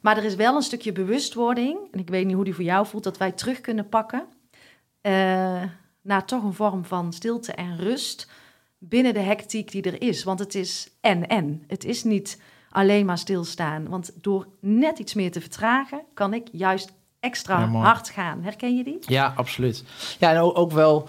Maar 0.00 0.16
er 0.16 0.24
is 0.24 0.34
wel 0.34 0.56
een 0.56 0.62
stukje 0.62 0.92
bewustwording, 0.92 1.78
en 1.92 1.98
ik 1.98 2.08
weet 2.08 2.26
niet 2.26 2.34
hoe 2.34 2.44
die 2.44 2.54
voor 2.54 2.64
jou 2.64 2.86
voelt, 2.86 3.04
dat 3.04 3.18
wij 3.18 3.32
terug 3.32 3.60
kunnen 3.60 3.88
pakken 3.88 4.24
uh, 5.02 5.62
naar 6.02 6.24
toch 6.24 6.42
een 6.42 6.54
vorm 6.54 6.84
van 6.84 7.12
stilte 7.12 7.52
en 7.52 7.76
rust 7.76 8.30
binnen 8.78 9.14
de 9.14 9.20
hectiek 9.20 9.70
die 9.70 9.82
er 9.82 10.02
is. 10.02 10.24
Want 10.24 10.38
het 10.38 10.54
is 10.54 10.90
en-en. 11.00 11.64
Het 11.66 11.84
is 11.84 12.04
niet 12.04 12.42
alleen 12.70 13.06
maar 13.06 13.18
stilstaan. 13.18 13.88
Want 13.88 14.12
door 14.14 14.46
net 14.60 14.98
iets 14.98 15.14
meer 15.14 15.30
te 15.30 15.40
vertragen, 15.40 16.02
kan 16.14 16.34
ik 16.34 16.48
juist 16.52 16.92
extra 17.20 17.58
ja, 17.58 17.66
hard 17.66 18.08
gaan. 18.08 18.42
Herken 18.42 18.76
je 18.76 18.84
die? 18.84 18.98
Ja, 19.00 19.32
absoluut. 19.36 19.84
Ja, 20.18 20.30
en 20.30 20.38
ook, 20.38 20.58
ook 20.58 20.72
wel 20.72 21.08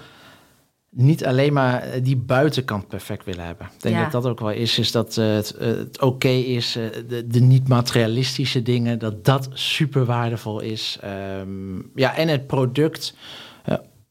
niet 0.96 1.26
alleen 1.26 1.54
maar 1.54 2.02
die 2.04 2.18
buitenkant 2.18 2.88
perfect 2.88 3.26
willen 3.26 3.46
hebben. 3.46 3.66
Ik 3.66 3.82
denk 3.82 3.96
ja. 3.96 4.04
dat 4.04 4.12
dat 4.12 4.26
ook 4.26 4.40
wel 4.40 4.52
is, 4.52 4.80
is 4.80 4.92
dat 4.92 5.18
uh, 5.18 5.34
het, 5.34 5.56
uh, 5.62 5.68
het 5.68 6.02
oké 6.02 6.06
okay 6.06 6.40
is, 6.40 6.78
uh, 6.78 6.84
de, 7.08 7.28
de 7.28 7.40
niet-materialistische 7.40 8.62
dingen, 8.62 9.00
dat 9.00 9.26
dat 9.26 9.50
super 9.54 10.06
waardevol 10.06 10.60
is. 10.60 11.00
Um, 11.40 11.92
ja, 11.96 12.16
en 12.16 12.28
het 12.28 12.48
product, 12.48 13.16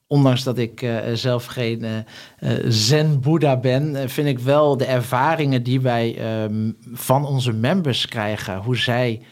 ondanks 0.06 0.42
dat 0.42 0.58
ik 0.58 0.86
zelf 1.12 1.46
geen 1.46 1.86
zen-boeddha 2.68 3.56
ben, 3.56 4.10
vind 4.10 4.28
ik 4.28 4.38
wel 4.38 4.76
de 4.76 4.84
ervaringen 4.84 5.62
die 5.62 5.80
wij 5.80 6.42
um, 6.44 6.76
van 6.92 7.26
onze 7.26 7.52
members 7.52 8.06
krijgen, 8.06 8.56
hoe 8.56 8.76
zij... 8.76 9.22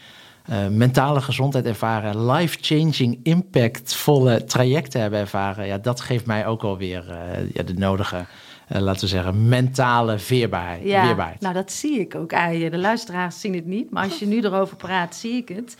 Uh, 0.49 0.67
mentale 0.67 1.21
gezondheid 1.21 1.65
ervaren, 1.65 2.31
life-changing, 2.31 3.19
impactvolle 3.23 4.43
trajecten 4.43 5.01
hebben 5.01 5.19
ervaren, 5.19 5.65
ja, 5.65 5.77
dat 5.77 6.01
geeft 6.01 6.25
mij 6.25 6.47
ook 6.47 6.63
alweer 6.63 7.05
uh, 7.09 7.49
ja, 7.53 7.63
de 7.63 7.73
nodige, 7.73 8.25
uh, 8.71 8.79
laten 8.79 9.01
we 9.01 9.07
zeggen, 9.07 9.47
mentale 9.47 10.19
veerbaarheid, 10.19 10.83
ja, 10.83 11.05
weerbaarheid. 11.05 11.41
Nou, 11.41 11.53
dat 11.53 11.71
zie 11.71 11.99
ik 11.99 12.15
ook 12.15 12.33
aan 12.33 12.57
je. 12.57 12.69
De 12.69 12.77
luisteraars 12.77 13.39
zien 13.39 13.55
het 13.55 13.65
niet, 13.65 13.91
maar 13.91 14.03
als 14.03 14.19
je 14.19 14.25
nu 14.25 14.41
erover 14.41 14.75
praat, 14.75 15.15
zie 15.15 15.33
ik 15.33 15.49
het. 15.49 15.77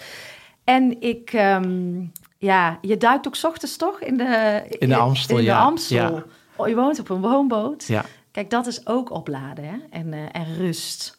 En 0.63 1.01
ik, 1.01 1.33
um, 1.33 2.11
ja, 2.37 2.77
je 2.81 2.97
duikt 2.97 3.27
ook 3.27 3.37
ochtends 3.41 3.77
toch 3.77 4.01
in 4.01 4.17
de, 4.17 4.63
in 4.67 4.89
de 4.89 4.95
Amstel, 4.95 5.37
in 5.37 5.43
de 5.43 5.49
ja. 5.49 5.59
Amstel. 5.59 6.15
Ja. 6.15 6.23
Oh, 6.55 6.67
je 6.67 6.75
woont 6.75 6.99
op 6.99 7.09
een 7.09 7.21
woonboot. 7.21 7.87
Ja. 7.87 8.05
Kijk, 8.31 8.49
dat 8.49 8.67
is 8.67 8.87
ook 8.87 9.11
opladen 9.11 9.63
hè? 9.63 9.77
En, 9.89 10.13
en 10.31 10.55
rust. 10.57 11.18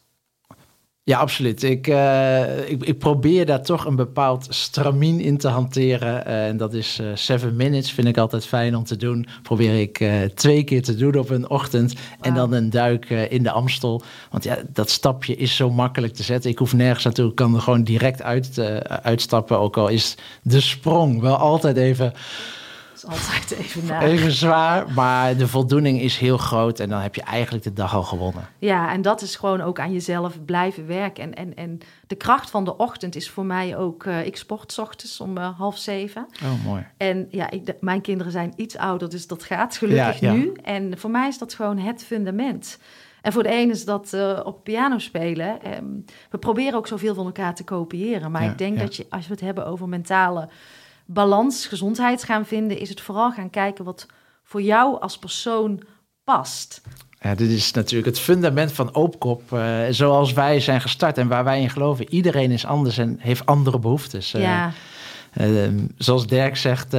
Ja, 1.03 1.19
absoluut. 1.19 1.63
Ik, 1.63 1.87
uh, 1.87 2.69
ik, 2.69 2.83
ik, 2.83 2.99
probeer 2.99 3.45
daar 3.45 3.63
toch 3.63 3.85
een 3.85 3.95
bepaald 3.95 4.47
stramien 4.49 5.19
in 5.19 5.37
te 5.37 5.47
hanteren. 5.47 6.27
Uh, 6.27 6.47
en 6.47 6.57
dat 6.57 6.73
is 6.73 6.99
uh, 7.01 7.07
seven 7.13 7.55
minutes, 7.55 7.91
vind 7.91 8.07
ik 8.07 8.17
altijd 8.17 8.45
fijn 8.45 8.75
om 8.75 8.83
te 8.83 8.95
doen. 8.95 9.27
Probeer 9.41 9.79
ik 9.79 10.03
twee 10.35 10.63
keer 10.63 10.81
te 10.81 10.95
doen 10.95 11.15
op 11.15 11.29
een 11.29 11.49
ochtend. 11.49 11.93
Wow. 11.93 12.27
En 12.27 12.33
dan 12.33 12.53
een 12.53 12.69
duik 12.69 13.09
in 13.09 13.43
de 13.43 13.51
Amstel. 13.51 14.01
Want 14.31 14.43
ja, 14.43 14.57
dat 14.73 14.89
stapje 14.89 15.35
is 15.35 15.55
zo 15.55 15.69
makkelijk 15.69 16.13
te 16.13 16.23
zetten. 16.23 16.49
Ik 16.49 16.57
hoef 16.57 16.73
nergens 16.73 17.03
naartoe. 17.03 17.29
Ik 17.29 17.35
kan 17.35 17.55
er 17.55 17.61
gewoon 17.61 17.83
direct 17.83 18.21
uit, 18.21 18.59
uitstappen. 19.03 19.59
Ook 19.59 19.77
al 19.77 19.87
is 19.87 20.17
de 20.41 20.59
sprong 20.59 21.21
wel 21.21 21.35
altijd 21.35 21.77
even 21.77 22.13
altijd 23.05 23.51
even 23.61 23.85
na. 23.85 24.01
Even 24.01 24.31
zwaar, 24.31 24.91
maar 24.91 25.37
de 25.37 25.47
voldoening 25.47 26.01
is 26.01 26.17
heel 26.17 26.37
groot 26.37 26.79
en 26.79 26.89
dan 26.89 26.99
heb 26.99 27.15
je 27.15 27.21
eigenlijk 27.21 27.63
de 27.63 27.73
dag 27.73 27.95
al 27.95 28.03
gewonnen. 28.03 28.47
Ja, 28.59 28.91
en 28.91 29.01
dat 29.01 29.21
is 29.21 29.35
gewoon 29.35 29.61
ook 29.61 29.79
aan 29.79 29.93
jezelf 29.93 30.45
blijven 30.45 30.87
werken. 30.87 31.23
En, 31.23 31.33
en, 31.33 31.55
en 31.55 31.79
de 32.07 32.15
kracht 32.15 32.49
van 32.49 32.63
de 32.63 32.77
ochtend 32.77 33.15
is 33.15 33.29
voor 33.29 33.45
mij 33.45 33.77
ook, 33.77 34.03
uh, 34.03 34.25
ik 34.25 34.37
sport 34.37 34.71
s 34.71 34.77
ochtends 34.77 35.19
om 35.19 35.37
uh, 35.37 35.57
half 35.57 35.77
zeven. 35.77 36.27
Oh, 36.43 36.65
mooi. 36.65 36.85
En 36.97 37.27
ja, 37.29 37.49
ik, 37.49 37.73
mijn 37.79 38.01
kinderen 38.01 38.31
zijn 38.31 38.53
iets 38.55 38.77
ouder, 38.77 39.09
dus 39.09 39.27
dat 39.27 39.43
gaat 39.43 39.77
gelukkig 39.77 40.19
ja, 40.19 40.31
ja. 40.31 40.37
nu. 40.37 40.51
En 40.63 40.97
voor 40.97 41.11
mij 41.11 41.27
is 41.27 41.37
dat 41.37 41.53
gewoon 41.53 41.77
het 41.77 42.03
fundament. 42.03 42.79
En 43.21 43.31
voor 43.31 43.43
de 43.43 43.49
ene 43.49 43.71
is 43.71 43.85
dat 43.85 44.11
uh, 44.15 44.39
op 44.43 44.63
piano 44.63 44.97
spelen. 44.97 45.73
Um, 45.77 46.05
we 46.29 46.37
proberen 46.37 46.77
ook 46.77 46.87
zoveel 46.87 47.15
van 47.15 47.25
elkaar 47.25 47.55
te 47.55 47.63
kopiëren. 47.63 48.31
Maar 48.31 48.43
ja, 48.43 48.51
ik 48.51 48.57
denk 48.57 48.79
dat 48.79 48.95
je, 48.95 49.05
als 49.09 49.27
we 49.27 49.33
het 49.33 49.41
hebben 49.41 49.65
over 49.65 49.89
mentale 49.89 50.49
balans, 51.13 51.65
gezondheid 51.65 52.23
gaan 52.23 52.45
vinden, 52.45 52.79
is 52.79 52.89
het 52.89 53.01
vooral 53.01 53.31
gaan 53.31 53.49
kijken 53.49 53.85
wat 53.85 54.05
voor 54.43 54.61
jou 54.61 55.01
als 55.01 55.17
persoon 55.17 55.81
past. 56.23 56.81
Ja, 57.19 57.35
dit 57.35 57.49
is 57.49 57.71
natuurlijk 57.71 58.15
het 58.15 58.19
fundament 58.19 58.71
van 58.71 58.95
Oopkop, 58.95 59.41
uh, 59.53 59.79
zoals 59.89 60.33
wij 60.33 60.59
zijn 60.59 60.81
gestart 60.81 61.17
en 61.17 61.27
waar 61.27 61.43
wij 61.43 61.61
in 61.61 61.69
geloven. 61.69 62.13
Iedereen 62.13 62.51
is 62.51 62.65
anders 62.65 62.97
en 62.97 63.15
heeft 63.19 63.45
andere 63.45 63.79
behoeftes. 63.79 64.31
Ja. 64.31 64.71
Uh, 65.37 65.65
uh, 65.65 65.81
zoals 65.97 66.27
Dirk 66.27 66.57
zegt, 66.57 66.95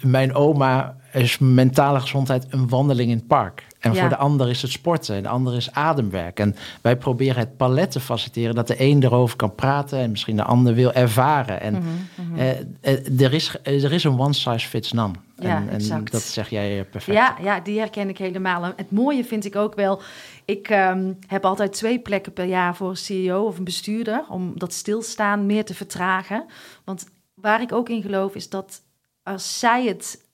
mijn 0.00 0.34
oma 0.34 0.96
is 1.12 1.38
mentale 1.38 2.00
gezondheid 2.00 2.46
een 2.50 2.68
wandeling 2.68 3.10
in 3.10 3.16
het 3.16 3.26
park. 3.26 3.66
En 3.86 3.94
Ja. 3.94 4.00
voor 4.00 4.08
de 4.08 4.16
ander 4.16 4.48
is 4.48 4.62
het 4.62 4.70
sporten. 4.70 5.16
En 5.16 5.22
de 5.22 5.28
ander 5.28 5.54
is 5.56 5.72
ademwerk. 5.72 6.40
En 6.40 6.56
wij 6.80 6.96
proberen 6.96 7.38
het 7.38 7.56
palet 7.56 7.90
te 7.90 8.00
faciliteren 8.00 8.54
dat 8.54 8.66
de 8.66 8.80
een 8.80 9.02
erover 9.02 9.36
kan 9.36 9.54
praten 9.54 9.98
en 9.98 10.10
misschien 10.10 10.36
de 10.36 10.42
ander 10.42 10.74
wil 10.74 10.92
ervaren. 10.92 11.60
En 11.60 11.72
Mhm, 11.74 12.38
eh, 12.38 12.50
eh, 12.80 13.20
er, 13.20 13.32
is, 13.32 13.54
er 13.62 13.92
is 13.92 14.04
een 14.04 14.18
one 14.20 14.32
size 14.32 14.68
fits 14.68 14.92
none. 14.92 15.14
Ja, 15.38 15.62
en, 15.68 15.80
en 15.90 16.04
dat 16.04 16.22
zeg 16.22 16.50
jij 16.50 16.78
eh, 16.78 16.84
perfect. 16.90 17.16
Ja, 17.16 17.36
ja, 17.42 17.60
die 17.60 17.78
herken 17.78 18.08
ik 18.08 18.18
helemaal. 18.18 18.62
Het 18.76 18.90
mooie 18.90 19.24
vind 19.24 19.44
ik 19.44 19.56
ook 19.56 19.74
wel. 19.74 20.00
Ik 20.44 20.68
ehm, 20.68 21.12
heb 21.26 21.44
altijd 21.44 21.72
twee 21.72 21.98
plekken 21.98 22.32
per 22.32 22.44
jaar 22.44 22.76
voor 22.76 22.90
een 22.90 22.96
CEO 22.96 23.44
of 23.46 23.58
een 23.58 23.64
bestuurder. 23.64 24.24
Om 24.28 24.52
dat 24.54 24.72
stilstaan 24.72 25.46
meer 25.46 25.64
te 25.64 25.74
vertragen. 25.74 26.44
Want 26.84 27.06
waar 27.34 27.60
ik 27.62 27.72
ook 27.72 27.88
in 27.88 28.02
geloof 28.02 28.34
is 28.34 28.48
dat 28.48 28.82
als 29.22 29.58
zij 29.58 29.86
het 29.86 30.24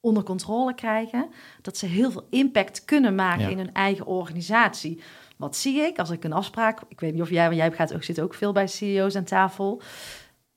onder 0.00 0.22
controle 0.22 0.74
krijgen, 0.74 1.26
dat 1.62 1.76
ze 1.76 1.86
heel 1.86 2.10
veel 2.10 2.26
impact 2.30 2.84
kunnen 2.84 3.14
maken 3.14 3.40
Ja. 3.44 3.48
in 3.48 3.58
hun 3.58 3.72
eigen 3.72 4.06
organisatie. 4.06 5.00
Wat 5.36 5.56
zie 5.56 5.80
ik 5.80 5.98
als 5.98 6.10
ik 6.10 6.24
een 6.24 6.32
afspraak, 6.32 6.80
ik 6.88 7.00
weet 7.00 7.12
niet 7.12 7.22
of 7.22 7.30
jij, 7.30 7.44
want 7.44 7.56
jij 7.56 7.72
gaat 7.72 7.94
ook, 7.94 8.02
zit 8.04 8.20
ook 8.20 8.34
veel 8.34 8.52
bij 8.52 8.66
CEO's 8.66 9.16
aan 9.16 9.24
tafel. 9.24 9.80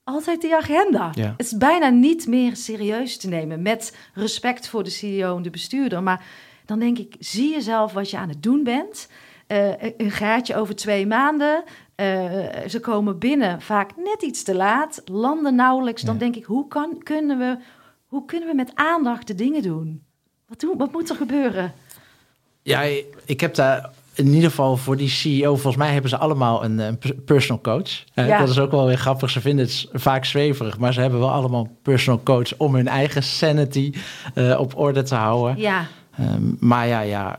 Altijd 0.04 0.40
die 0.40 0.54
agenda. 0.54 1.10
Ja. 1.14 1.34
Het 1.36 1.46
is 1.46 1.56
bijna 1.56 1.88
niet 1.88 2.26
meer 2.26 2.56
serieus 2.56 3.16
te 3.16 3.28
nemen 3.28 3.62
met 3.62 3.96
respect 4.14 4.68
voor 4.68 4.84
de 4.84 4.90
CEO 4.90 5.36
en 5.36 5.42
de 5.42 5.50
bestuurder. 5.50 6.02
Maar 6.02 6.24
dan 6.64 6.78
denk 6.78 6.98
ik, 6.98 7.16
zie 7.18 7.50
jezelf 7.50 7.92
wat 7.92 8.10
je 8.10 8.16
aan 8.18 8.28
het 8.28 8.42
doen 8.42 8.64
bent. 8.64 9.08
Eh, 9.46 9.82
een 9.96 10.10
gaatje 10.10 10.56
over 10.56 10.76
twee 10.76 11.06
maanden. 11.06 11.64
Eh, 11.94 12.06
ze 12.68 12.80
komen 12.80 13.18
binnen 13.18 13.60
vaak 13.60 13.96
net 13.96 14.22
iets 14.22 14.42
te 14.42 14.54
laat, 14.54 15.02
landen 15.04 15.54
nauwelijks. 15.54 16.02
Dan 16.02 16.14
Ja. 16.14 16.20
denk 16.20 16.36
ik, 16.36 16.44
hoe, 16.44 16.68
kan, 16.68 17.02
kunnen 17.02 17.38
we, 17.38 17.56
hoe 18.14 18.24
kunnen 18.24 18.48
we 18.48 18.54
met 18.54 18.70
aandacht 18.74 19.26
de 19.26 19.34
dingen 19.34 19.62
doen? 19.62 20.02
Wat, 20.48 20.60
doen, 20.60 20.76
wat 20.78 20.92
moet 20.92 21.10
er 21.10 21.16
gebeuren? 21.16 21.72
Ja, 22.62 22.82
ik 23.24 23.40
heb 23.40 23.54
daar 23.54 23.90
in 24.14 24.26
ieder 24.26 24.48
geval 24.50 24.76
voor 24.76 24.96
die 24.96 25.08
CEO, 25.08 25.52
volgens 25.54 25.76
mij 25.76 25.92
hebben 25.92 26.10
ze 26.10 26.16
allemaal 26.16 26.64
een, 26.64 26.78
een 26.78 26.98
per- 26.98 27.14
personal 27.14 27.60
coach. 27.62 28.04
Eh, 28.14 28.26
Ja. 28.28 28.38
Dat 28.38 28.48
is 28.48 28.58
ook 28.58 28.70
wel 28.70 28.86
weer 28.86 28.96
grappig. 28.98 29.30
Ze 29.30 29.40
vinden 29.40 29.64
het 29.64 29.88
vaak 29.92 30.24
zweverig, 30.24 30.78
maar 30.78 30.92
ze 30.92 31.00
hebben 31.00 31.18
wel 31.20 31.30
allemaal 31.30 31.68
personal 31.82 32.20
coach 32.22 32.56
om 32.56 32.74
hun 32.74 32.88
eigen 32.88 33.22
sanity 33.22 33.92
eh, 34.34 34.56
op 34.60 34.76
orde 34.78 35.02
te 35.02 35.14
houden. 35.14 35.56
Ja, 35.58 35.86
Ehm, 36.16 36.42
maar 36.60 36.86
ja, 36.86 37.00
ja 37.00 37.38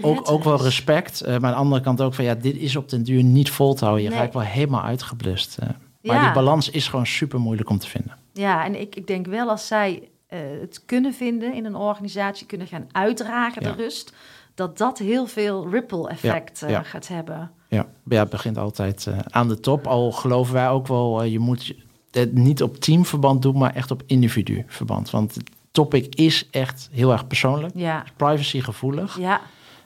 ook, 0.00 0.30
ook 0.30 0.44
wel 0.44 0.62
respect. 0.62 1.20
eh, 1.20 1.26
maar 1.38 1.44
aan 1.50 1.56
de 1.56 1.58
andere 1.58 1.82
kant 1.82 2.00
ook 2.00 2.14
van 2.14 2.24
ja, 2.24 2.34
dit 2.34 2.56
is 2.56 2.76
op 2.76 2.88
den 2.88 3.02
duur 3.02 3.22
niet 3.22 3.50
vol 3.50 3.74
te 3.74 3.84
houden. 3.84 4.04
Je 4.04 4.10
Nee. 4.10 4.18
raakt 4.18 4.34
wel 4.34 4.42
helemaal 4.42 4.82
uitgeblust. 4.82 5.58
eh. 5.58 5.68
maar 6.02 6.16
Ja. 6.16 6.22
die 6.24 6.32
balans 6.32 6.70
is 6.70 6.88
gewoon 6.88 7.06
super 7.06 7.40
moeilijk 7.40 7.70
om 7.70 7.78
te 7.78 7.88
vinden. 7.88 8.12
Ja, 8.38 8.64
en 8.64 8.80
ik, 8.80 8.94
ik 8.96 9.06
denk 9.06 9.26
wel 9.26 9.48
als 9.48 9.66
zij 9.66 10.08
eh, 10.26 10.38
het 10.60 10.82
kunnen 10.86 11.14
vinden 11.14 11.54
in 11.54 11.64
een 11.64 11.76
organisatie, 11.76 12.46
kunnen 12.46 12.66
gaan 12.66 12.86
uitdragen, 12.92 13.62
Ja. 13.62 13.70
de 13.72 13.82
rust, 13.82 14.12
dat 14.54 14.78
dat 14.78 14.98
heel 14.98 15.26
veel 15.26 15.68
ripple 15.70 16.08
effect 16.08 16.62
eh, 16.62 16.70
ja. 16.70 16.82
gaat 16.82 17.08
hebben. 17.08 17.50
Ja, 17.68 17.86
ja 18.08 18.18
het 18.20 18.30
begint 18.30 18.58
altijd 18.58 19.06
eh, 19.06 19.18
aan 19.28 19.48
de 19.48 19.60
top. 19.60 19.86
Al 19.86 20.12
geloven 20.12 20.54
wij 20.54 20.68
ook 20.68 20.86
wel, 20.86 21.22
je 21.22 21.38
moet 21.38 21.74
het 22.10 22.32
niet 22.32 22.62
op 22.62 22.76
teamverband 22.76 23.42
doen, 23.42 23.58
maar 23.58 23.74
echt 23.74 23.90
op 23.90 24.02
individuverband. 24.06 25.10
Want 25.10 25.34
het 25.34 25.50
topic 25.70 26.14
is 26.14 26.48
echt 26.50 26.88
heel 26.92 27.12
erg 27.12 27.26
persoonlijk, 27.26 27.74
Ja, 27.76 28.04
privacygevoelig. 28.16 29.18
ja, 29.18 29.40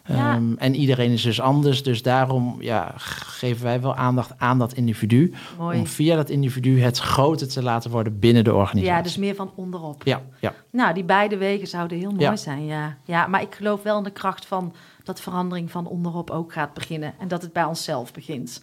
Ja. 0.04 0.34
Ehm, 0.34 0.54
en 0.56 0.74
iedereen 0.74 1.10
is 1.10 1.22
dus 1.22 1.40
anders. 1.40 1.82
Dus 1.82 2.02
daarom 2.02 2.56
ja, 2.60 2.92
geven 2.96 3.64
wij 3.64 3.80
wel 3.80 3.94
aandacht 3.96 4.32
aan 4.38 4.58
dat 4.58 4.72
individu. 4.72 5.32
mooi. 5.58 5.78
Om 5.78 5.86
via 5.86 6.16
dat 6.16 6.30
individu 6.30 6.80
het 6.80 6.98
groter 6.98 7.48
te 7.48 7.62
laten 7.62 7.90
worden 7.90 8.18
binnen 8.18 8.44
de 8.44 8.54
organisatie. 8.54 8.96
Ja, 8.96 9.02
dus 9.02 9.16
meer 9.16 9.34
van 9.34 9.50
onderop. 9.54 10.02
ja, 10.04 10.22
ja. 10.40 10.54
Nou, 10.70 10.94
die 10.94 11.04
beide 11.04 11.36
wegen 11.36 11.66
zouden 11.66 11.98
heel 11.98 12.10
mooi 12.10 12.22
Ja. 12.22 12.36
zijn, 12.36 12.64
ja. 12.66 12.96
Ja, 13.04 13.26
maar 13.26 13.42
ik 13.42 13.54
geloof 13.54 13.82
wel 13.82 13.98
in 13.98 14.04
de 14.04 14.10
kracht 14.10 14.46
van 14.46 14.74
dat 15.04 15.20
verandering 15.20 15.70
van 15.70 15.86
onderop 15.86 16.30
ook 16.30 16.52
gaat 16.52 16.74
beginnen. 16.74 17.14
En 17.18 17.28
dat 17.28 17.42
het 17.42 17.52
bij 17.52 17.64
onszelf 17.64 18.12
begint. 18.12 18.62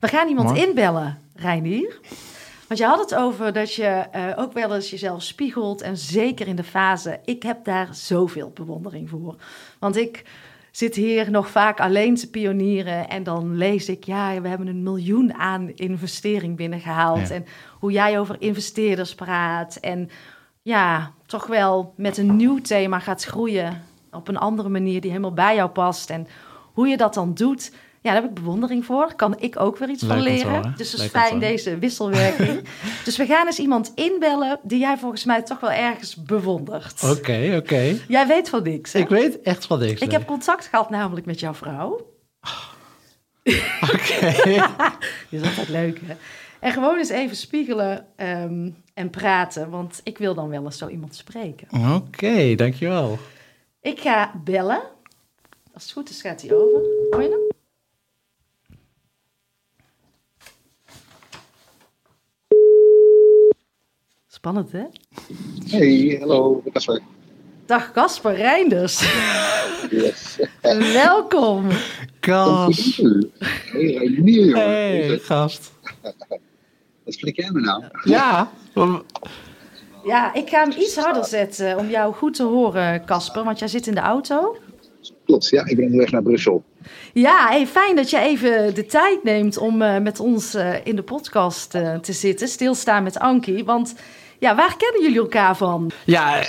We 0.00 0.08
gaan 0.08 0.28
iemand 0.28 0.48
Mooi. 0.48 0.66
inbellen, 0.66 1.18
Reinier. 1.34 1.98
Want 2.68 2.80
je 2.80 2.86
had 2.86 2.98
het 2.98 3.14
over 3.14 3.52
dat 3.52 3.74
je 3.74 3.84
eh, 3.84 4.22
ook 4.36 4.52
wel 4.52 4.74
eens 4.74 4.90
jezelf 4.90 5.22
spiegelt. 5.22 5.82
En 5.82 5.96
zeker 5.96 6.46
in 6.46 6.56
de 6.56 6.64
fase, 6.64 7.20
ik 7.24 7.42
heb 7.42 7.64
daar 7.64 7.88
zoveel 7.92 8.50
bewondering 8.54 9.08
voor. 9.08 9.34
Want 9.78 9.96
ik 9.96 10.24
zit 10.76 10.94
hier 10.94 11.30
nog 11.30 11.50
vaak 11.50 11.80
alleen 11.80 12.14
te 12.14 12.30
pionieren. 12.30 13.08
En 13.08 13.22
dan 13.22 13.56
lees 13.56 13.88
ik, 13.88 14.04
ja, 14.04 14.40
we 14.40 14.48
hebben 14.48 14.66
een 14.66 14.82
miljoen 14.82 15.34
aan 15.34 15.70
investering 15.74 16.56
binnengehaald. 16.56 17.28
Ja. 17.28 17.34
En 17.34 17.46
hoe 17.78 17.92
jij 17.92 18.18
over 18.18 18.36
investeerders 18.38 19.14
praat. 19.14 19.76
En 19.76 20.10
ja, 20.62 21.12
toch 21.26 21.46
wel 21.46 21.92
met 21.96 22.18
een 22.18 22.36
nieuw 22.36 22.60
thema 22.60 22.98
gaat 22.98 23.24
groeien. 23.24 23.82
Op 24.10 24.28
een 24.28 24.36
andere 24.36 24.68
manier 24.68 25.00
die 25.00 25.10
helemaal 25.10 25.32
bij 25.32 25.54
jou 25.54 25.70
past. 25.70 26.10
En 26.10 26.26
hoe 26.72 26.88
je 26.88 26.96
dat 26.96 27.14
dan 27.14 27.34
doet, 27.34 27.72
ja, 28.04 28.12
daar 28.12 28.22
heb 28.22 28.30
ik 28.30 28.34
bewondering 28.34 28.84
voor. 28.84 29.14
Kan 29.14 29.38
ik 29.38 29.60
ook 29.60 29.78
weer 29.78 29.88
iets 29.88 30.02
Leuk 30.02 30.12
van 30.12 30.22
leren. 30.22 30.62
Dus 30.62 30.92
het 30.92 31.00
is 31.00 31.12
Leuk 31.12 31.20
fijn, 31.22 31.38
deze 31.38 31.78
wisselwerking. 31.78 32.68
dus 33.04 33.16
we 33.16 33.26
gaan 33.26 33.46
eens 33.46 33.58
iemand 33.58 33.92
inbellen 33.94 34.60
die 34.62 34.78
jij 34.78 34.98
volgens 34.98 35.24
mij 35.24 35.42
toch 35.42 35.60
wel 35.60 35.70
ergens 35.70 36.16
bewondert. 36.16 37.02
Oké, 37.02 37.54
oké. 37.56 37.96
Jij 38.08 38.26
weet 38.26 38.48
van 38.48 38.62
niks, 38.62 38.92
hè? 38.92 38.98
Ik 38.98 39.08
weet 39.08 39.40
echt 39.40 39.66
van 39.66 39.78
niks. 39.78 40.00
Ik 40.00 40.10
heb 40.10 40.26
contact 40.26 40.66
gehad 40.66 40.90
namelijk 40.90 41.26
met 41.26 41.40
jouw 41.40 41.54
vrouw. 41.54 41.90
Oké. 43.94 44.34
Die 45.28 45.40
is 45.40 45.42
altijd 45.42 45.68
leuk, 45.68 46.00
hè? 46.04 46.14
En 46.60 46.72
gewoon 46.72 46.98
eens 46.98 47.08
even 47.08 47.36
spiegelen 47.36 48.06
ehm, 48.16 48.70
en 48.94 49.10
praten. 49.10 49.70
Want 49.70 50.00
ik 50.02 50.18
wil 50.18 50.34
dan 50.34 50.48
wel 50.48 50.64
eens 50.64 50.78
zo 50.78 50.88
iemand 50.88 51.14
spreken. 51.14 51.94
Oké, 51.94 52.54
dankjewel. 52.54 53.18
Ik 53.80 54.00
ga 54.00 54.32
bellen. 54.44 54.82
Als 55.74 55.82
het 55.82 55.92
goed 55.92 56.10
is, 56.10 56.20
gaat 56.20 56.42
hij 56.42 56.54
over. 56.54 56.80
Hoor 57.10 57.22
je 57.22 57.28
hem? 57.28 57.53
Spannend, 64.44 64.72
hè? 64.72 64.84
Hey, 65.78 66.16
hallo, 66.20 66.62
Casper. 66.72 67.00
Dag 67.66 67.92
Casper 67.92 68.34
Reinders. 68.34 69.00
Yes. 69.90 70.38
Welkom. 71.02 71.68
Kas. 72.20 73.02
Hey, 73.72 73.94
Reinier. 73.94 74.56
Hey, 74.56 75.18
gast. 75.18 75.72
Wat 77.04 77.14
spreek 77.14 77.36
jij 77.36 77.50
me 77.50 77.60
nou? 77.60 77.84
Ja. 78.02 78.50
Ja, 80.04 80.34
ik 80.34 80.48
ga 80.48 80.62
hem 80.68 80.80
iets 80.80 80.96
harder 80.96 81.24
zetten 81.24 81.78
om 81.78 81.88
jou 81.88 82.14
goed 82.14 82.34
te 82.34 82.42
horen, 82.42 83.04
Casper. 83.04 83.44
Want 83.44 83.58
jij 83.58 83.68
zit 83.68 83.86
in 83.86 83.94
de 83.94 84.00
auto. 84.00 84.56
Klopt, 85.24 85.48
ja, 85.48 85.66
ik 85.66 85.76
ben 85.76 85.84
onderweg 85.84 86.10
naar 86.10 86.22
Brussel. 86.22 86.64
Ja, 87.12 87.48
hey, 87.48 87.66
fijn 87.66 87.96
dat 87.96 88.10
je 88.10 88.18
even 88.18 88.74
de 88.74 88.86
tijd 88.86 89.22
neemt 89.22 89.58
om 89.58 89.82
eh, 89.82 90.00
met 90.00 90.20
ons 90.20 90.54
eh, 90.54 90.86
in 90.86 90.96
de 90.96 91.02
podcast 91.02 91.74
eh, 91.74 91.98
te 91.98 92.12
zitten. 92.12 92.48
Stilstaan 92.48 93.02
met 93.02 93.18
Ankie. 93.18 93.64
Want 93.64 93.94
ja, 94.44 94.54
waar 94.54 94.76
kennen 94.76 95.02
jullie 95.02 95.18
elkaar 95.18 95.56
van? 95.56 95.90
Ja, 96.04 96.42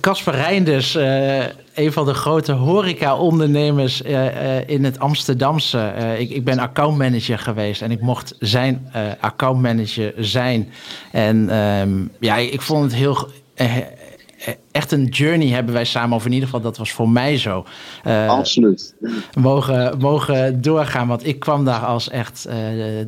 Casper 0.00 0.34
Reinders, 0.34 0.94
eh, 0.94 1.38
een 1.74 1.92
van 1.92 2.04
de 2.04 2.14
grote 2.14 2.52
horeca-ondernemers 2.52 4.02
eh, 4.02 4.58
eh, 4.58 4.68
in 4.68 4.84
het 4.84 4.98
Amsterdamse. 4.98 5.92
Ik, 6.18 6.44
ben 6.44 6.58
accountmanager 6.58 7.38
geweest 7.38 7.82
en 7.82 7.90
ik 7.90 8.00
mocht 8.00 8.34
zijn 8.38 8.92
accountmanager 9.20 10.12
zijn. 10.16 10.72
En 11.12 11.48
ehm, 11.50 12.06
ja, 12.18 12.36
ik 12.36 12.60
vond 12.60 12.82
het 12.82 12.94
heel... 12.94 13.28
echt 14.72 14.92
een 14.92 15.04
journey 15.04 15.48
hebben 15.48 15.74
wij 15.74 15.84
samen, 15.84 16.16
of 16.16 16.24
in 16.24 16.32
ieder 16.32 16.48
geval 16.48 16.62
dat 16.62 16.78
was 16.78 16.92
voor 16.92 17.08
mij 17.08 17.38
zo. 17.38 17.64
Eh, 18.02 18.28
Absoluut. 18.28 18.94
mogen, 19.40 19.98
mogen 19.98 20.62
doorgaan. 20.62 21.08
Want 21.08 21.26
ik 21.26 21.38
kwam 21.38 21.64
daar 21.64 21.80
als 21.80 22.08
echt 22.08 22.44
eh, 22.44 22.56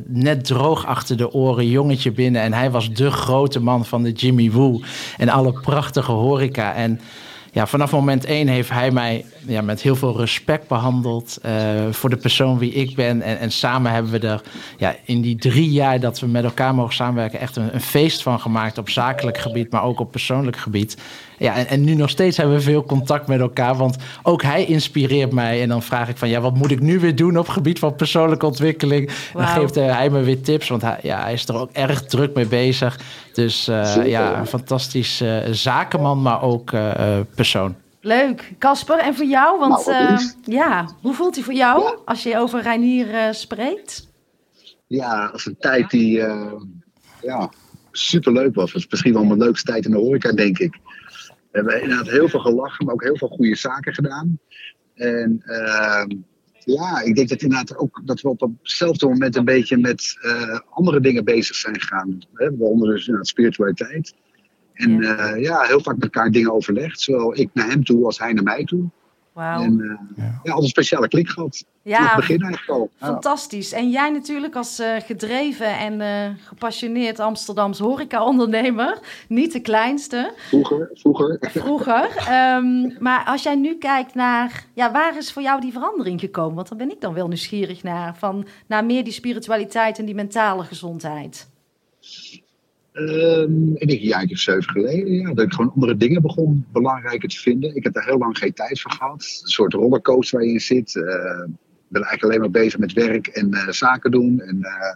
net 0.07 0.45
droog 0.45 0.85
achter 0.85 1.17
de 1.17 1.31
oren 1.31 1.69
jongetje 1.69 2.11
binnen. 2.11 2.41
En 2.41 2.53
hij 2.53 2.71
was 2.71 2.93
de 2.93 3.11
grote 3.11 3.59
man 3.59 3.85
van 3.85 4.03
de 4.03 4.11
Jimmy 4.11 4.51
Woo. 4.51 4.81
En 5.17 5.29
alle 5.29 5.53
prachtige 5.53 6.11
horeca. 6.11 6.73
En 6.73 6.99
ja, 7.51 7.67
vanaf 7.67 7.91
moment 7.91 8.25
één 8.25 8.47
heeft 8.47 8.69
hij 8.69 8.91
mij 8.91 9.25
ja, 9.47 9.61
met 9.61 9.81
heel 9.81 9.95
veel 9.95 10.17
respect 10.17 10.67
behandeld. 10.67 11.37
eh, 11.41 11.51
voor 11.91 12.09
de 12.09 12.17
persoon 12.17 12.57
wie 12.57 12.73
ik 12.73 12.95
ben. 12.95 13.21
En, 13.21 13.39
en 13.39 13.51
samen 13.51 13.91
hebben 13.91 14.11
we 14.11 14.27
er 14.27 14.41
ja, 14.77 14.95
in 15.05 15.21
die 15.21 15.35
drie 15.35 15.71
jaar 15.71 15.99
dat 15.99 16.19
we 16.19 16.27
met 16.27 16.43
elkaar 16.43 16.75
mogen 16.75 16.93
samenwerken... 16.93 17.39
echt 17.39 17.55
een, 17.55 17.73
een 17.73 17.81
feest 17.81 18.21
van 18.21 18.39
gemaakt 18.39 18.77
op 18.77 18.89
zakelijk 18.89 19.37
gebied, 19.37 19.71
maar 19.71 19.83
ook 19.83 19.99
op 19.99 20.11
persoonlijk 20.11 20.57
gebied. 20.57 20.97
Ja, 21.37 21.55
en, 21.55 21.67
en 21.67 21.83
nu 21.83 21.93
nog 21.93 22.09
steeds 22.09 22.37
hebben 22.37 22.55
we 22.55 22.61
veel 22.61 22.83
contact 22.83 23.27
met 23.27 23.39
elkaar. 23.39 23.75
Want 23.75 23.97
ook 24.23 24.41
hij 24.41 24.65
inspireert 24.65 25.31
mij. 25.31 25.61
En 25.61 25.69
dan 25.69 25.81
vraag 25.81 26.09
ik 26.09 26.17
van, 26.17 26.29
ja, 26.29 26.41
wat 26.41 26.55
moet 26.55 26.71
ik 26.71 26.79
nu 26.79 26.99
weer 26.99 27.15
doen 27.15 27.37
op 27.37 27.45
het 27.45 27.53
gebied 27.53 27.79
van 27.79 27.95
persoonlijke 27.95 28.45
ontwikkeling? 28.45 29.11
Dan 29.33 29.47
geeft 29.47 29.77
eh, 29.77 29.95
hij 29.95 30.09
me 30.09 30.21
weer 30.21 30.41
tips, 30.41 30.69
want 30.69 30.81
hij, 30.81 30.99
ja, 31.01 31.21
hij 31.21 31.33
is 31.33 31.47
er 31.47 31.55
ook 31.55 31.71
erg 31.71 32.01
druk 32.05 32.35
mee 32.35 32.47
bezig. 32.47 32.99
Dus 33.33 33.67
eh, 33.67 34.05
ja, 34.05 34.39
een 34.39 34.47
fantastisch 34.47 35.21
eh, 35.21 35.37
zakenman, 35.51 36.21
maar 36.21 36.41
ook 36.41 36.71
persoon. 37.35 37.75
Leuk. 38.05 38.53
Casper, 38.59 38.97
en 38.99 39.15
voor 39.15 39.25
jou? 39.25 39.59
Want 39.59 39.85
Nou, 39.85 39.97
eh, 40.05 40.09
lief. 40.17 40.33
ja, 40.43 40.89
hoe 41.01 41.13
voelt 41.13 41.35
hij 41.35 41.43
voor 41.43 41.53
jou 41.53 41.81
Ja. 41.83 41.97
als 42.05 42.23
je 42.23 42.37
over 42.37 42.61
Reinier 42.61 43.13
eh, 43.13 43.31
spreekt? 43.31 44.07
Ja, 44.87 45.25
als 45.25 45.45
een 45.45 45.57
tijd 45.59 45.89
die 45.89 46.17
uh, 46.17 46.53
ja, 47.21 47.49
superleuk 47.91 48.55
was. 48.55 48.63
Het 48.65 48.73
was 48.73 48.87
misschien 48.89 49.13
wel 49.13 49.23
mijn 49.23 49.39
leukste 49.39 49.71
tijd 49.71 49.85
in 49.85 49.91
de 49.91 49.97
horeca, 49.97 50.31
denk 50.31 50.59
ik. 50.59 50.79
We 51.51 51.59
hebben 51.59 51.81
inderdaad 51.81 52.09
heel 52.09 52.29
veel 52.29 52.39
gelachen, 52.39 52.85
maar 52.85 52.93
ook 52.93 53.03
heel 53.03 53.17
veel 53.17 53.27
goede 53.27 53.55
zaken 53.55 53.93
gedaan. 53.93 54.39
En 54.95 55.41
ehm, 55.45 56.09
ja, 56.59 57.01
ik 57.01 57.15
denk 57.15 57.29
dat 57.29 57.41
inderdaad 57.41 57.77
ook 57.77 58.01
dat 58.05 58.21
we 58.21 58.29
op 58.29 58.51
hetzelfde 58.61 59.07
moment 59.07 59.35
een 59.35 59.45
beetje 59.45 59.77
met 59.77 60.17
eh, 60.21 60.59
andere 60.69 60.99
dingen 60.99 61.23
bezig 61.23 61.55
zijn 61.55 61.79
gegaan. 61.81 62.17
Hè? 62.33 62.57
Waaronder 62.57 62.89
dus 62.89 63.01
inderdaad 63.01 63.27
spiritualiteit. 63.27 64.13
En 64.73 65.01
Ja. 65.01 65.15
ja. 65.15 65.35
ja, 65.35 65.61
heel 65.61 65.81
vaak 65.81 65.95
met 65.95 66.03
elkaar 66.03 66.31
dingen 66.31 66.53
overlegd. 66.53 67.01
Zowel 67.01 67.37
ik 67.37 67.49
naar 67.53 67.69
hem 67.69 67.83
toe 67.83 68.05
als 68.05 68.19
hij 68.19 68.33
naar 68.33 68.43
mij 68.43 68.63
toe. 68.63 68.89
Wauw. 69.33 69.63
En 69.63 69.79
eh, 69.81 70.15
Ja. 70.15 70.23
ja, 70.23 70.39
altijd 70.43 70.63
een 70.63 70.67
speciale 70.67 71.07
klik 71.07 71.29
gehad. 71.29 71.65
Vanaf 71.83 71.99
Ja, 71.99 72.05
het 72.07 72.15
begin 72.15 72.41
eigenlijk 72.41 72.79
al. 72.79 72.89
Fantastisch. 72.97 73.71
En 73.71 73.89
jij 73.89 74.09
natuurlijk 74.09 74.55
als 74.55 74.79
eh, 74.79 74.95
gedreven 75.05 75.77
en 75.77 76.01
eh, 76.01 76.29
gepassioneerd 76.47 77.19
Amsterdams 77.19 77.79
horeca-ondernemer. 77.79 78.99
Niet 79.27 79.51
de 79.53 79.59
kleinste. 79.59 80.33
Vroeger, 80.37 80.89
vroeger. 80.93 81.37
vroeger. 81.41 82.15
Ehm, 82.17 83.03
maar 83.03 83.25
als 83.25 83.43
jij 83.43 83.55
nu 83.55 83.77
kijkt 83.77 84.13
naar, 84.13 84.65
ja, 84.73 84.91
waar 84.91 85.17
is 85.17 85.31
voor 85.31 85.41
jou 85.41 85.61
die 85.61 85.71
verandering 85.71 86.19
gekomen? 86.19 86.55
Want 86.55 86.69
daar 86.69 86.77
ben 86.77 86.91
ik 86.91 87.01
dan 87.01 87.13
wel 87.13 87.27
nieuwsgierig 87.27 87.83
naar. 87.83 88.15
Van, 88.17 88.47
naar 88.67 88.85
meer 88.85 89.03
die 89.03 89.13
spiritualiteit 89.13 89.99
en 89.99 90.05
die 90.05 90.15
mentale 90.15 90.63
gezondheid. 90.63 91.47
Ehm, 92.93 93.73
ik 93.73 93.87
denk 93.87 94.01
een 94.01 94.07
jaar 94.07 94.27
of 94.31 94.37
zeven 94.37 94.63
geleden, 94.63 95.13
ja, 95.13 95.33
dat 95.33 95.45
ik 95.45 95.53
gewoon 95.53 95.71
andere 95.73 95.97
dingen 95.97 96.21
begon 96.21 96.65
belangrijker 96.71 97.29
te 97.29 97.39
vinden. 97.39 97.75
Ik 97.75 97.83
heb 97.83 97.93
daar 97.93 98.05
heel 98.05 98.17
lang 98.17 98.37
geen 98.37 98.53
tijd 98.53 98.81
voor 98.81 98.91
gehad. 98.91 99.39
Een 99.41 99.49
soort 99.49 99.73
rollercoaster 99.73 100.37
waar 100.37 100.47
je 100.47 100.53
in 100.53 100.59
zit. 100.59 100.95
Ik 100.95 101.99
ben 101.99 102.01
eigenlijk 102.01 102.23
alleen 102.23 102.39
maar 102.39 102.61
bezig 102.61 102.79
met 102.79 102.93
werk 102.93 103.27
en 103.27 103.53
eh, 103.53 103.67
zaken 103.67 104.11
doen. 104.11 104.39
En 104.39 104.63
eh, 104.63 104.95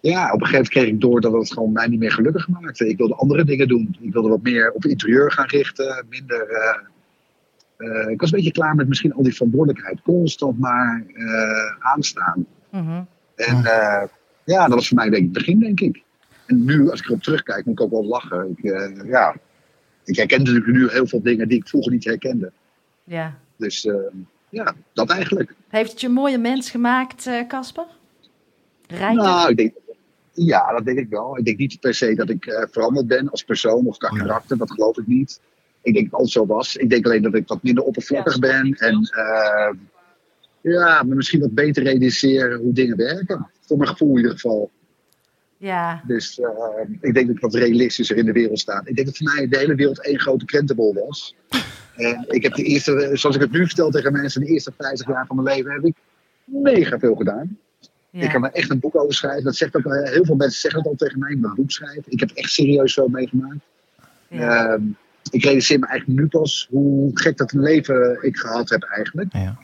ja, 0.00 0.24
op 0.24 0.40
een 0.40 0.46
gegeven 0.46 0.52
moment 0.52 0.68
kreeg 0.68 0.86
ik 0.86 1.00
door 1.00 1.20
dat 1.20 1.32
het 1.32 1.52
gewoon 1.52 1.72
mij 1.72 1.86
niet 1.86 1.98
meer 1.98 2.12
gelukkig 2.12 2.48
maakte. 2.48 2.88
Ik 2.88 2.96
wilde 2.96 3.14
andere 3.14 3.44
dingen 3.44 3.68
doen. 3.68 3.96
Ik 4.00 4.12
wilde 4.12 4.28
wat 4.28 4.42
meer 4.42 4.72
op 4.72 4.84
interieur 4.84 5.32
gaan 5.32 5.46
richten. 5.46 6.06
Minder. 6.08 6.42
ik 8.08 8.20
was 8.20 8.32
een 8.32 8.36
beetje 8.36 8.52
klaar 8.52 8.74
met 8.74 8.88
misschien 8.88 9.12
al 9.12 9.22
die 9.22 9.34
verantwoordelijkheid. 9.34 10.02
Constant 10.02 10.58
maar 10.58 11.04
aanstaan. 11.78 12.46
Mhm. 12.70 13.02
En 13.34 13.62
ja, 14.44 14.66
dat 14.66 14.74
was 14.74 14.88
voor 14.88 14.96
mij 14.96 15.04
een 15.04 15.10
beetje 15.10 15.24
het 15.24 15.32
begin, 15.32 15.58
denk 15.58 15.80
ik. 15.80 16.03
En 16.46 16.64
nu, 16.64 16.90
als 16.90 17.00
ik 17.00 17.06
erop 17.06 17.22
terugkijk, 17.22 17.64
moet 17.64 17.78
ik 17.78 17.84
ook 17.84 17.90
wel 17.90 18.04
lachen. 18.04 18.56
Ik, 18.56 18.64
eh, 18.64 19.08
ja, 19.08 19.36
ik 20.04 20.16
herken 20.16 20.38
natuurlijk 20.38 20.66
nu 20.66 20.88
heel 20.88 21.06
veel 21.06 21.22
dingen 21.22 21.48
die 21.48 21.58
ik 21.58 21.68
vroeger 21.68 21.92
niet 21.92 22.04
herkende. 22.04 22.52
Ja. 23.04 23.38
Dus 23.56 23.84
eh, 23.84 23.94
ja, 24.48 24.74
dat 24.92 25.10
eigenlijk. 25.10 25.54
Heeft 25.68 25.90
het 25.90 26.00
je 26.00 26.06
een 26.06 26.12
mooie 26.12 26.38
mens 26.38 26.70
gemaakt, 26.70 27.26
eh, 27.26 27.46
Casper? 27.46 27.86
Rijker? 28.86 29.22
Nou, 29.22 29.50
ik 29.50 29.56
denk, 29.56 29.72
ja, 30.32 30.72
dat 30.72 30.84
denk 30.84 30.98
ik 30.98 31.08
wel. 31.08 31.38
Ik 31.38 31.44
denk 31.44 31.58
niet 31.58 31.80
per 31.80 31.94
se 31.94 32.14
dat 32.14 32.30
ik 32.30 32.46
eh, 32.46 32.64
veranderd 32.70 33.06
ben 33.06 33.30
als 33.30 33.44
persoon 33.44 33.86
of 33.86 33.96
qua 33.96 34.08
karakter. 34.08 34.58
Dat 34.58 34.70
geloof 34.70 34.98
ik 34.98 35.06
niet. 35.06 35.40
Ik 35.82 35.94
denk 35.94 36.10
dat 36.10 36.20
het 36.20 36.20
altijd 36.20 36.30
zo 36.30 36.54
was. 36.54 36.76
Ik 36.76 36.90
denk 36.90 37.04
alleen 37.04 37.22
dat 37.22 37.34
ik 37.34 37.48
wat 37.48 37.62
minder 37.62 37.84
oppervlakkig 37.84 38.38
ben. 38.38 38.72
En 38.72 39.10
eh, 39.10 39.74
ja, 40.60 41.02
me 41.02 41.14
misschien 41.14 41.40
wat 41.40 41.54
beter 41.54 41.82
realiseer 41.82 42.56
hoe 42.56 42.72
dingen 42.72 42.96
werken. 42.96 43.50
Voor 43.60 43.76
mijn 43.76 43.88
gevoel 43.88 44.10
in 44.10 44.16
ieder 44.16 44.32
geval. 44.32 44.70
Ja. 45.56 46.02
Dus 46.06 46.40
eh, 46.40 46.48
ik 47.00 47.14
denk 47.14 47.26
dat 47.26 47.36
ik 47.36 47.42
wat 47.42 47.54
realistischer 47.54 48.16
in 48.16 48.24
de 48.24 48.32
wereld 48.32 48.58
sta. 48.58 48.82
Ik 48.84 48.94
denk 48.94 49.06
dat 49.06 49.16
voor 49.16 49.32
mij 49.34 49.48
de 49.48 49.58
hele 49.58 49.74
wereld 49.74 50.04
één 50.04 50.20
grote 50.20 50.44
krentenbol 50.44 50.94
was. 50.94 51.34
En 51.94 52.24
ik 52.28 52.42
heb 52.42 52.54
de 52.54 52.62
eerste, 52.62 53.10
zoals 53.12 53.36
ik 53.36 53.42
het 53.42 53.50
nu 53.50 53.66
vertel 53.66 53.90
tegen 53.90 54.12
mensen, 54.12 54.40
de 54.40 54.46
eerste 54.46 54.72
50 54.78 55.06
jaar 55.06 55.26
van 55.26 55.36
mijn 55.42 55.56
leven 55.56 55.72
heb 55.72 55.84
ik 55.84 55.94
mega 56.44 56.98
veel 56.98 57.14
gedaan. 57.14 57.58
ja. 58.10 58.22
Ik 58.22 58.30
kan 58.30 58.44
er 58.44 58.52
echt 58.52 58.70
een 58.70 58.78
boek 58.78 58.96
over 58.96 59.14
schrijven. 59.14 59.44
Dat 59.44 59.56
zegt 59.56 59.76
ook, 59.76 59.84
eh, 59.84 60.10
heel 60.10 60.24
veel 60.24 60.34
mensen 60.34 60.60
zeggen 60.60 60.80
het 60.80 60.88
al 60.88 60.96
tegen 60.96 61.18
mij, 61.18 61.30
ik 61.30 61.44
een 61.44 61.54
boek 61.54 61.70
schrijven. 61.70 62.04
Ik 62.06 62.20
heb 62.20 62.30
echt 62.30 62.50
serieus 62.50 62.92
zo 62.92 63.08
meegemaakt. 63.08 63.60
ja. 64.28 64.66
Ehm, 64.66 64.82
ik 65.30 65.44
realiseer 65.44 65.78
me 65.78 65.86
eigenlijk 65.86 66.20
nu 66.20 66.26
pas 66.26 66.68
hoe 66.70 67.10
gek 67.14 67.36
dat 67.36 67.52
een 67.52 67.60
leven 67.60 68.18
ik 68.20 68.36
gehad 68.36 68.70
heb 68.70 68.82
eigenlijk. 68.82 69.32
Ja. 69.32 69.58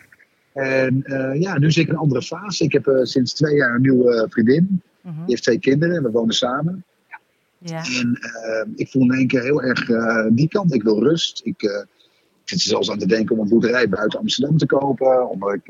En 0.53 1.03
eh, 1.05 1.41
ja, 1.41 1.59
nu 1.59 1.71
zit 1.71 1.83
ik 1.83 1.89
in 1.89 1.95
een 1.95 2.01
andere 2.01 2.23
fase. 2.23 2.65
Ik 2.65 2.73
heb 2.73 2.87
eh, 2.87 2.99
sinds 3.03 3.33
twee 3.33 3.55
jaar 3.55 3.75
een 3.75 3.81
nieuwe 3.81 4.27
vriendin. 4.31 4.83
Mhm. 5.03 5.15
Die 5.17 5.25
heeft 5.27 5.43
twee 5.43 5.59
kinderen 5.59 5.97
en 5.97 6.03
we 6.03 6.11
wonen 6.11 6.35
samen. 6.35 6.85
ja. 7.59 7.83
En 7.85 8.19
eh, 8.21 8.69
ik 8.75 8.89
voel 8.91 9.03
in 9.03 9.13
één 9.19 9.27
keer 9.27 9.43
heel 9.43 9.63
erg 9.63 9.91
eh, 9.91 10.27
die 10.31 10.49
kant. 10.49 10.75
Ik 10.75 10.83
wil 10.83 11.03
rust. 11.03 11.41
Ik, 11.45 11.63
eh, 11.63 11.81
ik 12.45 12.49
zit 12.49 12.61
zelfs 12.61 12.91
aan 12.91 12.99
te 12.99 13.07
denken 13.07 13.37
om 13.37 13.43
een 13.43 13.49
boerderij 13.49 13.89
buiten 13.89 14.19
Amsterdam 14.19 14.57
te 14.59 14.67
kopen. 14.67 15.29
Omdat 15.31 15.55
ik, 15.55 15.69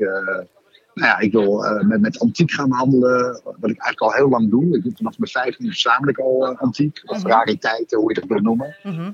nou 0.93 1.07
ja, 1.07 1.19
ik 1.19 1.31
wil 1.31 1.63
met, 1.81 2.01
met 2.01 2.19
antiek 2.19 2.51
gaan 2.51 2.71
handelen. 2.71 3.41
Wat 3.43 3.53
ik 3.55 3.61
eigenlijk 3.61 4.01
al 4.01 4.13
heel 4.13 4.29
lang 4.29 4.49
doe. 4.49 4.75
Ik 4.75 4.83
doe 4.83 4.91
vanaf 4.95 5.17
mijn 5.17 5.31
15 5.31 5.65
verzamel 5.67 6.09
ik 6.09 6.17
al 6.17 6.55
antiek. 6.57 7.01
Of 7.05 7.17
Mhm. 7.17 7.27
rariteiten, 7.27 7.99
hoe 7.99 8.13
je 8.13 8.19
dat 8.19 8.29
wil 8.29 8.39
noemen. 8.39 8.75
Mhm. 8.83 9.11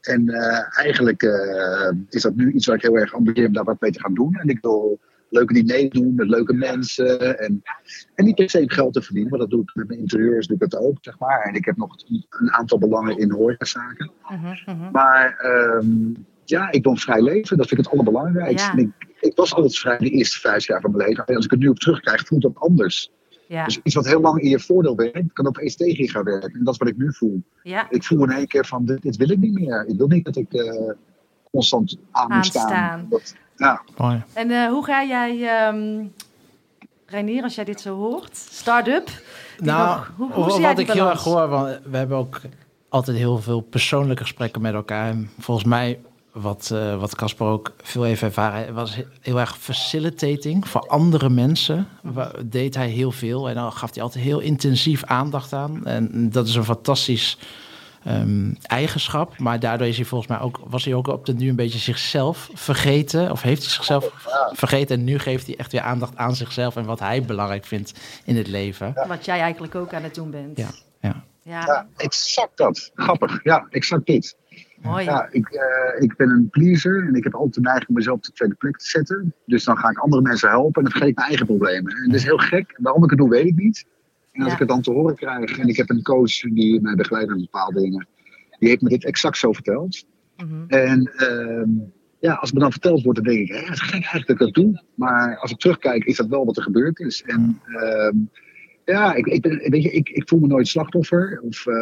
En 0.00 0.28
eigenlijk 0.76 1.22
is 2.08 2.22
dat 2.22 2.34
nu 2.34 2.52
iets 2.52 2.66
waar 2.66 2.76
ik 2.76 2.82
heel 2.82 2.96
erg 2.98 3.14
ambieer 3.14 3.46
om 3.46 3.52
daar 3.52 3.64
wat 3.64 3.80
mee 3.80 3.90
te 3.90 4.00
gaan 4.00 4.14
doen. 4.14 4.34
En 4.34 4.48
ik 4.48 4.58
wil 4.60 4.98
leuke 5.30 5.52
diners 5.52 5.88
doen 5.88 6.14
met 6.14 6.28
leuke 6.28 6.52
mensen. 6.52 7.38
En, 7.38 7.62
en 8.14 8.24
niet 8.24 8.34
per 8.34 8.50
se 8.50 8.62
geld 8.66 8.92
te 8.92 9.02
verdienen, 9.02 9.30
maar 9.30 9.40
dat 9.40 9.50
doe 9.50 9.62
ik 9.62 9.74
met 9.74 9.88
mijn 9.88 10.00
interieurs 10.00 10.46
doe 10.46 10.56
ik 10.60 10.70
dat 10.70 10.80
ook, 10.80 10.96
zeg 11.00 11.18
maar. 11.18 11.40
En 11.40 11.54
ik 11.54 11.64
heb 11.64 11.76
nog 11.76 11.96
een, 12.30 12.52
aantal 12.52 12.78
belangen 12.78 13.18
in 13.18 13.30
horecazaken. 13.30 14.10
Mhm. 14.22 14.56
Mhm. 14.66 14.90
Maar 14.92 15.36
ehm, 15.38 16.12
ja, 16.44 16.70
ik 16.70 16.82
wil 16.82 16.92
een 16.92 16.98
vrij 16.98 17.22
leven. 17.22 17.56
Dat 17.56 17.68
vind 17.68 17.80
ik 17.80 17.86
het 17.86 17.94
allerbelangrijkste. 17.94 18.76
Ja. 18.76 18.82
Ik, 18.82 19.08
ik 19.20 19.36
was 19.36 19.54
altijd 19.54 19.78
vrij 19.78 19.98
de 19.98 20.10
eerste 20.10 20.40
vijf 20.40 20.66
jaar 20.66 20.80
van 20.80 20.90
mijn 20.90 21.08
leven. 21.08 21.26
En 21.26 21.36
als 21.36 21.44
ik 21.44 21.50
het 21.50 21.60
nu 21.60 21.68
op 21.68 21.78
terugkrijg, 21.78 22.26
voelt 22.26 22.42
dat 22.42 22.54
anders. 22.54 23.12
Ja. 23.50 23.64
Dus 23.64 23.80
iets 23.82 23.94
wat 23.94 24.06
heel 24.06 24.20
lang 24.20 24.40
in 24.40 24.48
je 24.48 24.60
voordeel 24.60 24.96
werkt, 24.96 25.32
kan 25.32 25.46
opeens 25.46 25.76
tegen 25.76 26.04
je 26.04 26.10
gaan 26.10 26.24
werken. 26.24 26.52
En 26.52 26.64
dat 26.64 26.72
is 26.72 26.78
wat 26.78 26.88
ik 26.88 26.96
nu 26.96 27.12
voel. 27.12 27.42
ja. 27.62 27.90
Ik 27.90 28.04
voel 28.04 28.22
in 28.22 28.30
één 28.30 28.46
keer 28.46 28.66
van, 28.66 28.84
dit, 28.84 29.02
dit 29.02 29.16
wil 29.16 29.30
ik 29.30 29.38
niet 29.38 29.52
meer. 29.52 29.84
Ik 29.86 29.96
wil 29.96 30.06
niet 30.06 30.24
dat 30.24 30.36
ik 30.36 30.52
eh, 30.52 30.92
constant 31.50 31.98
aan 32.10 32.36
moet 32.36 32.46
staan. 32.46 33.06
Dat, 33.08 33.34
ja, 33.60 33.82
Mooi. 33.96 34.22
En 34.32 34.50
eh, 34.50 34.68
hoe 34.68 34.84
ga 34.84 35.04
jij, 35.04 35.42
ehm 35.66 36.04
Reinier, 37.06 37.42
als 37.42 37.54
jij 37.54 37.64
dit 37.64 37.80
zo 37.80 37.96
hoort, 37.96 38.36
start-up? 38.36 39.10
Nou, 39.58 39.88
nog- 39.96 40.12
hoe, 40.16 40.32
hoe 40.32 40.50
zie 40.50 40.60
jij 40.60 40.68
wat 40.68 40.76
die 40.76 40.86
ik 40.86 40.92
heel 40.92 41.08
erg 41.10 41.22
hoor, 41.24 41.48
want 41.48 41.78
we 41.84 41.96
hebben 41.96 42.16
ook 42.16 42.40
altijd 42.88 43.16
heel 43.16 43.38
veel 43.38 43.60
persoonlijke 43.60 44.22
gesprekken 44.22 44.62
met 44.62 44.74
elkaar. 44.74 45.08
En 45.08 45.30
volgens 45.38 45.66
mij, 45.66 45.98
wat 46.32 46.70
eh, 46.72 46.96
wat 47.00 47.16
Casper 47.16 47.46
ook 47.46 47.72
veel 47.82 48.02
heeft 48.02 48.22
ervaren, 48.22 48.74
was 48.74 48.94
he- 48.96 49.06
heel 49.20 49.38
erg 49.40 49.56
facilitating 49.58 50.68
voor 50.68 50.80
andere 50.80 51.28
mensen. 51.30 51.88
Deed 52.44 52.74
hij 52.74 52.88
heel 52.88 53.10
veel 53.12 53.48
en 53.48 53.54
dan 53.54 53.72
gaf 53.72 53.94
hij 53.94 54.02
altijd 54.02 54.24
heel 54.24 54.40
intensief 54.40 55.04
aandacht 55.04 55.52
aan. 55.52 55.86
En 55.86 56.30
dat 56.30 56.46
is 56.48 56.54
een 56.54 56.64
fantastisch 56.64 57.38
ehm, 58.04 58.52
eigenschap. 58.62 59.38
Maar 59.38 59.60
daardoor 59.60 59.86
is 59.86 59.96
hij 59.96 60.04
volgens 60.04 60.30
mij 60.30 60.40
ook, 60.40 60.60
was 60.64 60.84
hij 60.84 60.94
ook 60.94 61.06
op 61.06 61.26
de 61.26 61.34
nu 61.34 61.48
een 61.48 61.56
beetje 61.56 61.78
zichzelf 61.78 62.50
vergeten. 62.54 63.30
Of 63.30 63.42
heeft 63.42 63.62
hij 63.62 63.70
zichzelf 63.70 64.10
vergeten. 64.52 64.98
En 64.98 65.04
nu 65.04 65.18
geeft 65.18 65.46
hij 65.46 65.56
echt 65.56 65.72
weer 65.72 65.80
aandacht 65.80 66.16
aan 66.16 66.34
zichzelf 66.34 66.76
en 66.76 66.84
wat 66.84 66.98
hij 66.98 67.22
belangrijk 67.22 67.64
vindt 67.64 67.92
in 68.24 68.36
het 68.36 68.48
leven. 68.48 68.94
Wat 69.08 69.24
jij 69.24 69.40
eigenlijk 69.40 69.74
ook 69.74 69.94
aan 69.94 70.02
het 70.02 70.14
doen 70.14 70.30
bent. 70.30 70.58
Ja, 70.58 70.68
ja. 71.00 71.24
Ja, 71.42 71.64
ja, 71.66 71.86
exact 71.96 72.56
dat. 72.56 72.90
Grappig. 72.94 73.40
Ja, 73.42 73.66
exact 73.70 74.06
dit. 74.06 74.36
mooi. 74.82 75.04
Ja, 75.04 75.28
ik, 75.30 75.48
eh, 75.48 76.02
ik 76.02 76.16
ben 76.16 76.30
een 76.30 76.48
pleaser 76.50 77.06
en 77.06 77.14
ik 77.14 77.24
heb 77.24 77.34
altijd 77.34 77.54
de 77.54 77.60
neiging 77.60 77.88
om 77.88 77.94
mezelf 77.94 78.16
op 78.16 78.24
de 78.24 78.32
tweede 78.32 78.54
plek 78.54 78.76
te 78.76 78.86
zetten. 78.86 79.34
Dus 79.46 79.64
dan 79.64 79.78
ga 79.78 79.90
ik 79.90 79.98
andere 79.98 80.22
mensen 80.22 80.48
helpen 80.48 80.74
en 80.74 80.82
dan 80.82 80.90
vergeet 80.90 81.08
ik 81.08 81.16
mijn 81.16 81.28
eigen 81.28 81.46
problemen. 81.46 81.96
En 81.96 82.06
dat 82.06 82.14
is 82.14 82.24
heel 82.24 82.38
gek. 82.38 82.76
Waarom 82.78 83.04
ik 83.04 83.10
het 83.10 83.18
doe, 83.18 83.28
weet 83.28 83.46
ik 83.46 83.56
niet. 83.56 83.86
En 84.32 84.42
als 84.42 84.52
ik 84.52 84.58
het 84.58 84.68
dan 84.68 84.82
te 84.82 84.92
horen 84.92 85.16
krijg 85.16 85.58
en 85.58 85.68
ik 85.68 85.76
heb 85.76 85.90
een 85.90 86.02
coach 86.02 86.40
die 86.40 86.80
mij 86.80 86.94
begeleidt 86.94 87.30
met 87.30 87.40
bepaalde 87.40 87.80
dingen. 87.80 88.08
Die 88.58 88.68
heeft 88.68 88.80
me 88.82 88.88
dit 88.88 89.04
exact 89.04 89.36
zo 89.36 89.52
verteld. 89.52 90.04
Mhm. 90.36 90.64
En 90.66 91.12
ehm, 91.16 91.70
ja, 92.20 92.32
als 92.32 92.48
het 92.48 92.54
me 92.54 92.60
dan 92.60 92.72
verteld 92.72 93.02
wordt, 93.02 93.24
dan 93.24 93.34
denk 93.34 93.48
ik, 93.48 93.54
hè, 93.54 93.60
het 93.60 93.72
is 93.72 93.80
gek 93.80 93.92
eigenlijk 93.92 94.26
dat 94.26 94.40
ik 94.40 94.54
dat 94.54 94.64
doe. 94.64 94.82
Maar 94.94 95.38
als 95.38 95.50
ik 95.50 95.58
terugkijk, 95.58 96.04
is 96.04 96.16
dat 96.16 96.26
wel 96.26 96.44
wat 96.44 96.56
er 96.56 96.62
gebeurd 96.62 96.98
is. 96.98 97.22
En 97.22 97.60
ehm, 97.66 98.16
ja, 98.84 99.14
ik, 99.14 99.26
ik, 99.26 99.42
ben- 99.42 99.70
weet 99.70 99.82
je, 99.82 99.90
ik, 99.90 100.08
ik 100.08 100.28
voel 100.28 100.40
me 100.40 100.46
nooit 100.46 100.68
slachtoffer. 100.68 101.40
Of, 101.42 101.66
eh, 101.66 101.74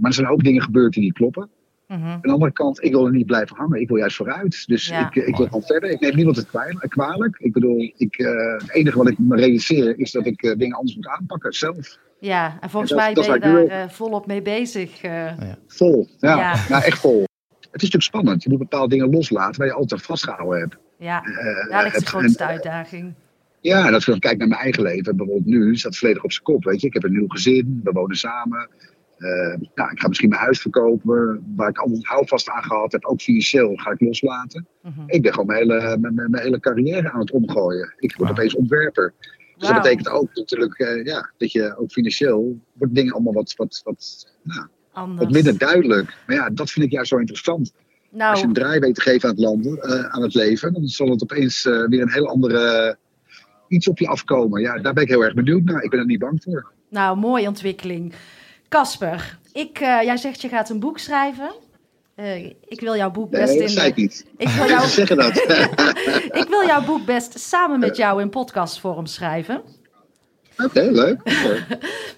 maar 0.00 0.10
er 0.10 0.12
zijn 0.12 0.28
ook 0.28 0.44
dingen 0.44 0.62
gebeurd 0.62 0.92
die 0.92 1.02
niet 1.02 1.12
kloppen. 1.12 1.50
Mhm. 1.86 2.04
Aan 2.06 2.18
de 2.22 2.28
andere 2.32 2.52
kant, 2.52 2.84
ik 2.84 2.92
wil 2.92 3.06
er 3.06 3.12
niet 3.12 3.26
blijven 3.26 3.56
hangen. 3.56 3.80
Ik 3.80 3.88
wil 3.88 3.96
juist 3.96 4.16
vooruit. 4.16 4.66
Dus 4.66 4.88
Ja. 4.88 5.06
ik, 5.06 5.14
ik 5.26 5.36
wil 5.36 5.46
gewoon 5.46 5.62
verder. 5.62 5.90
Ik 5.90 6.00
neem 6.00 6.14
niemand 6.16 6.36
het 6.36 6.48
kwalijk. 6.88 7.36
Ik 7.38 7.52
bedoel, 7.52 7.92
ik, 7.96 8.16
eh, 8.18 8.52
het 8.58 8.70
enige 8.72 8.98
wat 8.98 9.08
ik 9.08 9.18
me 9.18 9.36
realiseer 9.36 9.98
is 9.98 10.10
dat 10.12 10.26
ik 10.26 10.42
eh, 10.42 10.56
dingen 10.58 10.76
anders 10.76 10.96
moet 10.96 11.08
aanpakken. 11.08 11.52
Zelf. 11.52 11.98
Ja, 12.20 12.56
en 12.60 12.70
volgens 12.70 12.92
En 12.92 12.96
dat- 12.98 13.06
mij 13.06 13.14
dat 13.14 13.40
ben 13.40 13.62
je 13.62 13.68
daar 13.68 13.82
eh, 13.82 13.88
volop 13.88 14.26
mee 14.26 14.42
bezig. 14.42 15.02
eh. 15.02 15.32
Vol. 15.66 16.08
Ja, 16.18 16.36
Ja. 16.38 16.54
Nou, 16.68 16.84
echt 16.84 16.98
vol. 16.98 17.20
Het 17.50 17.84
is 17.84 17.90
natuurlijk 17.90 18.02
spannend. 18.02 18.42
Je 18.42 18.48
moet 18.50 18.58
bepaalde 18.58 18.88
dingen 18.88 19.10
loslaten 19.10 19.58
waar 19.58 19.66
je 19.68 19.74
altijd 19.74 20.02
vastgehouden 20.02 20.60
hebt. 20.60 20.76
ja, 20.98 21.20
daar 21.70 21.82
ligt 21.82 21.98
de 21.98 22.06
grootste 22.06 22.42
en- 22.44 22.48
uitdaging. 22.50 23.14
Ja, 23.60 23.86
en 23.86 23.94
als 23.94 24.02
ik 24.06 24.10
dan 24.10 24.18
kijk 24.18 24.38
naar 24.38 24.48
mijn 24.48 24.60
eigen 24.60 24.82
leven, 24.82 25.16
bijvoorbeeld 25.16 25.46
nu, 25.46 25.76
staat 25.76 25.90
het 25.90 26.00
volledig 26.00 26.24
op 26.24 26.32
zijn 26.32 26.44
kop. 26.44 26.64
Weet 26.64 26.80
je, 26.80 26.86
ik 26.86 26.92
heb 26.92 27.04
een 27.04 27.12
nieuw 27.12 27.28
gezin, 27.28 27.80
we 27.84 27.90
wonen 27.92 28.16
samen. 28.16 28.68
Eh, 29.16 29.28
nou, 29.74 29.90
ik 29.90 30.00
ga 30.00 30.08
misschien 30.08 30.28
mijn 30.28 30.40
huis 30.40 30.60
verkopen, 30.60 31.44
waar 31.56 31.68
ik 31.68 31.78
altijd 31.78 32.06
houvast 32.06 32.48
aan 32.50 32.62
gehad 32.62 32.92
heb, 32.92 33.04
ook 33.04 33.20
financieel 33.20 33.76
ga 33.76 33.90
ik 33.90 34.00
loslaten. 34.00 34.66
Mhm. 34.82 35.00
Ik 35.06 35.22
ben 35.22 35.30
gewoon 35.32 35.46
mijn 35.46 35.58
hele, 35.58 35.96
mijn, 35.98 36.14
mijn- 36.14 36.30
mijn 36.30 36.42
hele 36.42 36.60
carrière 36.60 37.10
aan 37.10 37.20
het 37.20 37.30
omgooien. 37.30 37.94
Ik 37.98 38.16
word 38.16 38.30
opeens 38.30 38.54
ontwerper. 38.56 39.12
Dus 39.58 39.68
dat 39.68 39.82
betekent 39.82 40.08
ook 40.08 40.28
natuurlijk 40.34 40.78
eh, 40.78 41.04
ja, 41.04 41.30
dat 41.36 41.52
je 41.52 41.76
ook 41.78 41.90
financieel 41.90 42.58
wordt 42.72 42.94
dingen 42.94 43.12
allemaal 43.12 43.32
wat, 43.32 43.54
wat, 43.56 43.80
wat, 43.84 44.26
nou, 44.42 44.66
Anders. 44.92 45.20
wat 45.24 45.32
minder 45.32 45.58
duidelijk. 45.58 46.16
Maar 46.26 46.36
ja, 46.36 46.50
dat 46.50 46.70
vind 46.70 46.84
ik 46.86 46.92
juist 46.92 47.08
zo 47.08 47.16
interessant. 47.18 47.72
Nou, 48.10 48.30
Als 48.30 48.40
je 48.40 48.46
een 48.46 48.52
draai 48.52 48.78
weet 48.80 48.94
te 48.94 49.00
geven 49.00 49.28
aan 49.28 49.34
het, 49.34 49.44
landen, 49.44 49.78
eh, 49.82 50.04
aan 50.04 50.22
het 50.22 50.34
leven, 50.34 50.72
dan 50.72 50.86
zal 50.86 51.08
het 51.10 51.22
opeens 51.22 51.62
weer 51.64 52.00
een 52.02 52.12
heel 52.12 52.26
andere 52.28 52.96
iets 53.68 53.88
op 53.88 53.98
je 53.98 54.06
afkomen. 54.08 54.60
Ja, 54.60 54.78
daar 54.78 54.92
ben 54.92 55.02
ik 55.02 55.08
heel 55.08 55.24
erg 55.24 55.34
benieuwd 55.34 55.62
naar. 55.64 55.82
Ik 55.82 55.90
ben 55.90 55.98
er 55.98 56.06
niet 56.06 56.18
bang 56.18 56.42
voor. 56.42 56.72
nou, 56.90 57.16
mooie 57.18 57.48
ontwikkeling. 57.48 58.12
Casper, 58.68 59.38
ik, 59.52 59.78
eh, 59.80 60.02
jij 60.02 60.16
zegt 60.16 60.40
je 60.40 60.48
gaat 60.48 60.70
een 60.70 60.80
boek 60.80 60.98
schrijven. 60.98 61.50
Eh, 62.14 62.44
ik 62.46 62.80
wil 62.80 62.96
jouw 62.96 63.10
boek 63.10 63.30
best 63.30 63.44
Nee, 63.44 63.54
in. 63.54 63.60
dat 63.60 63.70
zei 63.70 63.88
ik 63.88 63.96
niet. 63.96 64.26
ik, 64.36 64.48
wil 64.48 64.68
jouw, 64.68 64.82
Ze 64.86 64.88
zeggen 64.88 65.16
dat. 65.16 65.36
ik 66.42 66.46
wil 66.48 66.66
jouw 66.66 66.84
boek 66.84 67.04
best 67.04 67.38
samen 67.38 67.78
met 67.80 67.96
jou 67.96 68.20
in 68.20 68.30
podcastvorm 68.30 69.06
schrijven. 69.06 69.62
Oké, 70.64 70.80
leuk. 70.80 71.20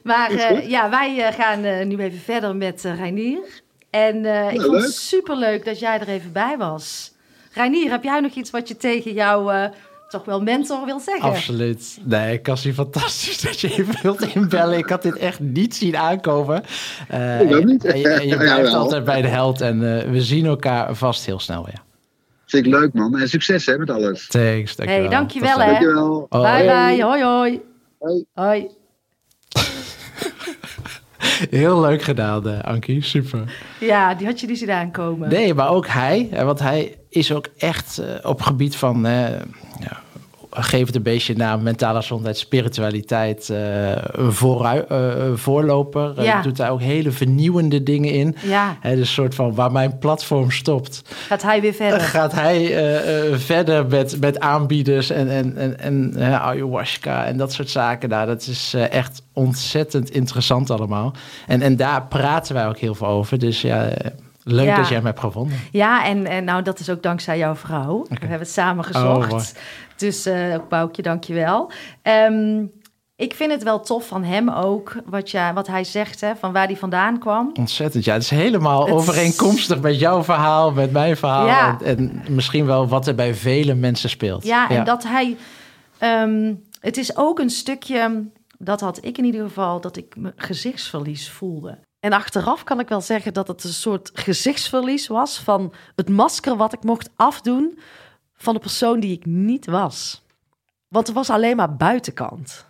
Maar 0.03 0.30
eh, 0.30 0.68
ja, 0.68 0.90
wij 0.90 1.32
gaan 1.32 1.88
nu 1.88 1.96
even 1.99 2.18
verder 2.18 2.57
met 2.57 2.82
Reinier. 2.82 3.62
En 3.90 4.16
ik 4.24 4.61
vond 4.61 4.72
het 4.74 4.82
leuk. 4.82 4.90
superleuk 4.90 5.64
dat 5.64 5.78
jij 5.78 6.01
er 6.01 6.09
even 6.09 6.32
bij 6.32 6.57
was. 6.57 7.12
Reinier, 7.53 7.90
heb 7.90 8.03
jij 8.03 8.20
nog 8.20 8.32
iets 8.34 8.51
wat 8.51 8.68
je 8.68 8.76
tegen 8.76 9.12
jouw 9.12 9.70
toch 10.09 10.24
wel 10.24 10.42
mentor 10.42 10.84
wil 10.84 11.00
zeggen? 11.00 11.28
Absoluut. 11.30 11.98
Nee, 12.04 12.40
Cassie, 12.40 12.74
fantastisch 12.74 13.40
dat 13.46 13.61
je 13.61 13.68
even 13.70 13.98
wilt 14.02 14.34
inbellen. 14.34 14.78
Ik 14.78 14.88
had 14.88 15.02
dit 15.02 15.16
echt 15.16 15.40
niet 15.40 15.76
zien 15.76 15.96
aankomen. 15.96 16.62
Eh, 17.09 17.40
Ik 17.40 17.54
ook 17.56 17.64
niet. 17.64 17.84
En, 17.84 17.98
je- 17.98 18.09
en 18.09 18.26
je 18.28 18.36
blijft 18.46 18.72
altijd 18.72 19.04
bij 19.04 19.22
de 19.22 19.28
held. 19.28 19.61
En 19.61 20.00
eh, 20.02 20.11
we 20.11 20.22
zien 20.22 20.46
elkaar 20.46 20.94
vast 20.94 21.26
heel 21.26 21.40
snel 21.40 21.64
weer. 21.64 21.82
Vind 22.46 22.66
ik 22.66 22.72
leuk, 22.72 22.92
man. 22.92 23.18
En 23.18 23.28
succes 23.28 23.66
hè, 23.66 23.78
met 23.78 23.90
alles. 23.90 24.26
Thanks, 24.26 24.76
dankjewel. 24.76 25.04
Hey, 25.04 25.11
dankjewel, 25.16 25.59
hè. 25.59 25.66
Dankjewel. 25.66 26.26
Bye 26.30 26.40
hey. 26.46 26.94
bye, 26.96 27.04
hoi 27.04 27.22
hoi. 27.22 27.61
Hoi. 27.98 28.24
Hoi. 28.34 28.68
Heel 31.50 31.80
leuk 31.80 32.02
gedaan, 32.02 32.48
eh, 32.48 32.61
Ankie. 32.61 33.02
Super. 33.02 33.56
Ja, 33.80 34.14
die 34.14 34.26
had 34.26 34.40
je 34.40 34.46
niet 34.46 34.59
zien 34.59 34.70
aankomen. 34.70 35.28
Nee, 35.28 35.54
maar 35.54 35.70
ook 35.70 35.86
hij. 35.86 36.28
Want 36.44 36.59
hij 36.59 36.98
is 37.09 37.32
ook 37.32 37.46
echt 37.59 38.02
op 38.22 38.40
gebied 38.42 38.76
van... 38.76 39.06
geef 40.64 40.86
het 40.86 40.94
een 40.96 41.02
beetje 41.02 41.36
naam, 41.36 41.62
mentale 41.62 41.98
gezondheid, 41.98 42.38
spiritualiteit, 42.38 43.50
eh, 43.50 43.90
een 43.90 44.32
eh, 44.88 45.16
een 45.16 45.38
voorloper. 45.38 46.12
Eh, 46.18 46.24
Ja. 46.24 46.42
doet 46.42 46.56
daar 46.56 46.70
ook 46.70 46.80
hele 46.80 47.11
vernieuwende 47.11 47.82
dingen 47.82 48.12
in. 48.12 48.36
Ja, 48.42 48.76
Hè, 48.80 48.90
dus 48.90 49.00
een 49.00 49.06
soort 49.14 49.34
van 49.34 49.54
waar 49.54 49.72
mijn 49.72 49.98
platform 49.98 50.50
stopt, 50.50 51.02
gaat 51.28 51.42
hij 51.42 51.61
weer 51.61 51.72
verder. 51.74 52.00
gaat 52.18 52.32
hij 52.32 52.56
eh, 52.76 53.32
eh, 53.32 53.38
verder 53.38 53.86
met, 53.86 54.20
met 54.20 54.40
aanbieders 54.40 55.11
en, 55.11 55.28
en, 55.28 55.56
en, 55.56 55.78
en 55.78 56.14
ayahuasca 56.40 57.24
en 57.24 57.36
dat 57.36 57.52
soort 57.52 57.70
zaken. 57.70 58.09
Nou, 58.09 58.26
dat 58.26 58.46
is 58.46 58.72
eh, 58.74 58.92
echt 58.92 59.22
ontzettend 59.32 60.11
interessant 60.11 60.70
allemaal. 60.70 61.12
En, 61.46 61.62
en 61.62 61.76
daar 61.76 62.06
praten 62.06 62.54
wij 62.54 62.66
ook 62.68 62.78
heel 62.78 62.94
veel 62.94 63.06
over. 63.06 63.38
Dus 63.38 63.61
ja, 63.61 63.84
eh, 63.84 64.11
leuk 64.42 64.66
Ja. 64.66 64.76
dat 64.76 64.86
jij 64.86 64.96
hem 64.96 65.06
hebt 65.06 65.20
gevonden. 65.20 65.56
Ja, 65.70 66.04
en, 66.06 66.26
en 66.26 66.44
nou, 66.44 66.62
dat 66.62 66.78
is 66.78 66.90
ook 66.90 67.02
dankzij 67.02 67.38
jouw 67.38 67.54
vrouw. 67.54 68.02
We 68.09 68.16
hebben 68.18 68.38
het 68.38 68.50
samen 68.50 68.84
gezocht. 68.84 69.32
Oh. 69.32 69.40
Dus 69.99 70.26
ook 70.28 70.68
Boukje, 70.68 71.03
dankjewel. 71.03 71.70
Ehm 72.03 72.64
ik 73.18 73.34
vind 73.34 73.53
het 73.53 73.62
wel 73.62 73.80
tof 73.80 74.07
van 74.07 74.24
hem 74.24 74.51
ook, 74.51 74.96
wat, 75.05 75.30
ja, 75.30 75.53
wat 75.53 75.66
hij 75.66 75.84
zegt, 75.84 76.20
hè, 76.20 76.36
van 76.36 76.53
waar 76.53 76.66
hij 76.66 76.76
vandaan 76.76 77.18
kwam. 77.18 77.51
Ontzettend. 77.55 78.05
Ja, 78.05 78.12
het 78.12 78.22
is 78.22 78.30
helemaal 78.30 78.84
Het 78.84 78.94
overeenkomstig 78.94 79.80
met 79.80 79.99
jouw 79.99 80.22
verhaal, 80.22 80.72
met 80.72 80.92
mijn 80.92 81.16
verhaal. 81.16 81.46
Ja. 81.46 81.78
En, 81.84 81.96
en 81.96 82.34
misschien 82.34 82.66
wel 82.66 82.88
wat 82.88 83.07
er 83.07 83.14
bij 83.14 83.34
vele 83.34 83.74
mensen 83.74 84.11
speelt. 84.11 84.44
Ja, 84.44 84.68
en 84.68 84.84
dat 84.84 85.03
hij... 85.03 85.36
ehm, 85.99 86.55
het 86.80 86.96
is 86.96 87.16
ook 87.16 87.38
een 87.38 87.51
stukje, 87.51 88.24
dat 88.59 88.80
had 88.80 89.05
ik 89.05 89.18
in 89.18 89.24
ieder 89.24 89.42
geval, 89.42 89.80
dat 89.80 89.96
ik 89.96 90.16
me 90.16 90.32
gezichtsverlies 90.36 91.30
voelde. 91.30 91.78
En 92.01 92.12
achteraf 92.12 92.64
kan 92.64 92.80
ik 92.80 92.88
wel 92.88 93.01
zeggen 93.01 93.32
dat 93.32 93.49
het 93.49 93.64
een 93.64 93.72
soort 93.72 94.11
gezichtsverlies 94.12 95.07
was 95.07 95.38
van 95.38 95.72
het 95.94 96.09
masker 96.09 96.57
wat 96.57 96.72
ik 96.72 96.82
mocht 96.82 97.11
afdoen 97.16 97.78
van 98.39 98.55
de 98.55 98.61
persoon 98.61 99.01
die 99.01 99.12
ik 99.12 99.26
niet 99.26 99.66
was. 99.66 100.22
Want 100.89 101.09
er 101.09 101.14
was 101.14 101.30
alleen 101.30 101.57
maar 101.57 101.76
buitenkant. 101.76 102.66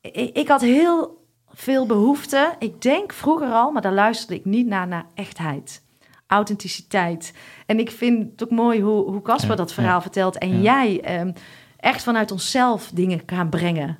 Ik, 0.00 0.36
ik 0.36 0.48
had 0.48 0.60
heel 0.60 1.26
veel 1.52 1.86
behoefte, 1.86 2.54
ik 2.58 2.82
denk 2.82 3.12
vroeger 3.12 3.48
al, 3.52 3.70
maar 3.70 3.82
daar 3.82 3.92
luisterde 3.92 4.34
ik 4.34 4.44
niet 4.44 4.66
naar, 4.66 4.86
naar 4.88 5.06
echtheid, 5.14 5.82
authenticiteit. 6.26 7.32
En 7.66 7.78
ik 7.78 7.90
vind 7.90 8.30
het 8.30 8.42
ook 8.44 8.50
mooi 8.50 8.80
hoe, 8.82 9.10
hoe 9.10 9.22
Casper 9.22 9.50
Ja, 9.50 9.56
dat 9.56 9.72
verhaal 9.72 9.94
ja. 9.96 10.02
vertelt 10.02 10.38
en 10.38 10.48
Ja. 10.48 10.82
jij 10.82 11.00
ehm, 11.00 11.32
echt 11.76 12.02
vanuit 12.02 12.30
onszelf 12.30 12.90
dingen 12.94 13.22
gaan 13.26 13.48
brengen. 13.48 13.98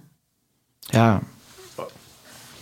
Ja. 0.79 1.21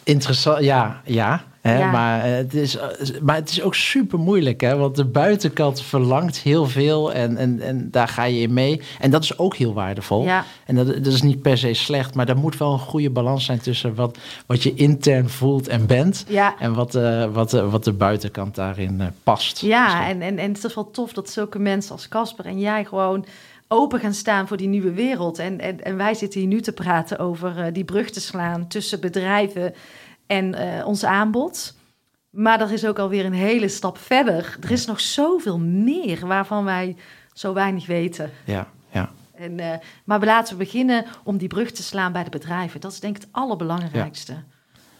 Interessant, 0.03 0.65
ja, 0.65 1.01
ja. 1.05 1.45
Hè? 1.67 1.79
Ja. 1.79 1.91
Maar, 1.91 2.25
eh, 2.25 2.31
het 2.31 2.55
is, 2.55 2.77
eh, 2.77 3.21
maar 3.23 3.35
het 3.35 3.51
is 3.51 3.63
ook 3.63 3.75
super 3.75 4.19
moeilijk, 4.19 4.61
hè? 4.61 4.77
want 4.77 4.97
de 4.97 5.05
buitenkant 5.05 5.83
verlangt 5.83 6.39
heel 6.39 6.67
veel 6.67 7.13
en, 7.13 7.37
en, 7.37 7.61
en 7.61 7.91
daar 7.91 8.09
ga 8.09 8.25
je 8.25 8.41
in 8.41 8.53
mee. 8.53 8.81
En 9.01 9.11
dat 9.11 9.23
is 9.23 9.39
ook 9.39 9.57
heel 9.57 9.75
waardevol. 9.75 10.25
Ja. 10.25 10.45
En 10.67 10.75
dat, 10.75 10.87
dat 10.87 11.07
is 11.07 11.23
niet 11.23 11.43
per 11.43 11.59
se 11.59 11.75
slecht, 11.75 12.15
maar 12.15 12.29
er 12.29 12.37
moet 12.37 12.57
wel 12.57 12.73
een 12.73 12.79
goede 12.79 13.11
balans 13.11 13.45
zijn 13.45 13.61
tussen 13.61 13.95
wat, 13.95 14.19
wat 14.47 14.63
je 14.63 14.75
intern 14.75 15.29
voelt 15.29 15.69
en 15.69 15.87
bent. 15.87 16.25
Ja, 16.29 16.55
En 16.59 16.75
wat, 16.75 16.95
eh, 16.95 17.25
wat, 17.33 17.51
wat 17.53 17.85
de 17.85 17.93
buitenkant 17.93 18.55
daarin 18.55 19.13
past. 19.23 19.61
Ja, 19.61 20.09
en, 20.09 20.23
en, 20.23 20.39
en 20.39 20.53
het 20.53 20.65
is 20.65 20.75
wel 20.75 20.91
tof 20.91 21.13
dat 21.13 21.31
zulke 21.31 21.59
mensen 21.59 21.93
als 21.93 22.09
Casper 22.09 22.47
en 22.47 22.59
jij 22.59 22.85
gewoon 22.85 23.25
open 23.69 24.01
gaan 24.01 24.15
staan 24.15 24.49
voor 24.49 24.57
die 24.57 24.69
nieuwe 24.69 24.93
wereld. 24.93 25.39
En, 25.39 25.61
en, 25.61 25.85
en 25.85 25.97
wij 25.97 26.15
zitten 26.15 26.41
hier 26.41 26.49
nu 26.49 26.61
te 26.61 26.73
praten 26.73 27.19
over 27.19 27.73
die 27.73 27.85
brug 27.85 28.11
te 28.11 28.21
slaan 28.21 28.69
tussen 28.69 29.01
bedrijven 29.01 29.75
en 30.27 30.55
eh, 30.55 30.87
ons 30.87 31.05
aanbod. 31.05 31.75
Maar 32.31 32.61
er 32.61 32.73
is 32.73 32.87
ook 32.87 32.99
alweer 32.99 33.25
een 33.25 33.33
hele 33.33 33.69
stap 33.69 33.99
verder. 33.99 34.57
Er 34.61 34.71
is 34.71 34.87
nog 34.87 35.01
zoveel 35.01 35.59
meer 35.59 36.27
waarvan 36.27 36.65
wij 36.65 36.97
zo 37.33 37.53
weinig 37.53 37.87
weten. 37.87 38.31
Ja, 38.45 38.69
ja. 38.91 39.11
En, 39.35 39.61
eh, 39.61 39.79
maar 40.05 40.25
laten 40.25 40.57
we 40.57 40.65
beginnen 40.65 41.05
om 41.25 41.37
die 41.37 41.49
brug 41.49 41.71
te 41.71 41.83
slaan 41.83 42.13
bij 42.13 42.25
de 42.25 42.31
bedrijven. 42.31 42.81
Dat 42.81 42.93
is 42.93 43.01
denk 43.01 43.17
ik 43.17 43.23
het 43.23 43.33
allerbelangrijkste. 43.33 44.35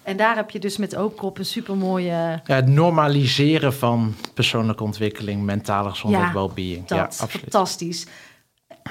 En 0.03 0.17
daar 0.17 0.37
heb 0.37 0.51
je 0.51 0.59
dus 0.59 0.77
met 0.77 0.97
Oopkop 0.97 1.39
een 1.39 1.45
supermooie... 1.45 2.41
Ja, 2.45 2.55
het 2.55 2.67
normaliseren 2.67 3.75
van 3.75 4.15
persoonlijke 4.35 4.83
ontwikkeling, 4.83 5.43
mentale 5.43 5.91
gezondheid, 5.91 6.27
Ja, 6.27 6.33
well-being. 6.33 6.87
Dat, 6.87 6.99
Ja, 6.99 7.05
absoluut. 7.05 7.41
fantastisch. 7.41 8.07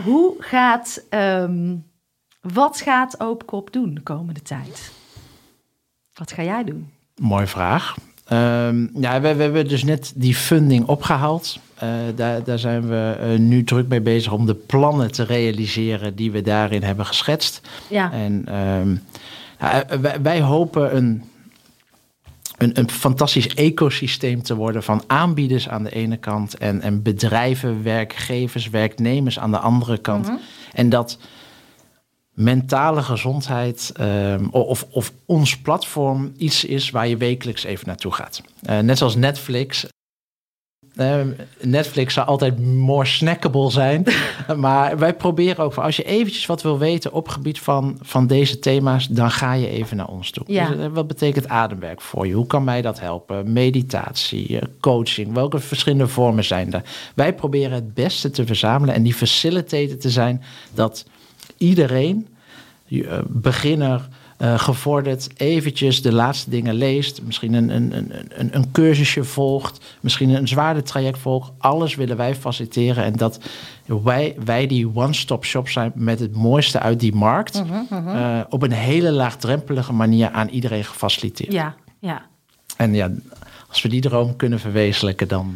Hoe 0.03 0.35
gaat, 0.39 1.05
ehm, 1.09 1.75
wat 2.41 2.81
gaat 2.81 3.19
Oopkop 3.19 3.73
doen 3.73 3.93
de 3.93 4.01
komende 4.01 4.41
tijd? 4.41 4.91
Wat 6.15 6.31
ga 6.31 6.43
jij 6.43 6.63
doen? 6.63 6.89
Mooie 7.15 7.47
vraag. 7.47 7.95
Ehm, 8.25 8.87
ja, 8.93 9.21
we, 9.21 9.35
we 9.35 9.43
hebben 9.43 9.67
dus 9.67 9.83
net 9.83 10.13
die 10.15 10.35
funding 10.35 10.85
opgehaald. 10.85 11.59
Eh, 11.75 11.89
daar, 12.15 12.43
daar 12.43 12.59
zijn 12.59 12.87
we 12.87 13.17
eh, 13.19 13.39
nu 13.39 13.63
druk 13.63 13.87
mee 13.87 14.01
bezig 14.01 14.31
om 14.31 14.45
de 14.45 14.55
plannen 14.55 15.11
te 15.11 15.23
realiseren 15.23 16.15
die 16.15 16.31
we 16.31 16.41
daarin 16.41 16.83
hebben 16.83 17.05
geschetst. 17.05 17.61
Ja, 17.89 18.11
En 18.11 18.43
ehm, 18.45 18.95
ja, 19.59 19.83
eh, 19.83 19.99
wij, 19.99 20.21
wij 20.21 20.41
hopen 20.41 20.95
een, 20.95 21.23
een, 22.57 22.79
een 22.79 22.89
fantastisch 22.89 23.53
ecosysteem 23.53 24.43
te 24.43 24.55
worden 24.55 24.83
van 24.83 25.03
aanbieders 25.07 25.69
aan 25.69 25.83
de 25.83 25.91
ene 25.91 26.17
kant 26.17 26.57
en, 26.57 26.81
en 26.81 27.01
bedrijven, 27.01 27.83
werkgevers, 27.83 28.69
werknemers 28.69 29.39
aan 29.39 29.51
de 29.51 29.59
andere 29.59 29.97
kant. 29.97 30.27
Mhm. 30.27 30.37
En 30.73 30.89
dat 30.89 31.17
mentale 32.35 33.01
gezondheid 33.01 33.91
ehm, 33.95 34.45
of, 34.51 34.85
of 34.89 35.11
ons 35.25 35.57
platform 35.57 36.33
iets 36.37 36.65
is 36.65 36.89
waar 36.89 37.07
je 37.07 37.17
wekelijks 37.17 37.63
even 37.63 37.87
naartoe 37.87 38.11
gaat. 38.11 38.41
Eh, 38.63 38.79
net 38.79 38.97
zoals 38.97 39.15
Netflix. 39.15 39.85
Ehm, 40.95 41.29
Netflix 41.61 42.13
zou 42.13 42.27
altijd 42.27 42.59
more 42.59 43.05
snackable 43.05 43.71
zijn. 43.71 44.05
maar 44.55 44.97
wij 44.97 45.13
proberen 45.13 45.63
ook, 45.63 45.75
als 45.75 45.95
je 45.95 46.03
eventjes 46.03 46.45
wat 46.45 46.61
wil 46.61 46.77
weten 46.77 47.13
op 47.13 47.27
gebied 47.27 47.59
van, 47.59 47.97
van 48.01 48.27
deze 48.27 48.59
thema's, 48.59 49.07
dan 49.07 49.31
ga 49.31 49.53
je 49.53 49.67
even 49.67 49.97
naar 49.97 50.07
ons 50.07 50.31
toe. 50.31 50.43
Ja. 50.47 50.69
Dus, 50.69 50.77
eh, 50.77 50.87
wat 50.93 51.07
betekent 51.07 51.47
ademwerk 51.47 52.01
voor 52.01 52.27
je? 52.27 52.33
Hoe 52.33 52.47
kan 52.47 52.63
mij 52.63 52.81
dat 52.81 52.99
helpen? 52.99 53.53
Meditatie, 53.53 54.59
eh, 54.59 54.67
coaching, 54.79 55.33
welke 55.33 55.59
verschillende 55.59 56.07
vormen 56.07 56.43
zijn 56.43 56.73
er? 56.73 56.81
Wij 57.15 57.33
proberen 57.33 57.71
het 57.71 57.93
beste 57.93 58.29
te 58.29 58.45
verzamelen 58.45 58.95
en 58.95 59.03
die 59.03 59.13
facilitator 59.13 59.97
te 59.97 60.09
zijn 60.09 60.43
dat 60.73 61.05
iedereen, 61.57 62.27
eh, 62.89 63.19
beginner, 63.27 64.07
eh, 64.37 64.59
gevorderd, 64.59 65.29
eventjes 65.37 66.01
de 66.01 66.13
laatste 66.13 66.49
dingen 66.49 66.73
leest. 66.73 67.21
Misschien 67.21 67.53
een, 67.53 67.69
een, 67.69 67.97
een, 67.97 68.11
een, 68.29 68.55
een 68.55 68.71
cursusje 68.71 69.23
volgt. 69.23 69.97
Misschien 70.01 70.29
een 70.29 70.47
zwaarder 70.47 70.83
traject 70.83 71.19
volgt. 71.19 71.51
Alles 71.57 71.95
willen 71.95 72.17
wij 72.17 72.35
faciliteren. 72.35 73.03
En 73.03 73.13
dat 73.13 73.39
wij, 73.85 74.35
wij 74.45 74.67
die 74.67 74.89
one-stop 74.93 75.45
shop 75.45 75.69
zijn 75.69 75.91
met 75.95 76.19
het 76.19 76.35
mooiste 76.35 76.79
uit 76.79 76.99
die 76.99 77.15
markt. 77.15 77.63
Mhm, 77.63 78.07
eh, 78.07 78.39
op 78.49 78.61
een 78.61 78.71
hele 78.71 79.11
laagdrempelige 79.11 79.93
manier 79.93 80.29
aan 80.29 80.47
iedereen 80.47 80.83
gefaciliteerd. 80.83 81.51
ja, 81.51 81.75
ja. 81.99 82.25
En 82.77 82.93
ja, 82.93 83.11
als 83.67 83.81
we 83.81 83.89
die 83.89 84.01
droom 84.01 84.35
kunnen 84.35 84.59
verwezenlijken, 84.59 85.27
dan 85.27 85.55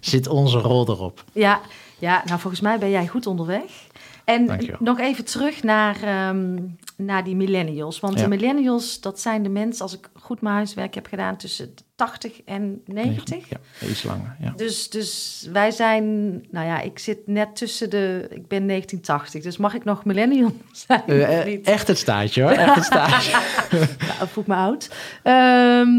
zit 0.00 0.28
onze 0.28 0.58
rol 0.58 0.88
erop. 0.88 1.24
Ja, 1.32 1.60
ja, 1.98 2.22
nou 2.24 2.40
volgens 2.40 2.62
mij 2.62 2.78
ben 2.78 2.90
jij 2.90 3.06
goed 3.06 3.26
onderweg. 3.26 3.86
En 4.28 4.46
Dankjewel. 4.46 4.76
nog 4.80 4.98
even 5.00 5.24
terug 5.24 5.62
naar, 5.62 6.02
ehm, 6.02 6.58
naar 6.96 7.24
die 7.24 7.36
millennials. 7.36 8.00
Want 8.00 8.14
Ja. 8.16 8.22
de 8.22 8.28
millennials, 8.28 9.00
dat 9.00 9.20
zijn 9.20 9.42
de 9.42 9.48
mensen, 9.48 9.82
als 9.82 9.96
ik 9.98 10.08
goed 10.14 10.40
mijn 10.40 10.54
huiswerk 10.54 10.94
heb 10.94 11.06
gedaan, 11.06 11.36
tussen 11.36 11.72
de 11.74 11.82
80 11.94 12.40
en 12.44 12.82
90. 12.84 13.48
Ja, 13.48 13.56
iets 13.88 14.02
langer. 14.02 14.36
Ja. 14.40 14.52
Dus, 14.56 14.90
dus 14.90 15.48
wij 15.52 15.70
zijn, 15.70 16.30
nou 16.50 16.66
ja, 16.66 16.80
ik 16.80 16.98
zit 16.98 17.26
net 17.26 17.56
tussen 17.56 17.90
de, 17.90 18.26
ik 18.30 18.48
ben 18.48 18.66
1980, 18.66 19.42
dus 19.42 19.56
mag 19.56 19.74
ik 19.74 19.84
nog 19.84 20.04
millennial 20.04 20.52
zijn? 20.86 21.02
Eh, 21.06 21.66
echt 21.66 21.88
het 21.88 21.98
staartje 21.98 22.42
hoor, 22.42 22.50
echt 22.50 22.74
het 22.74 22.84
staartje. 22.84 23.38
Nou, 24.18 24.44
me 24.46 24.54
oud. 24.54 24.90
Ehm, 25.22 25.90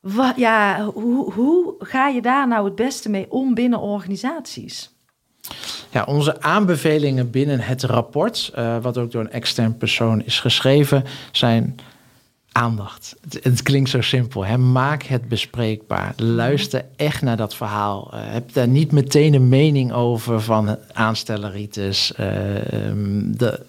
wa- 0.00 0.32
ja, 0.36 0.84
hoe, 0.84 1.32
hoe 1.32 1.74
ga 1.78 2.08
je 2.08 2.22
daar 2.22 2.48
nou 2.48 2.64
het 2.64 2.74
beste 2.74 3.10
mee 3.10 3.30
om 3.30 3.54
binnen 3.54 3.80
organisaties? 3.80 4.93
Ja, 5.94 6.04
onze 6.04 6.40
aanbevelingen 6.40 7.30
binnen 7.30 7.60
het 7.60 7.82
rapport, 7.82 8.50
eh, 8.54 8.76
wat 8.82 8.98
ook 8.98 9.10
door 9.12 9.20
een 9.20 9.30
extern 9.30 9.76
persoon 9.76 10.22
is 10.24 10.40
geschreven, 10.40 11.04
zijn 11.32 11.74
aandacht. 12.52 13.16
Het, 13.20 13.44
het 13.44 13.62
klinkt 13.62 13.90
zo 13.90 14.00
simpel. 14.00 14.44
Hè? 14.44 14.56
Maak 14.58 15.02
het 15.02 15.28
bespreekbaar. 15.28 16.12
Luister 16.16 16.84
echt 16.96 17.22
naar 17.22 17.36
dat 17.36 17.54
verhaal. 17.54 18.10
Eh, 18.12 18.20
heb 18.22 18.52
daar 18.52 18.68
niet 18.68 18.92
meteen 18.92 19.34
een 19.34 19.48
mening 19.48 19.92
over 19.92 20.40
van 20.40 20.76
aanstelleritis. 20.92 22.12
eh, 22.14 22.72
ehm, 22.72 23.32
de, 23.32 23.60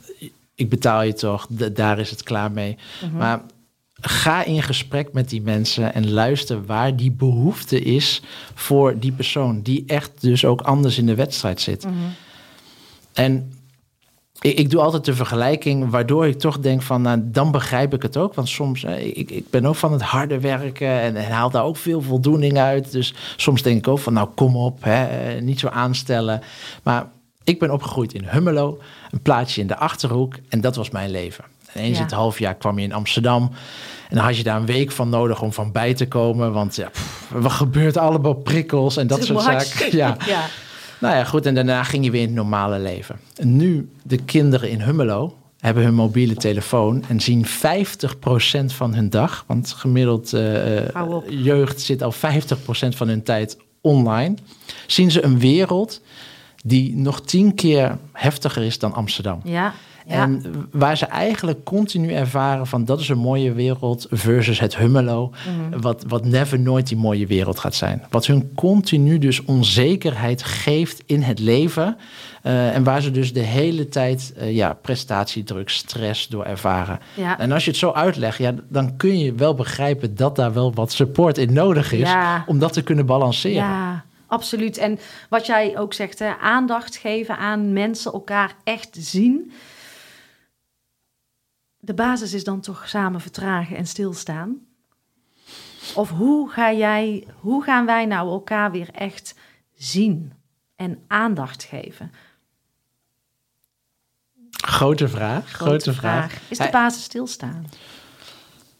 ik 0.56 0.70
betaal 0.70 1.02
je 1.02 1.14
toch, 1.14 1.48
de- 1.50 1.72
daar 1.72 2.00
is 2.00 2.10
het 2.10 2.24
klaar 2.24 2.52
mee. 2.52 2.78
Maar 3.18 3.42
ga 4.10 4.44
in 4.44 4.64
gesprek 4.64 5.14
met 5.14 5.30
die 5.30 5.42
mensen 5.42 5.94
en 5.94 6.12
luister 6.12 6.66
waar 6.66 6.96
die 6.96 7.12
behoefte 7.12 7.82
is 7.82 8.22
voor 8.54 9.00
die 9.00 9.12
persoon, 9.12 9.62
die 9.62 9.84
echt 9.88 10.12
dus 10.22 10.46
ook 10.46 10.62
anders 10.62 10.98
in 10.98 11.06
de 11.06 11.16
wedstrijd 11.16 11.62
zit. 11.62 11.88
En 13.14 13.52
ik, 14.42 14.60
ik 14.60 14.70
doe 14.70 14.82
altijd 14.82 15.06
de 15.06 15.14
vergelijking, 15.16 15.90
waardoor 15.90 16.28
ik 16.28 16.40
toch 16.40 16.60
denk 16.60 16.82
van, 16.82 17.02
nou, 17.02 17.20
dan 17.24 17.52
begrijp 17.52 17.94
ik 17.94 18.02
het 18.02 18.18
ook. 18.18 18.34
Want 18.34 18.50
soms, 18.50 18.84
ik, 18.84 19.32
ik 19.32 19.50
ben 19.50 19.66
ook 19.66 19.76
van 19.76 19.92
het 19.92 20.02
harde 20.02 20.40
werken 20.40 20.90
en, 21.00 21.16
en 21.16 21.32
haal 21.32 21.50
daar 21.50 21.64
ook 21.64 21.78
veel 21.78 22.02
voldoening 22.02 22.58
uit. 22.58 22.92
Dus 22.92 23.14
soms 23.36 23.62
denk 23.62 23.78
ik 23.78 23.88
ook 23.88 24.00
van, 24.00 24.14
nou 24.14 24.30
kom 24.36 24.56
op, 24.56 24.84
hè, 24.84 25.06
eh, 25.06 25.42
niet 25.42 25.60
zo 25.60 25.68
aanstellen. 25.68 26.42
Maar 26.84 27.08
ik 27.44 27.60
ben 27.60 27.72
opgegroeid 27.72 28.14
in 28.14 28.26
Hummelo, 28.26 28.80
een 29.12 29.22
plaatsje 29.22 29.62
in 29.62 29.68
de 29.68 29.78
Achterhoek. 29.78 30.36
En 30.50 30.62
dat 30.62 30.76
was 30.76 30.90
mijn 30.90 31.10
leven. 31.12 31.44
En 31.74 31.82
eens 31.82 31.92
Ja. 31.92 31.98
in 31.98 32.04
het 32.04 32.14
half 32.16 32.40
jaar 32.40 32.56
kwam 32.56 32.80
je 32.80 32.86
in 32.86 32.94
Amsterdam. 32.94 33.52
En 34.10 34.16
dan 34.16 34.26
had 34.26 34.38
je 34.38 34.44
daar 34.44 34.58
een 34.58 34.66
week 34.66 34.92
van 34.92 35.10
nodig 35.10 35.42
om 35.42 35.54
van 35.54 35.72
bij 35.72 35.94
te 35.94 36.08
komen. 36.08 36.54
Want 36.54 36.76
ja, 36.76 36.90
pff, 36.90 37.32
er 37.44 37.50
gebeurt 37.50 37.98
allemaal 37.98 38.34
prikkels 38.34 38.98
en 38.98 39.08
dat 39.08 39.24
soort 39.24 39.44
zaken. 39.44 39.98
Ja. 39.98 40.18
ja. 40.26 40.46
Nou 41.00 41.16
ja, 41.16 41.24
goed. 41.24 41.46
En 41.46 41.56
daarna 41.56 41.84
ging 41.84 42.06
je 42.06 42.12
weer 42.12 42.22
in 42.22 42.28
het 42.28 42.36
normale 42.36 42.80
leven. 42.80 43.20
En 43.36 43.56
nu, 43.56 43.90
de 44.04 44.18
kinderen 44.18 44.70
in 44.70 44.82
Hummelo 44.82 45.38
hebben 45.60 45.84
hun 45.84 45.94
mobiele 45.94 46.36
telefoon 46.36 47.04
en 47.08 47.20
zien 47.20 47.46
50% 47.46 47.50
van 48.66 48.94
hun 48.94 49.10
dag. 49.10 49.44
Want 49.48 49.72
gemiddeld 49.72 50.34
eh, 50.34 51.08
op. 51.08 51.26
jeugd 51.30 51.82
zit 51.82 52.04
al 52.04 52.14
50% 52.14 52.18
van 52.90 53.08
hun 53.08 53.24
tijd 53.24 53.58
online. 53.82 54.36
Zien 54.88 55.12
ze 55.12 55.24
een 55.24 55.40
wereld 55.40 56.02
die 56.64 56.96
nog 56.96 57.22
tien 57.22 57.56
keer 57.56 57.98
heftiger 58.12 58.64
is 58.64 58.80
dan 58.80 58.94
Amsterdam. 58.94 59.40
Ja, 59.44 59.74
ja. 60.08 60.22
En 60.24 60.44
waar 60.72 60.98
ze 60.98 61.06
eigenlijk 61.06 61.64
continu 61.64 62.12
ervaren 62.14 62.68
van 62.68 62.86
dat 62.86 63.00
is 63.00 63.10
een 63.10 63.18
mooie 63.18 63.54
wereld 63.54 64.08
versus 64.10 64.60
het 64.60 64.78
Hummelo, 64.78 65.32
Mhm. 65.70 65.82
wat, 65.82 66.04
wat 66.08 66.26
never 66.26 66.60
nooit 66.60 66.88
die 66.88 66.98
mooie 66.98 67.28
wereld 67.28 67.60
gaat 67.60 67.76
zijn. 67.76 68.04
Wat 68.10 68.26
hun 68.26 68.52
continu 68.56 69.18
dus 69.18 69.44
onzekerheid 69.46 70.44
geeft 70.44 71.04
in 71.06 71.22
het 71.22 71.40
leven. 71.40 71.98
eh, 72.42 72.76
en 72.76 72.84
waar 72.84 73.02
ze 73.02 73.12
dus 73.12 73.34
de 73.34 73.40
hele 73.40 73.90
tijd 73.90 74.34
eh, 74.38 74.56
ja, 74.56 74.74
prestatiedruk, 74.74 75.70
stress 75.70 76.28
door 76.28 76.44
ervaren. 76.46 77.00
Ja. 77.14 77.40
En 77.40 77.52
als 77.52 77.64
je 77.66 77.70
het 77.70 77.80
zo 77.80 77.92
uitlegt, 77.92 78.38
ja, 78.38 78.54
dan 78.70 78.98
kun 78.98 79.20
je 79.20 79.34
wel 79.34 79.54
begrijpen 79.56 80.16
dat 80.16 80.36
daar 80.36 80.54
wel 80.54 80.74
wat 80.74 80.92
support 80.92 81.38
in 81.38 81.54
nodig 81.54 81.92
is 81.92 82.00
Ja. 82.10 82.44
om 82.48 82.60
dat 82.60 82.74
te 82.74 82.82
kunnen 82.82 83.06
balanceren. 83.06 83.56
Ja, 83.56 84.04
absoluut. 84.28 84.78
En 84.78 85.00
wat 85.30 85.46
jij 85.46 85.78
ook 85.78 85.94
zegt, 85.94 86.20
hè, 86.20 86.30
aandacht 86.42 86.96
geven 86.96 87.38
aan 87.38 87.74
mensen, 87.74 88.12
elkaar 88.14 88.54
echt 88.64 88.98
zien. 89.00 89.52
De 91.86 91.94
basis 91.94 92.34
is 92.34 92.44
dan 92.44 92.60
toch 92.60 92.90
samen 92.90 93.22
vertragen 93.22 93.78
en 93.78 93.88
stilstaan. 93.88 94.58
Of 95.96 96.10
hoe, 96.10 96.50
ga 96.50 96.74
jij, 96.74 97.28
hoe 97.40 97.64
gaan 97.64 97.86
wij 97.86 98.06
nou 98.06 98.30
elkaar 98.30 98.72
weer 98.72 98.90
echt 98.92 99.36
zien 99.76 100.34
en 100.76 101.00
aandacht 101.08 101.64
geven? 101.64 102.12
Grote 104.52 105.08
vraag. 105.08 105.52
Grote, 105.52 105.94
vraag. 105.94 106.40
Is 106.50 106.58
de 106.58 106.70
basis 106.72 107.04
stilstaan? 107.04 107.66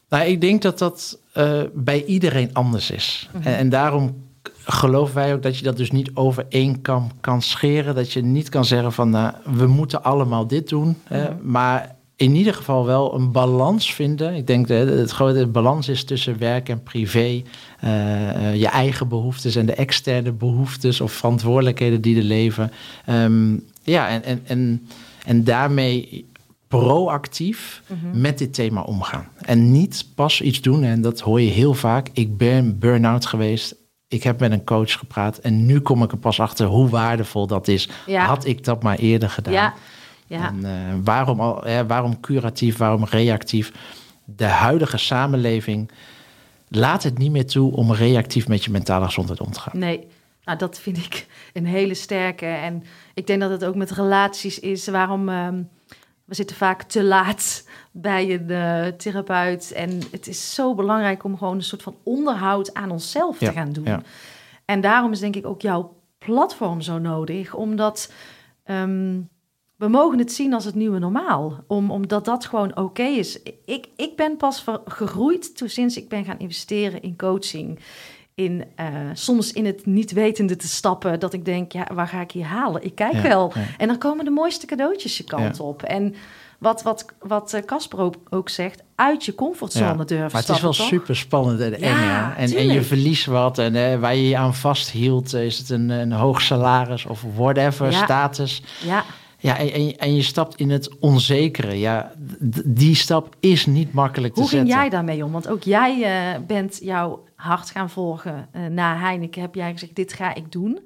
Nou, 0.08 0.24
ik 0.24 0.40
denk 0.40 0.62
dat 0.62 0.78
dat 0.78 1.18
eh, 1.32 1.62
bij 1.74 2.04
iedereen 2.04 2.54
anders 2.54 2.90
is. 2.90 3.28
en, 3.32 3.56
en 3.56 3.68
daarom 3.68 4.24
geloven 4.64 5.14
wij 5.14 5.34
ook 5.34 5.42
dat 5.42 5.58
je 5.58 5.64
dat 5.64 5.76
dus 5.76 5.90
niet 5.90 6.10
over 6.14 6.46
één 6.48 6.80
kam 6.82 7.10
kan 7.20 7.42
scheren. 7.42 7.94
Dat 7.94 8.12
je 8.12 8.22
niet 8.22 8.48
kan 8.48 8.64
zeggen 8.64 8.92
van 8.92 9.10
nou, 9.10 9.34
we 9.44 9.66
moeten 9.66 10.02
allemaal 10.02 10.46
dit 10.46 10.68
doen. 10.68 10.96
hè, 11.04 11.34
maar 11.42 11.95
in 12.16 12.34
ieder 12.34 12.54
geval 12.54 12.86
wel 12.86 13.14
een 13.14 13.32
balans 13.32 13.94
vinden. 13.94 14.34
Ik 14.34 14.46
denk 14.46 14.68
dat 14.68 14.88
het 14.88 15.10
grote 15.10 15.46
balans 15.46 15.88
is 15.88 16.04
tussen 16.04 16.38
werk 16.38 16.68
en 16.68 16.82
privé. 16.82 17.42
eh, 17.80 18.28
eh, 18.48 18.56
je 18.60 18.68
eigen 18.68 19.08
behoeftes 19.08 19.56
en 19.56 19.66
de 19.66 19.74
externe 19.74 20.32
behoeftes 20.32 21.00
of 21.00 21.12
verantwoordelijkheden 21.12 22.00
die 22.00 22.16
er 22.16 22.22
leven. 22.22 22.72
Ehm, 23.06 23.56
ja, 23.82 24.08
en, 24.08 24.24
en, 24.24 24.40
en, 24.46 24.88
en 25.24 25.44
daarmee 25.44 26.26
proactief 26.68 27.82
met 28.12 28.38
dit 28.38 28.54
thema 28.54 28.82
omgaan. 28.82 29.28
En 29.40 29.70
niet 29.72 30.06
pas 30.14 30.40
iets 30.40 30.60
doen, 30.60 30.82
en 30.84 31.00
dat 31.00 31.20
hoor 31.20 31.40
je 31.40 31.50
heel 31.50 31.74
vaak. 31.74 32.08
Ik 32.12 32.36
ben 32.36 32.78
burn-out 32.78 33.26
geweest. 33.26 33.74
Ik 34.08 34.22
heb 34.22 34.40
met 34.40 34.52
een 34.52 34.64
coach 34.64 34.92
gepraat 34.92 35.38
en 35.38 35.66
nu 35.66 35.80
kom 35.80 36.02
ik 36.02 36.12
er 36.12 36.18
pas 36.18 36.40
achter 36.40 36.66
hoe 36.66 36.88
waardevol 36.88 37.46
dat 37.46 37.68
is. 37.68 37.88
Ja. 38.06 38.24
Had 38.24 38.46
ik 38.46 38.64
dat 38.64 38.82
maar 38.82 38.98
eerder 38.98 39.30
gedaan. 39.30 39.52
Ja, 39.52 39.74
ja. 40.26 40.48
En, 40.48 40.64
eh, 40.64 40.94
waarom, 41.04 41.40
al, 41.40 41.60
hè, 41.64 41.86
waarom 41.86 42.20
curatief, 42.20 42.76
waarom 42.76 43.04
reactief? 43.04 43.72
De 44.24 44.44
huidige 44.44 44.96
samenleving 44.98 45.90
laat 46.68 47.02
het 47.02 47.18
niet 47.18 47.30
meer 47.30 47.46
toe 47.46 47.72
om 47.72 47.92
reactief 47.92 48.48
met 48.48 48.64
je 48.64 48.70
mentale 48.70 49.04
gezondheid 49.04 49.40
om 49.40 49.52
te 49.52 49.60
gaan. 49.60 49.78
Nee, 49.78 50.06
nou, 50.44 50.58
dat 50.58 50.78
vind 50.78 50.96
ik 50.96 51.26
een 51.52 51.66
hele 51.66 51.94
sterke. 51.94 52.46
En 52.46 52.84
ik 53.14 53.26
denk 53.26 53.40
dat 53.40 53.50
het 53.50 53.64
ook 53.64 53.74
met 53.74 53.90
relaties 53.90 54.60
is. 54.60 54.88
Waarom 54.88 55.28
ehm, 55.28 55.62
we 56.24 56.34
zitten 56.34 56.56
vaak 56.56 56.82
te 56.82 57.04
laat 57.04 57.64
bij 57.92 58.34
een 58.34 58.50
eh, 58.50 58.92
therapeut. 58.92 59.72
En 59.72 60.00
het 60.10 60.26
is 60.26 60.54
zo 60.54 60.74
belangrijk 60.74 61.24
om 61.24 61.38
gewoon 61.38 61.54
een 61.54 61.62
soort 61.62 61.82
van 61.82 61.96
onderhoud 62.02 62.74
aan 62.74 62.90
onszelf 62.90 63.40
Ja, 63.40 63.48
te 63.48 63.54
gaan 63.54 63.72
doen. 63.72 63.84
ja. 63.84 64.02
En 64.64 64.80
daarom 64.80 65.12
is 65.12 65.20
denk 65.20 65.36
ik 65.36 65.46
ook 65.46 65.60
jouw 65.62 65.96
platform 66.18 66.80
zo 66.80 66.98
nodig. 66.98 67.54
Omdat 67.54 68.12
ehm, 68.64 69.20
we 69.76 69.88
mogen 69.88 70.18
het 70.18 70.32
zien 70.32 70.54
als 70.54 70.64
het 70.64 70.74
nieuwe 70.74 70.98
normaal. 70.98 71.64
Om, 71.66 71.90
omdat 71.90 72.24
dat 72.24 72.46
gewoon 72.46 72.76
oké 72.76 73.02
is. 73.02 73.42
Ik, 73.64 73.86
ik 73.96 74.16
ben 74.16 74.36
pas 74.36 74.62
ver- 74.62 74.80
gegroeid 74.84 75.56
toen 75.56 75.68
sinds 75.68 75.96
ik 75.96 76.08
ben 76.08 76.24
gaan 76.24 76.38
investeren 76.38 77.02
in 77.02 77.16
coaching. 77.16 77.78
In, 78.34 78.64
eh, 78.74 78.86
soms 79.12 79.52
in 79.52 79.66
het 79.66 79.86
niet 79.86 80.12
wetende 80.12 80.56
te 80.56 80.68
stappen. 80.68 81.20
Dat 81.20 81.32
ik 81.32 81.44
denk, 81.44 81.72
ja, 81.72 81.86
waar 81.94 82.08
ga 82.08 82.20
ik 82.20 82.30
hier 82.30 82.44
halen? 82.44 82.84
Ik 82.84 82.94
kijk 82.94 83.12
Ja, 83.12 83.22
wel. 83.22 83.52
ja. 83.54 83.60
En 83.76 83.86
dan 83.88 83.98
komen 83.98 84.24
de 84.24 84.30
mooiste 84.30 84.66
cadeautjes 84.66 85.16
je 85.16 85.24
kant 85.24 85.56
Ja. 85.56 85.64
op. 85.64 85.82
En 85.82 86.14
wat, 86.58 86.82
wat, 86.82 87.06
wat 87.20 87.52
eh, 87.52 87.62
Casper 87.64 87.98
ook, 88.00 88.14
ook 88.30 88.48
zegt, 88.48 88.82
uit 88.94 89.24
je 89.24 89.34
comfortzone 89.34 89.86
Ja, 89.86 89.94
durven 90.04 90.30
Maar 90.32 90.40
het 90.40 90.50
is 90.50 90.60
wel 90.60 90.72
toch? 90.72 90.86
super 90.86 91.16
spannend 91.16 91.60
en 91.60 91.74
eng. 91.80 91.82
Ja? 92.04 92.36
En, 92.36 92.52
en 92.56 92.66
je 92.66 92.82
verliest 92.82 93.26
wat. 93.26 93.58
En 93.58 93.74
eh, 93.74 93.98
waar 94.00 94.14
je 94.16 94.28
je 94.28 94.36
aan 94.36 94.54
vasthield, 94.54 95.32
is 95.34 95.58
het 95.58 95.70
een, 95.70 95.88
een 95.88 96.12
hoog 96.12 96.40
salaris 96.40 97.06
of 97.06 97.24
whatever, 97.36 97.92
status. 97.92 98.62
Ja, 98.84 99.04
Ja, 99.46 99.58
en, 99.58 99.72
en, 99.72 99.86
je- 99.86 99.96
en 99.96 100.14
je 100.14 100.22
stapt 100.22 100.54
in 100.56 100.70
het 100.70 100.98
onzekere. 100.98 101.78
Ja, 101.78 102.12
die 102.64 102.94
stap 102.94 103.34
is 103.40 103.66
niet 103.66 103.92
makkelijk 103.92 104.34
Hoe 104.34 104.44
te 104.44 104.50
ging 104.50 104.60
zetten. 104.62 104.80
jij 104.80 104.90
daarmee 104.90 105.24
om? 105.24 105.32
Want 105.32 105.48
ook 105.48 105.62
jij 105.62 106.02
eh, 106.02 106.40
bent 106.46 106.78
jouw 106.82 107.24
hart 107.34 107.70
gaan 107.70 107.90
volgen. 107.90 108.48
Eh, 108.52 108.66
na 108.66 108.96
Heineken 108.98 109.40
heb 109.40 109.54
jij 109.54 109.72
gezegd, 109.72 109.94
dit 109.96 110.12
ga 110.12 110.34
ik 110.34 110.52
doen. 110.52 110.78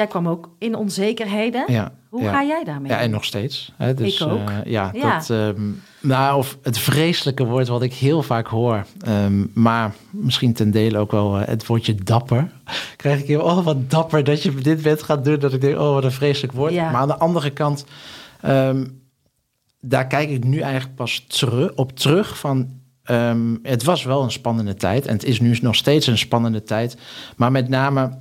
Jij 0.00 0.08
kwam 0.08 0.28
ook 0.28 0.50
in 0.58 0.74
onzekerheden. 0.74 1.64
Ja, 1.66 1.92
Hoe 2.08 2.22
ja. 2.22 2.32
ga 2.32 2.44
jij 2.44 2.64
daarmee 2.64 2.90
Ja, 2.90 2.98
en 2.98 3.10
nog 3.10 3.24
steeds. 3.24 3.72
Hè, 3.76 3.94
dus, 3.94 4.20
Ik 4.20 4.26
ook. 4.26 4.50
eh, 4.50 4.56
ja, 4.64 4.90
Ja. 4.94 5.18
Dat, 5.18 5.30
ehm, 5.30 5.62
nou, 6.00 6.38
of 6.38 6.58
het 6.62 6.78
vreselijke 6.78 7.44
woord 7.44 7.68
wat 7.68 7.82
ik 7.82 7.94
heel 7.94 8.22
vaak 8.22 8.46
hoor, 8.46 8.86
ehm, 9.00 9.46
maar 9.54 9.94
misschien 10.10 10.52
ten 10.52 10.70
dele 10.70 10.98
ook 10.98 11.10
wel 11.10 11.38
eh, 11.38 11.46
het 11.46 11.66
woordje 11.66 11.94
dapper. 11.94 12.50
Krijg 12.96 13.20
ik 13.20 13.26
heel, 13.26 13.40
oh 13.40 13.64
wat 13.64 13.90
dapper 13.90 14.24
dat 14.24 14.42
je 14.42 14.54
dit 14.54 14.82
bent 14.82 15.02
gaan 15.02 15.22
doen, 15.22 15.38
dat 15.38 15.52
ik 15.52 15.60
denk, 15.60 15.78
oh 15.78 15.92
wat 15.92 16.04
een 16.04 16.12
vreselijk 16.12 16.52
woord. 16.52 16.72
Ja. 16.72 16.90
Maar 16.90 17.00
aan 17.00 17.08
de 17.08 17.18
andere 17.18 17.50
kant, 17.50 17.84
ehm, 18.40 18.86
daar 19.80 20.06
kijk 20.06 20.30
ik 20.30 20.44
nu 20.44 20.60
eigenlijk 20.60 20.94
pas 20.94 21.24
terug, 21.28 21.72
op 21.74 21.98
terug 21.98 22.38
van, 22.38 22.78
het 23.62 23.82
was 23.82 24.04
wel 24.04 24.22
een 24.22 24.30
spannende 24.32 24.74
tijd 24.74 25.06
en 25.06 25.12
het 25.12 25.24
is 25.24 25.40
nu 25.40 25.58
nog 25.62 25.74
steeds 25.74 26.06
een 26.06 26.18
spannende 26.18 26.62
tijd, 26.62 26.96
maar 27.36 27.50
met 27.52 27.68
name 27.68 28.18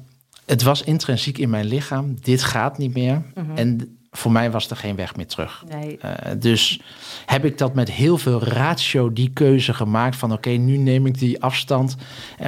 het 0.49 0.63
was 0.63 0.83
intrinsiek 0.83 1.37
in 1.37 1.49
mijn 1.49 1.65
lichaam. 1.65 2.15
Dit 2.21 2.43
gaat 2.43 2.77
niet 2.77 2.93
meer. 2.93 3.21
Mhm. 3.35 3.55
En 3.55 3.97
voor 4.11 4.31
mij 4.31 4.51
was 4.51 4.69
er 4.69 4.75
geen 4.75 4.95
weg 4.95 5.15
meer 5.15 5.27
terug. 5.27 5.63
Nee. 5.69 5.99
Uh, 6.05 6.11
dus 6.39 6.81
heb 7.25 7.45
ik 7.45 7.57
dat 7.57 7.73
met 7.73 7.91
heel 7.91 8.17
veel 8.17 8.43
ratio 8.43 9.13
die 9.13 9.29
keuze 9.33 9.73
gemaakt 9.73 10.15
van 10.15 10.31
oké, 10.31 10.49
nu 10.49 10.77
neem 10.77 11.05
ik 11.05 11.19
die 11.19 11.41
afstand. 11.43 11.95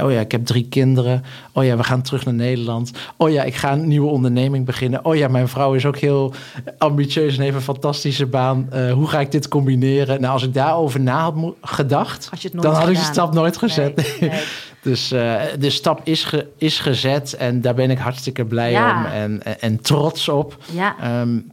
Oh 0.03 0.11
ja, 0.11 0.19
ik 0.19 0.31
heb 0.31 0.45
drie 0.45 0.67
kinderen. 0.67 1.23
Oh 1.51 1.63
ja, 1.63 1.77
we 1.77 1.83
gaan 1.83 2.01
terug 2.01 2.25
naar 2.25 2.33
Nederland. 2.33 2.91
Oh 3.17 3.29
ja, 3.29 3.43
ik 3.43 3.55
ga 3.55 3.71
een 3.71 3.87
nieuwe 3.87 4.09
onderneming 4.09 4.65
beginnen. 4.65 5.05
Oh 5.05 5.15
ja, 5.15 5.27
mijn 5.27 5.47
vrouw 5.47 5.73
is 5.73 5.85
ook 5.85 5.97
heel 5.97 6.33
ambitieus 6.77 7.37
en 7.37 7.43
heeft 7.43 7.55
een 7.55 7.61
fantastische 7.61 8.25
baan. 8.25 8.69
Uh, 8.73 8.93
hoe 8.93 9.07
ga 9.07 9.19
ik 9.19 9.31
dit 9.31 9.47
combineren? 9.47 10.21
Nou, 10.21 10.33
als 10.33 10.43
ik 10.43 10.53
daarover 10.53 10.99
na 10.99 11.21
had 11.21 11.53
gedacht, 11.61 12.29
dan 12.51 12.73
had 12.73 12.89
ik 12.89 12.95
de 12.95 13.01
stap 13.01 13.33
nooit 13.33 13.57
gezet. 13.57 13.95
Nee, 13.95 14.29
nee. 14.29 14.43
dus 14.81 15.11
uh, 15.11 15.41
de 15.59 15.69
stap 15.69 16.01
is, 16.03 16.23
ge 16.23 16.47
is 16.57 16.79
gezet 16.79 17.33
en 17.33 17.61
daar 17.61 17.73
ben 17.73 17.91
ik 17.91 17.97
hartstikke 17.97 18.45
blij 18.45 18.71
Ja. 18.71 18.97
om 18.97 19.05
en, 19.05 19.43
en, 19.43 19.61
en 19.61 19.81
trots 19.81 20.29
op. 20.29 20.57
Ja. 20.71 21.21
Um, 21.21 21.51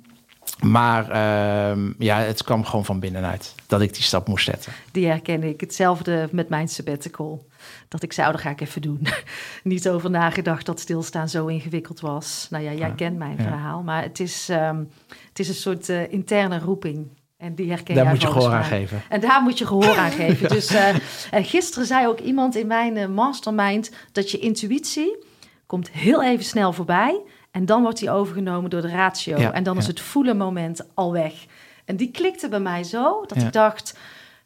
maar 0.63 1.09
uh, 1.11 1.85
ja, 1.99 2.19
het 2.19 2.43
kwam 2.43 2.65
gewoon 2.65 2.85
van 2.85 3.01
binnenuit 3.01 3.55
dat 3.67 3.81
ik 3.81 3.95
die 3.95 4.03
stap 4.03 4.29
moest 4.29 4.45
zetten. 4.45 4.73
Die 4.93 5.07
herken 5.07 5.43
ik. 5.43 5.61
Hetzelfde 5.61 6.29
met 6.33 6.49
mijn 6.49 6.69
sabbatical. 6.69 7.47
Dat 7.89 8.03
ik 8.03 8.13
zei, 8.13 8.27
oh, 8.27 8.33
dat 8.33 8.43
ga 8.43 8.51
ik 8.51 8.61
even 8.61 8.83
doen. 8.83 9.07
Niet 9.63 9.89
over 9.89 10.11
nagedacht 10.11 10.67
dat 10.67 10.81
stilstaan 10.81 11.29
zo 11.29 11.47
ingewikkeld 11.47 12.01
was. 12.01 12.47
Nou 12.51 12.65
ja, 12.65 12.71
jij 12.71 12.89
ja. 12.89 12.95
kent 12.95 13.19
mijn 13.19 13.37
verhaal. 13.37 13.83
Maar 13.83 14.03
het 14.03 14.21
is, 14.21 14.49
um, 14.51 14.89
het 15.29 15.39
is 15.39 15.49
een 15.49 15.55
soort 15.55 15.89
uh, 15.89 16.13
interne 16.13 16.59
roeping. 16.59 17.07
En 17.39 17.55
die 17.55 17.71
herken 17.71 17.95
daar 17.95 18.07
moet 18.07 18.23
je 18.23 18.27
gehoor 18.27 18.53
aan 18.53 18.65
geven. 18.65 19.03
En 19.09 19.21
daar 19.21 19.43
moet 19.43 19.59
je 19.59 19.67
gehoor 19.67 19.97
aan 19.97 20.11
geven. 20.11 20.49
Dus 20.59 20.73
uh, 20.73 20.95
gisteren 21.31 21.87
zei 21.87 22.07
ook 22.07 22.19
iemand 22.21 22.57
in 22.57 22.67
mijn 22.67 22.97
uh, 22.97 23.07
mastermind... 23.07 23.91
dat 24.13 24.31
je 24.31 24.39
intuïtie 24.39 25.25
komt 25.67 25.91
heel 25.91 26.23
even 26.23 26.45
snel 26.45 26.73
voorbij... 26.73 27.21
En 27.51 27.67
dan 27.67 27.83
wordt 27.83 27.99
die 27.99 28.11
overgenomen 28.11 28.71
door 28.71 28.81
de 28.81 28.89
ratio. 28.89 29.39
Ja, 29.39 29.53
en 29.53 29.63
dan 29.63 29.75
ja. 29.75 29.81
is 29.81 29.87
het 29.87 30.01
voelen 30.01 30.37
moment 30.37 30.95
al 30.95 31.13
weg. 31.13 31.47
En 31.85 31.97
die 31.97 32.11
klikte 32.11 32.49
bij 32.49 32.61
mij 32.61 32.85
zo 32.85 33.25
dat 33.27 33.41
Ja. 33.41 33.47
ik 33.47 33.53
dacht... 33.53 33.99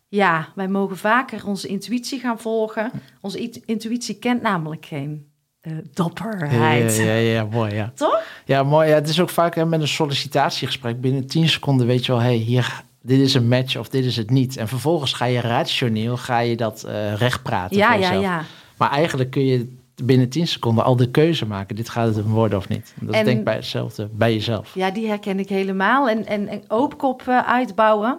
ja, 0.09 0.49
wij 0.55 0.68
mogen 0.68 0.97
vaker 0.97 1.47
onze 1.47 1.68
intuïtie 1.68 2.20
gaan 2.20 2.38
volgen. 2.38 2.90
Onze 3.20 3.62
intuïtie 3.64 4.18
kent 4.18 4.43
namelijk 4.43 4.86
geen 4.86 5.32
Ja, 5.63 5.73
dapperheid. 5.93 6.97
ja, 6.97 7.03
ja, 7.05 7.13
ja, 7.15 7.45
mooi, 7.45 7.75
ja. 7.75 7.93
Toch? 7.95 8.23
Ja, 8.45 8.63
mooi. 8.63 8.89
Ja, 8.89 8.95
het 8.95 9.09
is 9.09 9.21
ook 9.21 9.29
vaak 9.31 9.55
hè, 9.55 9.67
met 9.67 9.81
een 9.81 9.89
sollicitatiegesprek. 9.89 11.01
Binnen 11.01 11.27
10 11.27 11.49
seconden 11.49 11.87
weet 11.87 12.07
je 12.07 12.13
wel, 12.13 12.21
hey, 12.21 12.35
hier, 12.35 12.83
dit 13.03 13.21
is 13.21 13.35
een 13.35 13.49
match 13.49 13.77
of 13.77 13.89
dit 13.89 14.05
is 14.05 14.17
het 14.17 14.31
niet. 14.31 14.57
En 14.57 14.69
vervolgens 14.69 15.13
ga 15.13 15.25
je 15.25 15.41
rationeel, 15.41 16.17
ga 16.17 16.39
je 16.39 16.57
dat 16.57 16.83
eh 16.85 17.15
recht 17.15 17.43
praten 17.43 17.77
Ja, 17.77 17.91
voor 17.93 18.01
ja, 18.01 18.07
jezelf. 18.07 18.23
ja. 18.25 18.45
Maar 18.77 18.91
eigenlijk 18.91 19.31
kun 19.31 19.45
je 19.47 19.77
binnen 20.05 20.29
10 20.29 20.47
seconden 20.47 20.85
al 20.85 20.97
de 20.97 21.11
keuze 21.11 21.47
maken. 21.47 21.77
Dit 21.77 21.89
gaat 21.89 22.07
het 22.07 22.17
hem 22.17 22.27
worden 22.33 22.59
of 22.59 22.69
niet. 22.69 22.93
Dat 23.01 23.15
En- 23.15 23.25
denk 23.25 23.39
ik 23.39 23.45
bij 23.45 23.55
hetzelfde, 23.55 24.09
bij 24.13 24.33
jezelf. 24.33 24.75
Ja, 24.75 24.91
die 24.91 25.09
herken 25.09 25.39
ik 25.39 25.49
helemaal. 25.49 26.09
En, 26.09 26.27
en, 26.27 26.49
en 26.49 26.63
oopkop 26.69 27.23
uitbouwen, 27.47 28.19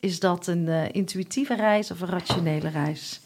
is 0.00 0.20
dat 0.20 0.46
een 0.46 0.68
eh, 0.68 0.82
intuïtieve 0.92 1.54
reis 1.56 1.90
of 1.90 2.00
een 2.00 2.08
rationele 2.08 2.68
reis? 2.68 3.20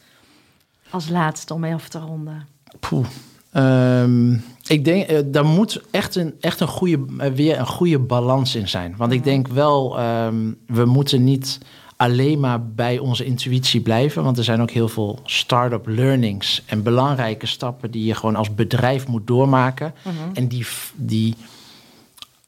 Als 0.91 1.09
laatste 1.09 1.55
om 1.55 1.61
mee 1.61 1.75
af 1.75 1.89
te 1.89 1.99
ronden. 1.99 2.47
Poeh. 2.81 3.07
Ehm, 3.53 4.33
ik 4.67 4.85
denk, 4.85 5.07
eh, 5.07 5.19
daar 5.27 5.45
moet 5.45 5.81
echt 5.91 6.15
een, 6.15 6.35
echt 6.41 6.61
een 6.61 6.69
goede, 6.69 6.99
eh, 7.19 7.31
weer 7.31 7.59
een 7.59 7.67
goede 7.67 7.99
balans 7.99 8.55
in 8.55 8.69
zijn. 8.69 8.95
Want 8.97 9.13
ik 9.13 9.25
denk 9.25 9.49
wel, 9.49 9.99
ehm, 9.99 10.53
we 10.67 10.85
moeten 10.85 11.25
niet 11.25 11.59
alleen 11.97 12.41
maar 12.41 12.67
bij 12.67 12.99
onze 12.99 13.25
intuïtie 13.25 13.81
blijven. 13.81 14.23
Want 14.23 14.39
er 14.39 14.45
zijn 14.45 14.61
ook 14.61 14.71
heel 14.71 14.89
veel 14.89 15.19
start-up 15.25 15.87
learnings 15.87 16.63
en 16.67 16.83
belangrijke 16.83 17.47
stappen 17.47 17.91
die 17.91 18.05
je 18.05 18.15
gewoon 18.15 18.37
als 18.37 18.55
bedrijf 18.55 19.07
moet 19.07 19.27
doormaken. 19.27 19.95
En 20.33 20.49
die, 20.49 20.67
die, 20.95 21.35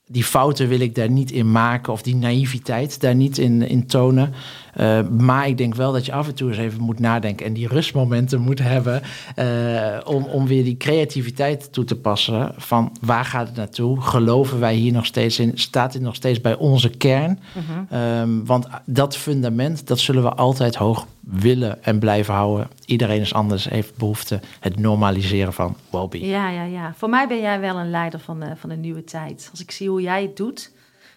die 0.06 0.24
fouten 0.24 0.68
wil 0.68 0.80
ik 0.80 0.94
daar 0.94 1.10
niet 1.10 1.30
in 1.30 1.50
maken 1.50 1.92
of 1.92 2.02
die 2.02 2.16
naïviteit 2.16 3.00
daar 3.00 3.14
niet 3.14 3.38
in, 3.38 3.68
in 3.68 3.86
tonen. 3.86 4.34
Uh, 4.80 5.08
maar 5.08 5.48
ik 5.48 5.58
denk 5.58 5.74
wel 5.74 5.92
dat 5.92 6.06
je 6.06 6.12
af 6.12 6.26
en 6.26 6.34
toe 6.34 6.48
eens 6.48 6.58
even 6.58 6.80
moet 6.80 6.98
nadenken 6.98 7.46
en 7.46 7.52
die 7.52 7.68
rustmomenten 7.68 8.40
moet 8.40 8.58
hebben 8.58 9.02
uh, 9.36 10.00
om, 10.04 10.24
om 10.24 10.46
weer 10.46 10.64
die 10.64 10.76
creativiteit 10.76 11.72
toe 11.72 11.84
te 11.84 11.96
passen 11.96 12.52
van 12.56 12.96
waar 13.00 13.24
gaat 13.24 13.46
het 13.46 13.56
naartoe? 13.56 14.00
Geloven 14.00 14.60
wij 14.60 14.74
hier 14.74 14.92
nog 14.92 15.06
steeds 15.06 15.38
in? 15.38 15.52
Staat 15.54 15.92
dit 15.92 16.02
nog 16.02 16.14
steeds 16.14 16.40
bij 16.40 16.56
onze 16.56 16.90
kern? 16.90 17.38
Mhm. 17.52 18.00
Um, 18.02 18.46
want 18.46 18.66
dat 18.84 19.16
fundament, 19.16 19.86
dat 19.86 19.98
zullen 19.98 20.22
we 20.22 20.32
altijd 20.32 20.74
hoog 20.74 21.06
willen 21.20 21.84
en 21.84 21.98
blijven 21.98 22.34
houden. 22.34 22.68
Iedereen 22.84 23.20
is 23.20 23.34
anders, 23.34 23.68
heeft 23.68 23.96
behoefte 23.96 24.40
het 24.60 24.78
normaliseren 24.78 25.52
van 25.52 25.76
well-being. 25.90 26.26
Ja, 26.26 26.50
ja, 26.50 26.64
ja. 26.64 26.92
Voor 26.96 27.08
mij 27.08 27.28
ben 27.28 27.40
jij 27.40 27.60
wel 27.60 27.76
een 27.76 27.90
leider 27.90 28.20
van 28.20 28.40
de, 28.40 28.56
van 28.56 28.68
de 28.68 28.76
nieuwe 28.76 29.04
tijd. 29.04 29.48
Als 29.50 29.60
ik 29.60 29.70
zie 29.70 29.88
hoe 29.88 30.02
jij 30.02 30.22
het 30.22 30.36
doet, 30.36 30.72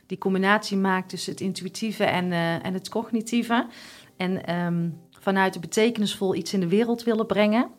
die 0.08 0.18
combinatie 0.18 0.78
maakt 0.78 1.10
tussen 1.10 1.32
het 1.32 1.42
intuïtieve 1.42 2.04
en, 2.04 2.26
uh, 2.26 2.66
en 2.66 2.74
het 2.74 2.90
cognitieve. 2.90 3.68
En 4.18 4.56
um, 4.56 5.00
vanuit 5.20 5.54
het 5.54 5.62
betekenisvol 5.62 6.36
iets 6.36 6.54
in 6.54 6.60
de 6.60 6.68
wereld 6.68 7.04
willen 7.04 7.26
brengen. 7.26 7.70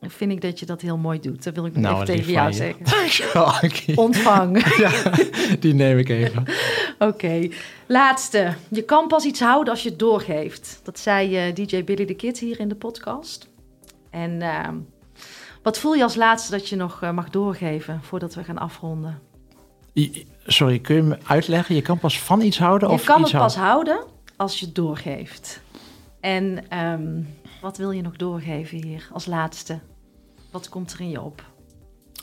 Vind 0.00 0.32
ik 0.32 0.40
dat 0.40 0.58
je 0.58 0.66
dat 0.66 0.80
heel 0.80 0.96
mooi 0.96 1.20
doet. 1.20 1.44
Dat 1.44 1.54
wil 1.54 1.66
ik 1.66 1.76
nou, 1.76 1.94
even 1.94 2.06
tegen 2.06 2.32
jou 2.32 2.48
je. 2.48 2.54
zeggen. 2.54 3.40
okay. 3.40 3.94
Ontvang. 3.94 4.64
ja, 4.84 4.92
die 5.58 5.74
neem 5.74 5.98
ik 5.98 6.08
even. 6.08 6.40
Oké. 6.98 7.04
Okay. 7.04 7.52
Laatste. 7.86 8.54
Je 8.68 8.82
kan 8.82 9.06
pas 9.06 9.24
iets 9.24 9.40
houden 9.40 9.72
als 9.72 9.82
je 9.82 9.88
het 9.88 9.98
doorgeeft. 9.98 10.80
Dat 10.82 10.98
zei 10.98 11.48
uh, 11.48 11.54
DJ 11.54 11.84
Billy 11.84 12.06
the 12.06 12.14
Kid 12.14 12.38
hier 12.38 12.60
in 12.60 12.68
de 12.68 12.74
podcast. 12.74 13.48
En 14.10 14.30
uh, 14.30 14.68
wat 15.62 15.78
voel 15.78 15.94
je 15.94 16.02
als 16.02 16.14
laatste 16.14 16.50
dat 16.50 16.68
je 16.68 16.76
nog 16.76 17.02
uh, 17.02 17.12
mag 17.12 17.30
doorgeven 17.30 18.00
voordat 18.02 18.34
we 18.34 18.44
gaan 18.44 18.58
afronden? 18.58 19.20
Sorry, 20.52 20.78
kun 20.78 20.96
je 20.96 21.02
me 21.02 21.18
uitleggen? 21.26 21.74
Je 21.74 21.82
kan 21.82 21.98
pas 21.98 22.20
van 22.20 22.40
iets 22.40 22.58
houden? 22.58 22.88
Je 22.88 22.94
of 22.94 23.04
kan 23.04 23.20
iets 23.20 23.32
het 23.32 23.40
pas 23.40 23.56
houden 23.56 24.04
als 24.36 24.58
je 24.58 24.66
het 24.66 24.74
doorgeeft. 24.74 25.60
En 26.20 26.64
um, 26.78 27.28
wat 27.60 27.76
wil 27.76 27.90
je 27.90 28.02
nog 28.02 28.16
doorgeven 28.16 28.84
hier 28.84 29.08
als 29.12 29.26
laatste? 29.26 29.78
Wat 30.50 30.68
komt 30.68 30.92
er 30.92 31.00
in 31.00 31.10
je 31.10 31.22
op? 31.22 31.44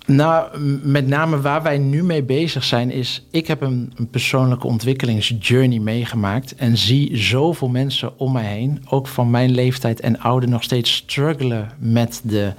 Nou, 0.06 0.60
met 0.84 1.08
name 1.08 1.42
waar 1.42 1.64
wij 1.64 1.78
nu 1.78 2.04
mee 2.04 2.24
bezig 2.24 2.64
zijn 2.64 2.92
is... 2.92 3.26
ik 3.32 3.48
heb 3.48 3.62
een, 3.62 3.94
een 3.96 4.10
persoonlijke 4.10 4.68
ontwikkelingsjourney 4.68 5.80
meegemaakt... 5.80 6.56
en 6.56 6.78
zie 6.78 7.18
zoveel 7.18 7.70
mensen 7.70 8.20
om 8.20 8.32
mij 8.32 8.46
heen, 8.46 8.86
ook 8.90 9.08
van 9.08 9.30
mijn 9.30 9.52
leeftijd 9.52 10.00
en 10.00 10.20
ouder... 10.20 10.50
nog 10.50 10.64
steeds 10.64 10.96
struggelen 10.96 11.72
met 11.80 12.22
de, 12.24 12.54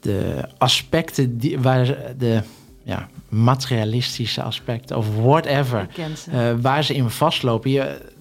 de 0.00 0.48
aspecten 0.58 1.38
die, 1.38 1.58
waar 1.58 1.96
de 2.18 2.42
ja, 2.82 3.08
materialistische 3.28 4.42
aspecten 4.42 4.96
of 4.96 5.06
whatever... 5.16 5.88
Uh, 6.32 6.52
waar 6.60 6.84
ze 6.84 6.94
in 6.94 7.10
vastlopen. 7.10 7.70
Je, 7.70 8.12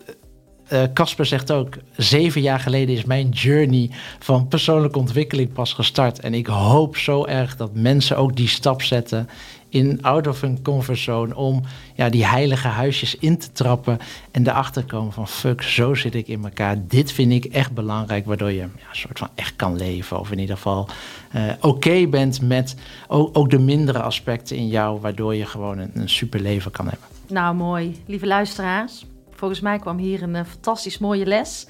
Casper 0.93 1.25
uh, 1.25 1.31
zegt 1.31 1.51
ook, 1.51 1.77
zeven 1.97 2.41
jaar 2.41 2.59
geleden 2.59 2.95
is 2.95 3.03
mijn 3.03 3.29
journey 3.29 3.89
van 4.19 4.47
persoonlijke 4.47 4.99
ontwikkeling 4.99 5.53
pas 5.53 5.73
gestart. 5.73 6.19
En 6.19 6.33
ik 6.33 6.47
hoop 6.47 6.97
zo 6.97 7.25
erg 7.25 7.55
dat 7.55 7.73
mensen 7.73 8.17
ook 8.17 8.35
die 8.35 8.47
stap 8.47 8.81
zetten 8.81 9.29
in 9.73 10.01
out 10.01 10.27
of 10.27 10.41
hun 10.41 10.61
comfortzone 10.61 11.35
om 11.35 11.61
ja, 11.95 12.09
die 12.09 12.25
heilige 12.25 12.67
huisjes 12.67 13.15
in 13.15 13.37
te 13.37 13.51
trappen 13.51 13.97
en 14.31 14.47
erachter 14.47 14.83
komen 14.83 15.13
van 15.13 15.27
fuck, 15.27 15.61
zo 15.61 15.93
zit 15.93 16.15
ik 16.15 16.27
in 16.27 16.43
elkaar. 16.43 16.87
Dit 16.87 17.11
vind 17.11 17.31
ik 17.31 17.45
echt 17.45 17.71
belangrijk, 17.71 18.25
waardoor 18.25 18.51
je 18.51 18.57
ja, 18.57 18.63
een 18.63 18.95
soort 18.95 19.19
van 19.19 19.29
echt 19.35 19.55
kan 19.55 19.75
leven. 19.75 20.19
Of 20.19 20.31
in 20.31 20.39
ieder 20.39 20.55
geval 20.55 20.87
uh, 21.35 21.41
oké 21.61 22.07
bent 22.07 22.41
met 22.41 22.75
ook, 23.07 23.37
ook, 23.37 23.49
de 23.49 23.59
mindere 23.59 24.01
aspecten 24.01 24.57
in 24.57 24.67
jou, 24.67 24.99
waardoor 24.99 25.35
je 25.35 25.45
gewoon 25.45 25.77
een, 25.77 25.91
een 25.93 26.09
super 26.09 26.39
leven 26.39 26.71
kan 26.71 26.87
hebben. 26.87 27.07
Nou, 27.27 27.55
mooi. 27.55 28.03
Lieve 28.05 28.27
luisteraars. 28.27 29.05
Volgens 29.31 29.59
mij 29.59 29.79
kwam 29.79 29.97
hier 29.97 30.23
een 30.23 30.35
uh, 30.35 30.41
fantastisch 30.47 30.97
mooie 30.97 31.25
les. 31.25 31.67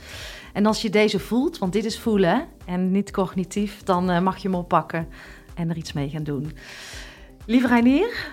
En 0.53 0.65
als 0.65 0.81
je 0.81 0.89
deze 0.89 1.19
voelt, 1.19 1.57
want 1.57 1.73
dit 1.73 1.85
is 1.85 1.99
voelen 1.99 2.45
en 2.65 2.91
niet 2.91 3.11
cognitief, 3.11 3.83
dan 3.83 4.11
uh, 4.11 4.19
mag 4.19 4.37
je 4.37 4.47
hem 4.47 4.57
oppakken 4.57 5.07
en 5.55 5.69
er 5.69 5.77
iets 5.77 5.93
mee 5.93 6.09
gaan 6.09 6.23
doen. 6.23 6.51
Lieve 7.45 7.67
Reinier, 7.67 8.31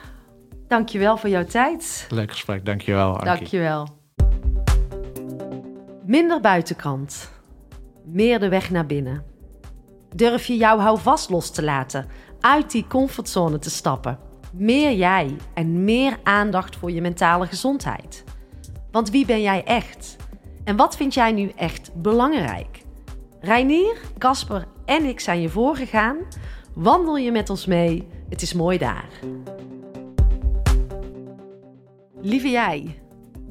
dankjewel 0.68 1.16
voor 1.16 1.28
jouw 1.28 1.44
tijd. 1.44 2.06
Leuk 2.10 2.30
gesprek, 2.30 2.64
dankjewel. 2.64 3.08
Ankie. 3.08 3.24
Dankjewel. 3.24 3.88
Minder 6.06 6.40
buitenkant, 6.40 7.30
meer 8.04 8.38
de 8.38 8.48
weg 8.48 8.70
naar 8.70 8.86
binnen. 8.86 9.24
Durf 10.14 10.46
je 10.46 10.56
jouw 10.56 10.78
houvast 10.78 11.30
los 11.30 11.50
te 11.50 11.62
laten, 11.62 12.06
uit 12.40 12.70
die 12.70 12.86
comfortzone 12.86 13.58
te 13.58 13.70
stappen. 13.70 14.18
Meer 14.52 14.92
jij 14.92 15.36
en 15.54 15.84
meer 15.84 16.18
aandacht 16.22 16.76
voor 16.76 16.90
je 16.90 17.00
mentale 17.00 17.46
gezondheid. 17.46 18.24
Want 18.90 19.10
wie 19.10 19.26
ben 19.26 19.42
jij 19.42 19.64
echt? 19.64 20.16
En 20.64 20.76
wat 20.76 20.96
vind 20.96 21.14
jij 21.14 21.32
nu 21.32 21.52
echt 21.56 21.90
belangrijk? 21.94 22.82
Reinier, 23.40 23.96
Casper 24.18 24.66
en 24.84 25.04
ik 25.04 25.20
zijn 25.20 25.40
je 25.40 25.48
voorgegaan. 25.48 26.16
Wandel 26.74 27.16
je 27.16 27.32
met 27.32 27.50
ons 27.50 27.66
mee? 27.66 28.08
Het 28.30 28.42
is 28.42 28.52
mooi 28.52 28.78
daar. 28.78 29.08
Lieve 32.20 32.50
jij, 32.50 33.00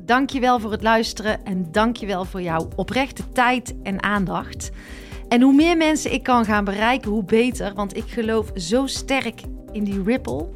dank 0.05 0.29
je 0.29 0.39
wel 0.39 0.59
voor 0.59 0.71
het 0.71 0.83
luisteren 0.83 1.45
en 1.45 1.71
dank 1.71 1.95
je 1.95 2.05
wel 2.05 2.25
voor 2.25 2.41
jouw 2.41 2.67
oprechte 2.75 3.29
tijd 3.29 3.75
en 3.83 4.03
aandacht. 4.03 4.71
En 5.27 5.41
hoe 5.41 5.53
meer 5.53 5.77
mensen 5.77 6.13
ik 6.13 6.23
kan 6.23 6.45
gaan 6.45 6.63
bereiken, 6.63 7.11
hoe 7.11 7.23
beter, 7.23 7.73
want 7.73 7.97
ik 7.97 8.03
geloof 8.07 8.51
zo 8.55 8.85
sterk 8.85 9.41
in 9.71 9.83
die 9.83 10.03
ripple. 10.03 10.49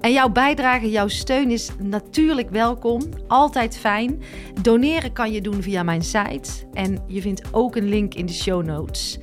En 0.00 0.12
jouw 0.12 0.28
bijdrage, 0.28 0.90
jouw 0.90 1.08
steun 1.08 1.50
is 1.50 1.70
natuurlijk 1.82 2.50
welkom. 2.50 3.02
Altijd 3.26 3.78
fijn. 3.78 4.22
Doneren 4.62 5.12
kan 5.12 5.32
je 5.32 5.40
doen 5.40 5.62
via 5.62 5.82
mijn 5.82 6.02
site. 6.02 6.50
En 6.72 7.04
je 7.06 7.20
vindt 7.20 7.42
ook 7.50 7.76
een 7.76 7.88
link 7.88 8.14
in 8.14 8.26
de 8.26 8.32
show 8.32 8.64
notes. 8.64 9.18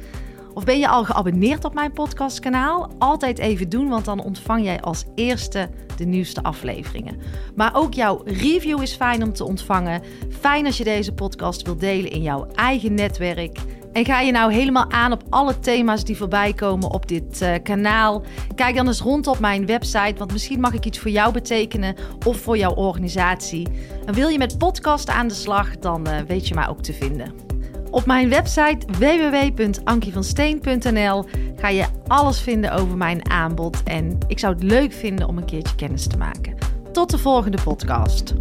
Of 0.55 0.63
ben 0.63 0.79
je 0.79 0.87
al 0.87 1.03
geabonneerd 1.03 1.65
op 1.65 1.73
mijn 1.73 1.91
podcastkanaal? 1.91 2.89
Altijd 2.97 3.37
even 3.39 3.69
doen, 3.69 3.89
want 3.89 4.05
dan 4.05 4.23
ontvang 4.23 4.63
jij 4.63 4.81
als 4.81 5.05
eerste 5.15 5.69
de 5.97 6.05
nieuwste 6.05 6.43
afleveringen. 6.43 7.17
Maar 7.55 7.75
ook 7.75 7.93
jouw 7.93 8.21
review 8.25 8.81
is 8.81 8.93
fijn 8.93 9.23
om 9.23 9.33
te 9.33 9.43
ontvangen. 9.43 10.01
Fijn 10.39 10.65
als 10.65 10.77
je 10.77 10.83
deze 10.83 11.13
podcast 11.13 11.61
wilt 11.61 11.79
delen 11.79 12.11
in 12.11 12.21
jouw 12.21 12.47
eigen 12.53 12.93
netwerk. 12.93 13.59
En 13.93 14.05
ga 14.05 14.19
je 14.19 14.31
nou 14.31 14.53
helemaal 14.53 14.91
aan 14.91 15.11
op 15.11 15.23
alle 15.29 15.59
thema's 15.59 16.03
die 16.03 16.17
voorbij 16.17 16.53
komen 16.53 16.91
op 16.91 17.07
dit 17.07 17.41
uh, 17.41 17.53
kanaal? 17.63 18.23
Kijk 18.55 18.75
dan 18.75 18.87
eens 18.87 19.01
rond 19.01 19.27
op 19.27 19.39
mijn 19.39 19.65
website, 19.65 20.15
want 20.17 20.31
misschien 20.31 20.59
mag 20.59 20.73
ik 20.73 20.85
iets 20.85 20.99
voor 20.99 21.11
jou 21.11 21.33
betekenen 21.33 21.95
of 22.25 22.37
voor 22.37 22.57
jouw 22.57 22.73
organisatie. 22.73 23.67
En 24.05 24.13
wil 24.13 24.27
je 24.27 24.37
met 24.37 24.57
podcast 24.57 25.09
aan 25.09 25.27
de 25.27 25.33
slag, 25.33 25.77
dan 25.77 26.07
uh, 26.07 26.17
weet 26.27 26.47
je 26.47 26.53
mij 26.53 26.67
ook 26.67 26.81
te 26.81 26.93
vinden. 26.93 27.54
Op 27.95 28.05
mijn 28.05 28.29
website 28.29 28.85
www.ankievansteen.nl 28.97 31.25
ga 31.55 31.69
je 31.69 31.85
alles 32.07 32.41
vinden 32.41 32.71
over 32.71 32.97
mijn 32.97 33.29
aanbod 33.29 33.83
en 33.83 34.17
ik 34.27 34.39
zou 34.39 34.53
het 34.53 34.63
leuk 34.63 34.93
vinden 34.93 35.27
om 35.27 35.37
een 35.37 35.45
keertje 35.45 35.75
kennis 35.75 36.07
te 36.07 36.17
maken. 36.17 36.55
Tot 36.91 37.09
de 37.09 37.17
volgende 37.17 37.57
podcast. 37.63 38.33